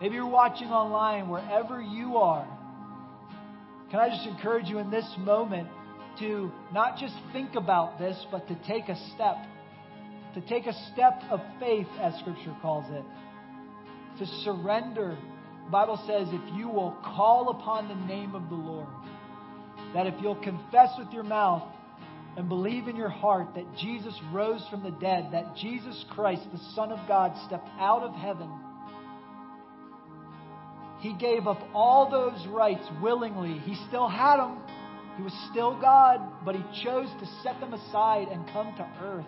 maybe 0.00 0.14
you're 0.14 0.26
watching 0.26 0.68
online, 0.68 1.28
wherever 1.28 1.80
you 1.80 2.16
are, 2.16 2.46
can 3.90 3.98
I 3.98 4.08
just 4.08 4.26
encourage 4.26 4.66
you 4.66 4.78
in 4.78 4.90
this 4.90 5.08
moment 5.18 5.68
to 6.20 6.52
not 6.72 6.98
just 6.98 7.14
think 7.32 7.56
about 7.56 7.98
this, 7.98 8.16
but 8.30 8.46
to 8.48 8.54
take 8.66 8.88
a 8.88 8.96
step? 9.14 9.36
To 10.34 10.40
take 10.42 10.66
a 10.66 10.74
step 10.92 11.22
of 11.28 11.40
faith, 11.58 11.88
as 12.00 12.14
Scripture 12.20 12.56
calls 12.62 12.84
it. 12.92 13.04
To 14.18 14.26
surrender. 14.44 15.18
The 15.64 15.70
Bible 15.70 16.00
says 16.06 16.28
if 16.30 16.56
you 16.56 16.68
will 16.68 16.96
call 17.02 17.50
upon 17.50 17.88
the 17.88 17.94
name 18.06 18.36
of 18.36 18.48
the 18.48 18.54
Lord, 18.54 18.86
that 19.92 20.06
if 20.06 20.14
you'll 20.22 20.40
confess 20.40 20.90
with 20.96 21.10
your 21.12 21.24
mouth 21.24 21.64
and 22.36 22.48
believe 22.48 22.86
in 22.86 22.94
your 22.94 23.08
heart 23.08 23.54
that 23.56 23.76
Jesus 23.76 24.14
rose 24.32 24.64
from 24.70 24.84
the 24.84 24.92
dead, 24.92 25.30
that 25.32 25.56
Jesus 25.56 26.04
Christ, 26.10 26.42
the 26.52 26.60
Son 26.76 26.92
of 26.92 27.08
God, 27.08 27.32
stepped 27.46 27.68
out 27.78 28.02
of 28.02 28.14
heaven 28.14 28.50
he 31.00 31.14
gave 31.14 31.46
up 31.46 31.60
all 31.74 32.10
those 32.10 32.46
rights 32.46 32.86
willingly. 33.02 33.58
He 33.60 33.74
still 33.88 34.08
had 34.08 34.36
them. 34.38 34.58
He 35.16 35.22
was 35.22 35.32
still 35.50 35.78
God, 35.80 36.20
but 36.44 36.54
he 36.54 36.62
chose 36.84 37.08
to 37.20 37.26
set 37.42 37.58
them 37.60 37.74
aside 37.74 38.28
and 38.28 38.46
come 38.52 38.74
to 38.76 38.86
earth 39.02 39.26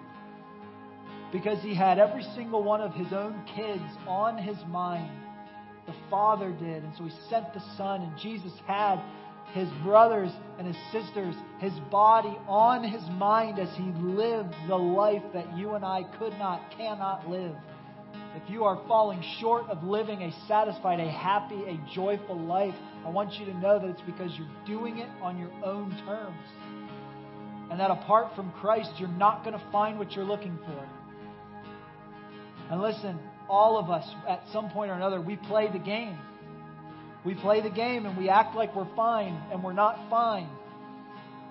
because 1.33 1.63
he 1.63 1.75
had 1.75 1.99
every 1.99 2.23
single 2.35 2.63
one 2.63 2.81
of 2.81 2.93
his 2.93 3.13
own 3.13 3.43
kids 3.57 3.83
on 4.07 4.39
his 4.39 4.57
mind. 4.69 5.11
The 5.87 5.95
Father 6.11 6.53
did. 6.53 6.85
And 6.85 6.93
so 6.97 7.05
he 7.05 7.11
sent 7.29 7.53
the 7.55 7.63
Son, 7.77 8.03
and 8.03 8.19
Jesus 8.19 8.53
had 8.67 9.03
his 9.53 9.69
brothers 9.83 10.31
and 10.59 10.67
his 10.67 10.77
sisters, 10.93 11.35
his 11.59 11.73
body 11.91 12.39
on 12.47 12.85
his 12.85 13.03
mind 13.19 13.59
as 13.59 13.69
he 13.77 13.91
lived 14.01 14.55
the 14.69 14.77
life 14.77 15.23
that 15.35 15.57
you 15.57 15.75
and 15.75 15.85
I 15.85 16.05
could 16.19 16.33
not, 16.39 16.71
cannot 16.77 17.29
live. 17.29 17.57
If 18.35 18.49
you 18.49 18.65
are 18.65 18.81
falling 18.89 19.23
short 19.41 19.69
of 19.69 19.83
living 19.85 20.23
a 20.23 20.33
satisfied, 20.49 21.01
a 21.01 21.11
happy, 21.11 21.63
a 21.65 21.79
joyful 21.95 22.39
life, 22.39 22.75
I 23.05 23.11
want 23.11 23.35
you 23.35 23.45
to 23.47 23.55
know 23.55 23.79
that 23.79 23.89
it's 23.89 24.01
because 24.03 24.31
you're 24.39 24.49
doing 24.67 24.99
it 24.99 25.09
on 25.21 25.39
your 25.39 25.53
own 25.63 25.91
terms. 26.07 26.47
And 27.71 27.79
that 27.79 27.91
apart 27.91 28.35
from 28.35 28.51
Christ, 28.53 28.91
you're 28.99 29.09
not 29.09 29.45
going 29.45 29.59
to 29.59 29.65
find 29.71 29.99
what 29.99 30.13
you're 30.13 30.25
looking 30.25 30.59
for. 30.59 30.89
And 32.71 32.81
listen, 32.81 33.19
all 33.51 33.79
of 33.79 33.91
us, 33.91 34.09
at 34.27 34.43
some 34.53 34.71
point 34.71 34.91
or 34.91 34.95
another, 34.95 35.21
we 35.21 35.37
play 35.37 35.71
the 35.71 35.79
game. 35.79 36.17
We 37.25 37.35
play 37.35 37.61
the 37.61 37.71
game 37.71 38.07
and 38.07 38.17
we 38.17 38.29
act 38.31 38.57
like 38.57 38.75
we're 38.75 38.95
fine 38.97 39.41
and 39.53 39.63
we're 39.63 39.75
not 39.75 39.99
fine. 40.09 40.49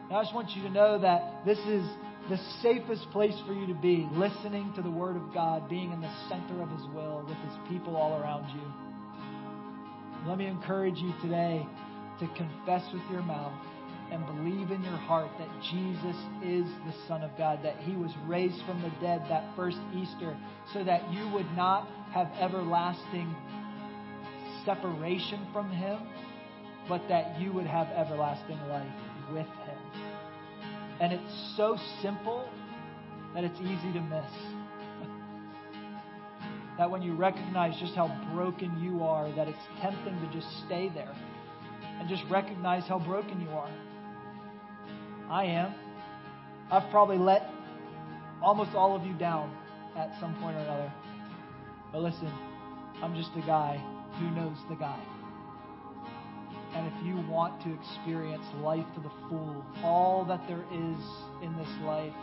And 0.09 0.17
I 0.17 0.23
just 0.23 0.33
want 0.33 0.49
you 0.55 0.63
to 0.63 0.69
know 0.69 0.99
that 0.99 1.45
this 1.45 1.59
is 1.59 1.85
the 2.29 2.37
safest 2.61 3.09
place 3.11 3.35
for 3.45 3.53
you 3.53 3.67
to 3.67 3.73
be, 3.73 4.07
listening 4.13 4.71
to 4.75 4.81
the 4.81 4.91
Word 4.91 5.15
of 5.15 5.33
God, 5.33 5.69
being 5.69 5.91
in 5.91 6.01
the 6.01 6.13
center 6.29 6.61
of 6.61 6.69
His 6.69 6.87
will 6.93 7.25
with 7.27 7.37
His 7.37 7.57
people 7.69 7.95
all 7.95 8.21
around 8.21 8.49
you. 8.55 8.61
Let 10.27 10.37
me 10.37 10.45
encourage 10.45 10.97
you 10.97 11.13
today 11.21 11.65
to 12.19 12.27
confess 12.37 12.83
with 12.93 13.01
your 13.11 13.23
mouth 13.23 13.53
and 14.11 14.25
believe 14.25 14.71
in 14.71 14.83
your 14.83 14.97
heart 14.97 15.31
that 15.39 15.49
Jesus 15.71 16.15
is 16.43 16.65
the 16.85 16.93
Son 17.07 17.23
of 17.23 17.35
God, 17.37 17.59
that 17.63 17.77
He 17.79 17.95
was 17.95 18.11
raised 18.27 18.61
from 18.65 18.81
the 18.81 18.91
dead 19.01 19.23
that 19.29 19.55
first 19.55 19.79
Easter, 19.95 20.37
so 20.73 20.83
that 20.83 21.11
you 21.11 21.27
would 21.29 21.49
not 21.55 21.87
have 22.13 22.27
everlasting 22.39 23.33
separation 24.63 25.47
from 25.51 25.71
Him, 25.71 25.99
but 26.87 27.01
that 27.09 27.39
you 27.39 27.51
would 27.53 27.65
have 27.65 27.87
everlasting 27.87 28.59
life 28.67 28.87
with 29.33 29.47
Him. 29.47 29.70
And 31.01 31.11
it's 31.11 31.53
so 31.57 31.77
simple 32.03 32.47
that 33.33 33.43
it's 33.43 33.59
easy 33.59 33.91
to 33.91 34.01
miss. 34.01 34.31
that 36.77 36.91
when 36.91 37.01
you 37.01 37.15
recognize 37.15 37.75
just 37.79 37.95
how 37.95 38.07
broken 38.35 38.79
you 38.79 39.03
are, 39.03 39.33
that 39.35 39.47
it's 39.47 39.57
tempting 39.81 40.19
to 40.21 40.31
just 40.31 40.47
stay 40.67 40.89
there 40.93 41.11
and 41.99 42.07
just 42.07 42.23
recognize 42.29 42.83
how 42.87 42.99
broken 42.99 43.41
you 43.41 43.49
are. 43.49 43.71
I 45.27 45.45
am. 45.45 45.73
I've 46.69 46.89
probably 46.91 47.17
let 47.17 47.49
almost 48.43 48.75
all 48.75 48.95
of 48.95 49.03
you 49.03 49.13
down 49.13 49.55
at 49.97 50.11
some 50.19 50.35
point 50.35 50.55
or 50.55 50.59
another. 50.59 50.93
But 51.91 52.03
listen, 52.03 52.31
I'm 53.01 53.15
just 53.15 53.31
a 53.35 53.41
guy 53.41 53.83
who 54.19 54.29
knows 54.31 54.57
the 54.69 54.75
guy. 54.75 54.99
And 56.73 56.87
if 56.87 57.05
you 57.05 57.17
want 57.29 57.61
to 57.63 57.73
experience 57.73 58.45
life 58.61 58.85
to 58.95 59.01
the 59.01 59.11
full, 59.27 59.65
all 59.83 60.23
that 60.25 60.41
there 60.47 60.63
is 60.71 61.03
in 61.43 61.55
this 61.57 61.69
life, 61.83 62.13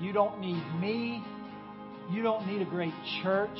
you 0.00 0.12
don't 0.12 0.40
need 0.40 0.64
me. 0.80 1.22
You 2.10 2.22
don't 2.22 2.46
need 2.46 2.62
a 2.62 2.68
great 2.68 2.94
church 3.22 3.58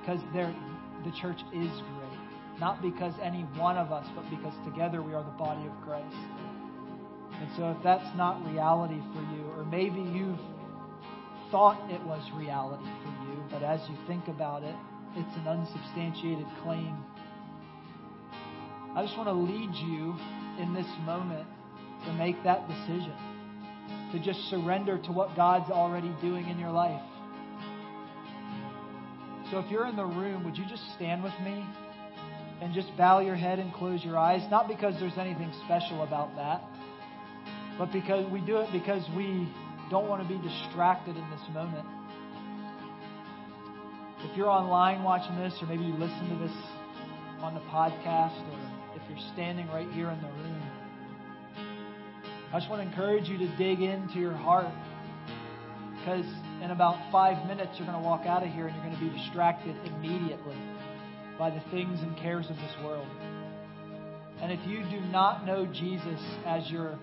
because 0.00 0.20
the 0.34 1.12
church 1.20 1.40
is 1.52 1.70
great. 1.70 2.60
Not 2.60 2.80
because 2.82 3.12
any 3.22 3.42
one 3.56 3.76
of 3.76 3.92
us, 3.92 4.06
but 4.14 4.28
because 4.30 4.54
together 4.64 5.02
we 5.02 5.14
are 5.14 5.24
the 5.24 5.30
body 5.30 5.66
of 5.66 5.72
Christ. 5.84 6.16
And 7.40 7.48
so 7.56 7.70
if 7.70 7.82
that's 7.82 8.16
not 8.16 8.44
reality 8.46 9.00
for 9.14 9.22
you, 9.34 9.44
or 9.56 9.64
maybe 9.64 10.00
you've 10.00 10.38
thought 11.50 11.90
it 11.90 12.02
was 12.02 12.22
reality 12.34 12.84
for 13.02 13.10
you, 13.26 13.42
but 13.50 13.62
as 13.62 13.80
you 13.88 13.96
think 14.06 14.28
about 14.28 14.62
it, 14.62 14.74
it's 15.14 15.36
an 15.36 15.48
unsubstantiated 15.48 16.46
claim. 16.62 16.96
I 18.96 19.04
just 19.04 19.16
want 19.16 19.28
to 19.28 19.34
lead 19.34 19.74
you 19.74 20.16
in 20.62 20.74
this 20.74 20.86
moment 21.04 21.46
to 22.06 22.12
make 22.14 22.42
that 22.44 22.68
decision, 22.68 23.14
to 24.12 24.18
just 24.18 24.40
surrender 24.50 24.98
to 24.98 25.12
what 25.12 25.36
God's 25.36 25.70
already 25.70 26.14
doing 26.20 26.48
in 26.48 26.58
your 26.58 26.72
life. 26.72 27.02
So 29.50 29.58
if 29.60 29.70
you're 29.70 29.86
in 29.86 29.96
the 29.96 30.04
room, 30.04 30.44
would 30.44 30.56
you 30.56 30.64
just 30.68 30.82
stand 30.96 31.22
with 31.22 31.32
me 31.42 31.64
and 32.60 32.74
just 32.74 32.94
bow 32.96 33.20
your 33.20 33.36
head 33.36 33.58
and 33.58 33.72
close 33.72 34.04
your 34.04 34.18
eyes? 34.18 34.42
Not 34.50 34.68
because 34.68 34.94
there's 35.00 35.16
anything 35.16 35.52
special 35.64 36.02
about 36.02 36.34
that 36.36 36.62
but 37.78 37.92
because 37.92 38.30
we 38.32 38.40
do 38.40 38.58
it 38.58 38.70
because 38.72 39.04
we 39.16 39.48
don't 39.88 40.08
want 40.08 40.20
to 40.20 40.28
be 40.28 40.42
distracted 40.42 41.16
in 41.16 41.30
this 41.30 41.40
moment. 41.54 41.86
If 44.24 44.36
you're 44.36 44.50
online 44.50 45.04
watching 45.04 45.36
this, 45.36 45.54
or 45.62 45.68
maybe 45.68 45.84
you 45.84 45.94
listen 45.94 46.28
to 46.28 46.44
this 46.44 46.56
on 47.40 47.54
the 47.54 47.60
podcast, 47.70 48.34
or 48.34 48.77
you're 49.08 49.32
standing 49.34 49.66
right 49.68 49.90
here 49.92 50.10
in 50.10 50.20
the 50.20 50.28
room, 50.28 50.62
I 52.52 52.58
just 52.58 52.70
want 52.70 52.82
to 52.82 52.88
encourage 52.88 53.28
you 53.28 53.38
to 53.38 53.56
dig 53.56 53.80
into 53.80 54.18
your 54.18 54.32
heart 54.32 54.72
because 55.98 56.24
in 56.62 56.70
about 56.70 57.12
five 57.12 57.46
minutes 57.46 57.72
you're 57.76 57.86
going 57.86 58.00
to 58.00 58.04
walk 58.04 58.26
out 58.26 58.42
of 58.42 58.48
here 58.50 58.68
and 58.68 58.76
you're 58.76 58.84
going 58.86 58.96
to 58.96 59.04
be 59.04 59.22
distracted 59.22 59.76
immediately 59.84 60.56
by 61.38 61.50
the 61.50 61.60
things 61.70 62.00
and 62.00 62.16
cares 62.16 62.48
of 62.48 62.56
this 62.56 62.74
world. 62.82 63.06
And 64.40 64.50
if 64.50 64.60
you 64.66 64.78
do 64.90 65.00
not 65.10 65.44
know 65.44 65.66
Jesus 65.66 66.20
as 66.46 66.70
your 66.70 66.98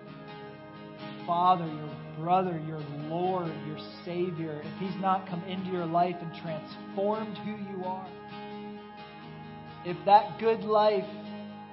Father, 1.28 1.66
your 1.66 1.95
brother, 2.18 2.60
your 2.68 2.82
Lord, 3.08 3.51
your 3.68 3.78
Savior, 4.03 4.62
if 4.64 4.80
He's 4.80 4.99
not 5.01 5.28
come 5.28 5.43
into 5.43 5.70
your 5.70 5.86
life 5.86 6.16
and 6.20 6.32
transformed 6.41 7.38
who 7.39 7.51
you 7.72 7.86
are, 7.86 8.08
if 9.86 9.97
that 10.06 10.39
good 10.39 10.62
life 10.62 11.06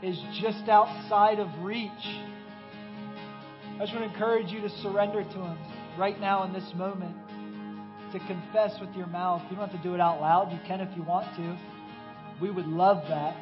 is 0.02 0.18
just 0.40 0.68
outside 0.68 1.38
of 1.38 1.48
reach, 1.62 1.90
I 1.96 3.78
just 3.80 3.94
want 3.94 4.04
to 4.06 4.12
encourage 4.12 4.50
you 4.50 4.60
to 4.60 4.70
surrender 4.82 5.22
to 5.22 5.30
Him 5.30 5.58
right 5.96 6.20
now 6.20 6.44
in 6.44 6.52
this 6.52 6.68
moment, 6.74 7.16
to 8.12 8.18
confess 8.26 8.78
with 8.80 8.94
your 8.96 9.06
mouth. 9.06 9.42
You 9.48 9.56
don't 9.56 9.68
have 9.68 9.80
to 9.80 9.88
do 9.88 9.94
it 9.94 10.00
out 10.00 10.20
loud, 10.20 10.52
you 10.52 10.58
can 10.66 10.80
if 10.80 10.96
you 10.96 11.02
want 11.02 11.34
to. 11.36 11.58
We 12.40 12.50
would 12.50 12.66
love 12.66 13.04
that. 13.08 13.36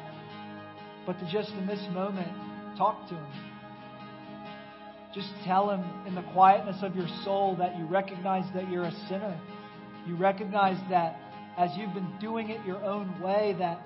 But 1.05 1.19
to 1.19 1.31
just 1.31 1.51
in 1.53 1.65
this 1.65 1.83
moment, 1.91 2.29
talk 2.77 3.07
to 3.09 3.15
Him. 3.15 3.31
Just 5.15 5.29
tell 5.43 5.71
Him 5.71 5.83
in 6.05 6.13
the 6.13 6.23
quietness 6.33 6.77
of 6.83 6.95
your 6.95 7.07
soul 7.23 7.55
that 7.57 7.77
you 7.77 7.85
recognize 7.85 8.45
that 8.53 8.69
you're 8.69 8.85
a 8.85 8.95
sinner. 9.09 9.39
You 10.05 10.15
recognize 10.15 10.77
that 10.89 11.17
as 11.57 11.71
you've 11.75 11.93
been 11.93 12.13
doing 12.19 12.49
it 12.49 12.65
your 12.65 12.83
own 12.83 13.19
way, 13.21 13.55
that 13.59 13.81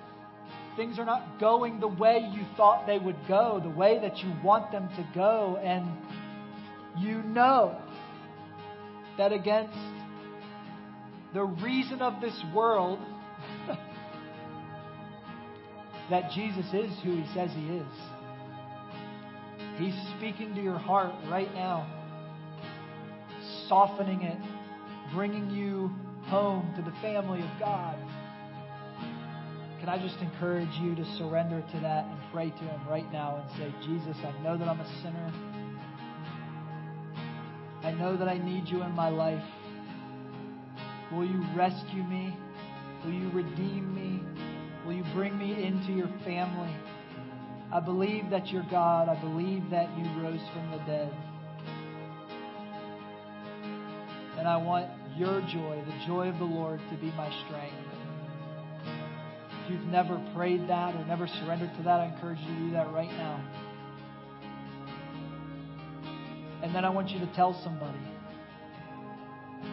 things 0.75 0.99
are 0.99 1.05
not 1.05 1.39
going 1.39 1.79
the 1.79 1.87
way 1.87 2.29
you 2.31 2.45
thought 2.57 2.85
they 2.85 2.99
would 2.99 3.15
go, 3.27 3.59
the 3.63 3.69
way 3.69 3.99
that 4.01 4.17
you 4.17 4.33
want 4.43 4.71
them 4.71 4.89
to 4.89 5.07
go. 5.13 5.57
And 5.61 5.87
you 6.97 7.21
know 7.23 7.77
that 9.17 9.31
against 9.31 9.77
the 11.33 11.43
reason 11.43 12.01
of 12.01 12.21
this 12.21 12.39
world, 12.53 12.99
that 16.09 16.31
Jesus 16.31 16.65
is 16.73 16.91
who 17.03 17.21
He 17.21 17.33
says 17.33 17.49
He 17.55 17.67
is. 17.67 17.87
He's 19.77 19.95
speaking 20.17 20.55
to 20.55 20.61
your 20.61 20.77
heart 20.77 21.13
right 21.29 21.53
now, 21.53 21.85
softening 23.67 24.21
it, 24.21 24.37
bringing 25.13 25.49
you 25.49 25.91
home 26.27 26.73
to 26.77 26.81
the 26.81 26.95
family 27.01 27.41
of 27.41 27.49
God. 27.59 27.97
Can 29.85 29.99
I 29.99 30.01
just 30.01 30.19
encourage 30.19 30.73
you 30.81 30.95
to 30.95 31.05
surrender 31.19 31.61
to 31.61 31.79
that 31.81 32.05
and 32.05 32.17
pray 32.33 32.49
to 32.49 32.57
Him 32.57 32.87
right 32.89 33.05
now 33.13 33.35
and 33.35 33.51
say, 33.51 33.71
Jesus, 33.85 34.17
I 34.25 34.31
know 34.41 34.57
that 34.57 34.67
I'm 34.67 34.79
a 34.79 35.01
sinner. 35.03 35.31
I 37.83 37.91
know 37.91 38.17
that 38.17 38.27
I 38.27 38.39
need 38.39 38.67
you 38.67 38.81
in 38.81 38.91
my 38.93 39.09
life. 39.09 39.43
Will 41.11 41.25
you 41.25 41.45
rescue 41.55 42.01
me? 42.01 42.35
Will 43.03 43.13
you 43.13 43.29
redeem 43.29 43.93
me? 43.93 44.23
Will 44.87 44.93
you 44.93 45.03
bring 45.13 45.37
me 45.37 45.63
into 45.63 45.91
your 45.91 46.09
family? 46.23 46.75
I 47.71 47.79
believe 47.79 48.31
that 48.31 48.47
you're 48.47 48.65
God. 48.71 49.07
I 49.07 49.21
believe 49.21 49.69
that 49.69 49.95
you 49.99 50.05
rose 50.19 50.41
from 50.51 50.71
the 50.71 50.79
dead. 50.87 51.13
And 54.39 54.47
I 54.47 54.57
want 54.57 54.89
your 55.15 55.41
joy, 55.41 55.83
the 55.85 56.05
joy 56.07 56.29
of 56.29 56.39
the 56.39 56.45
Lord, 56.45 56.79
to 56.89 56.97
be 56.97 57.11
my 57.11 57.29
strength. 57.45 57.94
If 59.65 59.71
you've 59.71 59.87
never 59.87 60.23
prayed 60.35 60.67
that 60.69 60.93
or 60.93 61.03
never 61.05 61.25
surrendered 61.25 61.75
to 61.77 61.83
that, 61.83 61.99
I 61.99 62.05
encourage 62.05 62.39
you 62.41 62.53
to 62.53 62.59
do 62.65 62.71
that 62.73 62.93
right 62.93 63.09
now. 63.09 63.43
And 66.61 66.73
then 66.75 66.85
I 66.85 66.89
want 66.89 67.09
you 67.09 67.17
to 67.17 67.25
tell 67.33 67.59
somebody. 67.63 67.97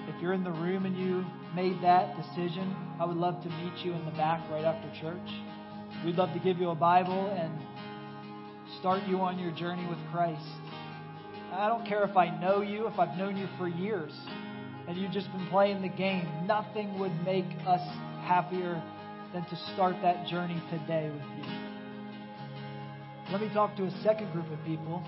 If 0.09 0.23
you're 0.23 0.33
in 0.33 0.45
the 0.45 0.51
room 0.51 0.87
and 0.87 0.97
you 0.97 1.27
made 1.55 1.83
that 1.83 2.17
decision, 2.17 2.75
I 2.99 3.05
would 3.05 3.19
love 3.19 3.43
to 3.43 3.51
meet 3.51 3.85
you 3.85 3.93
in 3.93 4.03
the 4.07 4.13
back 4.13 4.41
right 4.51 4.65
after 4.65 4.89
church. 4.99 5.29
We'd 6.07 6.17
love 6.17 6.33
to 6.33 6.39
give 6.39 6.57
you 6.57 6.71
a 6.71 6.75
Bible 6.75 7.29
and 7.39 7.53
start 8.81 9.03
you 9.07 9.21
on 9.21 9.39
your 9.39 9.53
journey 9.53 9.87
with 9.87 9.99
Christ. 10.11 10.41
I 11.53 11.69
don't 11.69 11.87
care 11.87 12.03
if 12.05 12.17
I 12.17 12.31
know 12.41 12.63
you, 12.63 12.87
if 12.87 12.99
I've 12.99 13.19
known 13.19 13.37
you 13.37 13.47
for 13.59 13.69
years, 13.69 14.13
and 14.89 14.97
you've 14.97 15.13
just 15.13 15.31
been 15.33 15.47
playing 15.49 15.83
the 15.83 15.89
game. 15.89 16.27
Nothing 16.47 16.99
would 16.99 17.13
make 17.27 17.45
us 17.67 17.87
happier 18.23 18.83
than 19.33 19.45
to 19.47 19.57
start 19.73 19.97
that 20.03 20.27
journey 20.27 20.63
today 20.71 21.11
with 21.11 21.23
you. 21.39 21.45
Let 23.31 23.41
me 23.41 23.49
talk 23.55 23.77
to 23.77 23.85
a 23.85 23.91
second 24.03 24.31
group 24.33 24.51
of 24.51 24.63
people. 24.65 25.03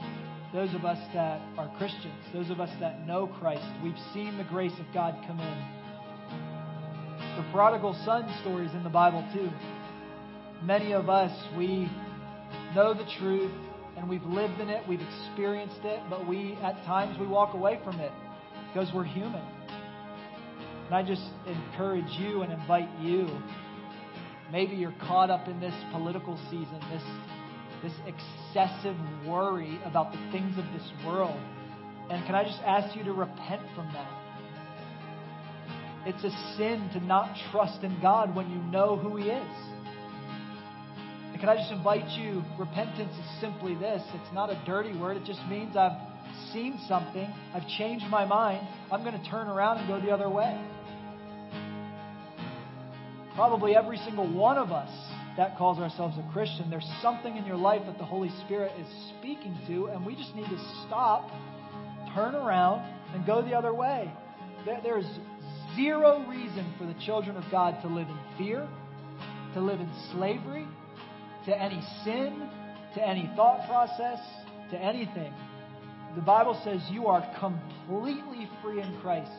Those 0.52 0.72
of 0.74 0.84
us 0.84 0.98
that 1.12 1.40
are 1.58 1.70
Christians, 1.76 2.24
those 2.32 2.48
of 2.48 2.60
us 2.60 2.70
that 2.80 3.06
know 3.06 3.26
Christ, 3.26 3.66
we've 3.82 3.98
seen 4.14 4.38
the 4.38 4.44
grace 4.44 4.72
of 4.78 4.86
God 4.94 5.14
come 5.26 5.40
in. 5.40 5.58
The 7.36 7.50
prodigal 7.52 8.00
son 8.04 8.32
stories 8.40 8.70
in 8.72 8.82
the 8.82 8.88
Bible, 8.88 9.26
too. 9.34 9.50
Many 10.62 10.92
of 10.92 11.10
us, 11.10 11.32
we 11.56 11.90
know 12.74 12.94
the 12.94 13.06
truth 13.18 13.52
and 13.96 14.08
we've 14.08 14.24
lived 14.24 14.60
in 14.60 14.68
it, 14.68 14.86
we've 14.88 15.00
experienced 15.00 15.80
it, 15.84 16.00
but 16.08 16.26
we 16.26 16.54
at 16.62 16.82
times 16.84 17.18
we 17.18 17.26
walk 17.26 17.54
away 17.54 17.78
from 17.84 18.00
it 18.00 18.12
because 18.72 18.92
we're 18.94 19.04
human. 19.04 19.42
And 20.86 20.94
I 20.94 21.02
just 21.02 21.22
encourage 21.46 22.10
you 22.18 22.42
and 22.42 22.52
invite 22.52 22.88
you. 23.00 23.28
Maybe 24.52 24.76
you're 24.76 24.94
caught 25.00 25.30
up 25.30 25.48
in 25.48 25.60
this 25.60 25.74
political 25.92 26.38
season, 26.50 26.80
this 26.90 27.02
this 27.84 27.92
excessive 28.06 28.96
worry 29.26 29.78
about 29.84 30.10
the 30.10 30.18
things 30.32 30.56
of 30.56 30.64
this 30.72 30.90
world. 31.04 31.38
And 32.10 32.24
can 32.24 32.34
I 32.34 32.44
just 32.44 32.60
ask 32.64 32.96
you 32.96 33.04
to 33.04 33.12
repent 33.12 33.60
from 33.74 33.92
that? 33.92 34.10
It's 36.06 36.24
a 36.24 36.56
sin 36.56 36.88
to 36.94 37.00
not 37.00 37.36
trust 37.50 37.82
in 37.82 38.00
God 38.00 38.34
when 38.34 38.50
you 38.50 38.56
know 38.56 38.96
who 38.96 39.16
He 39.16 39.28
is. 39.28 39.56
And 41.32 41.40
can 41.40 41.48
I 41.48 41.56
just 41.56 41.72
invite 41.72 42.08
you? 42.18 42.42
Repentance 42.58 43.12
is 43.12 43.40
simply 43.40 43.74
this 43.74 44.02
it's 44.14 44.32
not 44.32 44.50
a 44.50 44.62
dirty 44.64 44.96
word, 44.96 45.16
it 45.16 45.24
just 45.24 45.44
means 45.48 45.76
I've 45.76 45.98
seen 46.52 46.78
something, 46.88 47.26
I've 47.54 47.66
changed 47.78 48.06
my 48.06 48.24
mind, 48.24 48.66
I'm 48.90 49.02
going 49.02 49.20
to 49.20 49.30
turn 49.30 49.48
around 49.48 49.78
and 49.78 49.88
go 49.88 50.00
the 50.00 50.12
other 50.12 50.30
way. 50.30 50.58
Probably 53.34 53.74
every 53.74 53.96
single 53.98 54.32
one 54.32 54.58
of 54.58 54.70
us 54.70 54.90
that 55.36 55.58
calls 55.58 55.78
ourselves 55.78 56.16
a 56.18 56.32
Christian, 56.32 56.70
there's 56.70 56.88
something 57.02 57.36
in 57.36 57.44
your 57.44 57.56
life 57.56 57.82
that 57.86 57.98
the 57.98 58.04
Holy 58.04 58.30
Spirit 58.44 58.72
is 58.78 58.86
speaking 59.18 59.58
to, 59.66 59.86
and 59.86 60.06
we 60.06 60.14
just 60.14 60.34
need 60.36 60.48
to 60.48 60.58
stop, 60.86 61.28
turn 62.14 62.36
around, 62.36 62.80
and 63.12 63.26
go 63.26 63.42
the 63.42 63.52
other 63.52 63.74
way. 63.74 64.12
There's 64.64 65.06
zero 65.74 66.24
reason 66.28 66.72
for 66.78 66.86
the 66.86 66.94
children 67.04 67.36
of 67.36 67.44
God 67.50 67.82
to 67.82 67.88
live 67.88 68.08
in 68.08 68.18
fear, 68.38 68.68
to 69.54 69.60
live 69.60 69.80
in 69.80 69.90
slavery, 70.12 70.66
to 71.46 71.56
any 71.60 71.82
sin, 72.04 72.48
to 72.94 73.06
any 73.06 73.28
thought 73.34 73.66
process, 73.68 74.20
to 74.70 74.78
anything. 74.78 75.34
The 76.14 76.22
Bible 76.22 76.60
says 76.62 76.80
you 76.90 77.08
are 77.08 77.28
completely 77.40 78.48
free 78.62 78.80
in 78.80 79.00
Christ. 79.00 79.32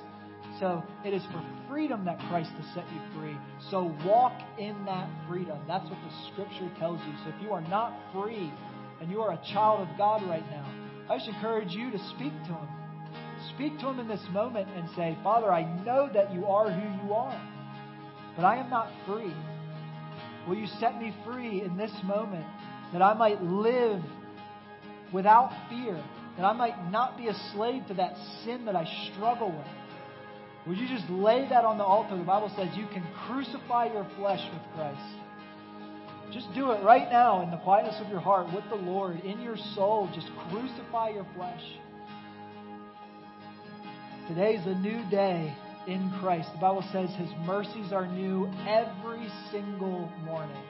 So 0.59 0.83
it 1.03 1.13
is 1.13 1.23
for 1.25 1.43
freedom 1.69 2.05
that 2.05 2.17
Christ 2.29 2.51
has 2.51 2.73
set 2.73 2.85
you 2.93 3.01
free. 3.19 3.35
So 3.69 3.93
walk 4.05 4.39
in 4.57 4.85
that 4.85 5.09
freedom. 5.27 5.59
That's 5.67 5.83
what 5.89 5.99
the 5.99 6.31
scripture 6.31 6.71
tells 6.79 6.99
you. 7.05 7.13
So 7.23 7.33
if 7.35 7.41
you 7.41 7.51
are 7.51 7.61
not 7.61 7.93
free 8.13 8.53
and 9.01 9.11
you 9.11 9.21
are 9.21 9.33
a 9.33 9.41
child 9.53 9.87
of 9.87 9.97
God 9.97 10.23
right 10.23 10.45
now, 10.49 10.65
I 11.09 11.17
just 11.17 11.27
encourage 11.27 11.71
you 11.71 11.91
to 11.91 11.99
speak 12.15 12.31
to 12.31 12.53
Him. 12.53 12.67
Speak 13.53 13.77
to 13.79 13.89
Him 13.89 13.99
in 13.99 14.07
this 14.07 14.25
moment 14.31 14.69
and 14.75 14.89
say, 14.95 15.17
Father, 15.23 15.51
I 15.51 15.63
know 15.83 16.09
that 16.13 16.33
you 16.33 16.45
are 16.45 16.71
who 16.71 17.05
you 17.05 17.13
are, 17.13 17.41
but 18.37 18.45
I 18.45 18.55
am 18.57 18.69
not 18.69 18.89
free. 19.05 19.33
Will 20.47 20.55
you 20.55 20.67
set 20.79 20.97
me 20.99 21.13
free 21.25 21.63
in 21.63 21.75
this 21.75 21.91
moment 22.03 22.45
that 22.93 23.01
I 23.01 23.13
might 23.13 23.43
live 23.43 24.01
without 25.11 25.51
fear, 25.69 26.01
that 26.37 26.45
I 26.45 26.53
might 26.53 26.91
not 26.91 27.17
be 27.17 27.27
a 27.27 27.33
slave 27.53 27.85
to 27.87 27.93
that 27.95 28.15
sin 28.43 28.65
that 28.65 28.75
I 28.75 28.85
struggle 29.11 29.51
with? 29.51 29.84
Would 30.67 30.77
you 30.77 30.87
just 30.87 31.07
lay 31.09 31.47
that 31.49 31.63
on 31.63 31.77
the 31.77 31.83
altar? 31.83 32.17
The 32.17 32.23
Bible 32.23 32.51
says 32.55 32.69
you 32.75 32.87
can 32.87 33.05
crucify 33.27 33.93
your 33.93 34.07
flesh 34.17 34.41
with 34.51 34.63
Christ. 34.75 34.99
Just 36.33 36.51
do 36.55 36.71
it 36.71 36.83
right 36.83 37.09
now 37.11 37.43
in 37.43 37.51
the 37.51 37.57
quietness 37.57 37.95
of 38.01 38.09
your 38.09 38.19
heart 38.19 38.51
with 38.53 38.63
the 38.69 38.75
Lord, 38.75 39.19
in 39.19 39.41
your 39.41 39.57
soul. 39.75 40.09
Just 40.13 40.27
crucify 40.49 41.09
your 41.09 41.25
flesh. 41.35 41.61
Today 44.27 44.55
is 44.55 44.65
a 44.65 44.73
new 44.79 45.07
day 45.11 45.55
in 45.87 46.11
Christ. 46.19 46.49
The 46.51 46.59
Bible 46.59 46.83
says 46.91 47.09
his 47.15 47.29
mercies 47.45 47.93
are 47.93 48.07
new 48.07 48.49
every 48.67 49.29
single 49.51 50.11
morning. 50.25 50.63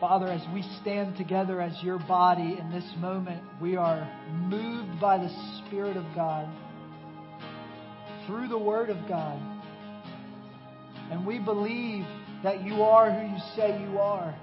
Father, 0.00 0.26
as 0.26 0.42
we 0.52 0.62
stand 0.82 1.16
together 1.16 1.58
as 1.58 1.82
your 1.82 1.98
body 1.98 2.58
in 2.60 2.70
this 2.70 2.84
moment, 2.98 3.42
we 3.62 3.76
are 3.76 4.06
moved 4.30 5.00
by 5.00 5.16
the 5.16 5.30
Spirit 5.64 5.96
of 5.96 6.04
God 6.14 6.46
through 8.26 8.48
the 8.48 8.58
Word 8.58 8.90
of 8.90 8.98
God. 9.08 9.40
And 11.10 11.24
we 11.24 11.38
believe 11.38 12.04
that 12.42 12.62
you 12.62 12.82
are 12.82 13.10
who 13.10 13.26
you 13.26 13.40
say 13.56 13.80
you 13.80 13.98
are. 13.98 14.34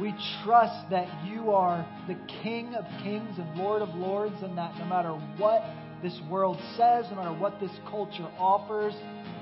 We 0.00 0.14
trust 0.44 0.88
that 0.90 1.26
you 1.26 1.50
are 1.50 1.84
the 2.06 2.16
King 2.44 2.74
of 2.74 2.84
kings 3.02 3.38
and 3.38 3.58
Lord 3.58 3.82
of 3.82 3.88
lords, 3.96 4.40
and 4.40 4.56
that 4.56 4.78
no 4.78 4.84
matter 4.84 5.14
what 5.36 5.64
this 6.00 6.16
world 6.30 6.58
says, 6.76 7.06
no 7.10 7.16
matter 7.16 7.32
what 7.32 7.58
this 7.58 7.72
culture 7.90 8.30
offers, 8.38 8.94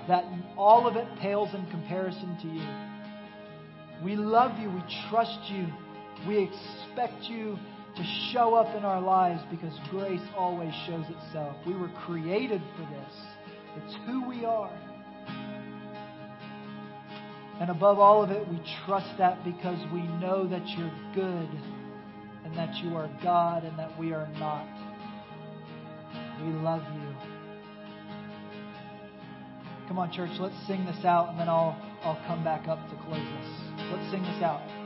that 0.08 0.24
all 0.56 0.86
of 0.86 0.96
it 0.96 1.06
pales 1.20 1.54
in 1.54 1.66
comparison 1.70 2.38
to 2.40 2.48
you. 2.48 2.87
We 4.04 4.16
love 4.16 4.58
you. 4.58 4.70
We 4.70 4.82
trust 5.10 5.50
you. 5.50 5.66
We 6.26 6.38
expect 6.38 7.24
you 7.24 7.58
to 7.96 8.04
show 8.32 8.54
up 8.54 8.76
in 8.76 8.84
our 8.84 9.00
lives 9.00 9.42
because 9.50 9.72
grace 9.90 10.22
always 10.36 10.72
shows 10.86 11.04
itself. 11.08 11.56
We 11.66 11.74
were 11.74 11.90
created 12.06 12.62
for 12.76 12.82
this, 12.82 13.14
it's 13.76 13.94
who 14.06 14.28
we 14.28 14.44
are. 14.44 14.72
And 17.60 17.70
above 17.70 17.98
all 17.98 18.22
of 18.22 18.30
it, 18.30 18.46
we 18.46 18.60
trust 18.86 19.18
that 19.18 19.42
because 19.44 19.84
we 19.92 20.02
know 20.02 20.46
that 20.46 20.64
you're 20.68 20.92
good 21.12 21.48
and 22.44 22.56
that 22.56 22.76
you 22.76 22.94
are 22.94 23.10
God 23.20 23.64
and 23.64 23.76
that 23.80 23.98
we 23.98 24.12
are 24.12 24.28
not. 24.38 24.64
We 26.40 26.52
love 26.52 26.82
you. 26.94 27.14
Come 29.88 29.98
on, 29.98 30.12
church, 30.12 30.30
let's 30.38 30.54
sing 30.68 30.84
this 30.84 31.04
out 31.04 31.30
and 31.30 31.40
then 31.40 31.48
I'll, 31.48 31.76
I'll 32.04 32.22
come 32.28 32.44
back 32.44 32.68
up 32.68 32.78
to 32.90 32.96
close 32.96 33.18
this. 33.18 33.67
Let's 33.90 34.10
sing 34.10 34.22
this 34.22 34.42
out. 34.42 34.68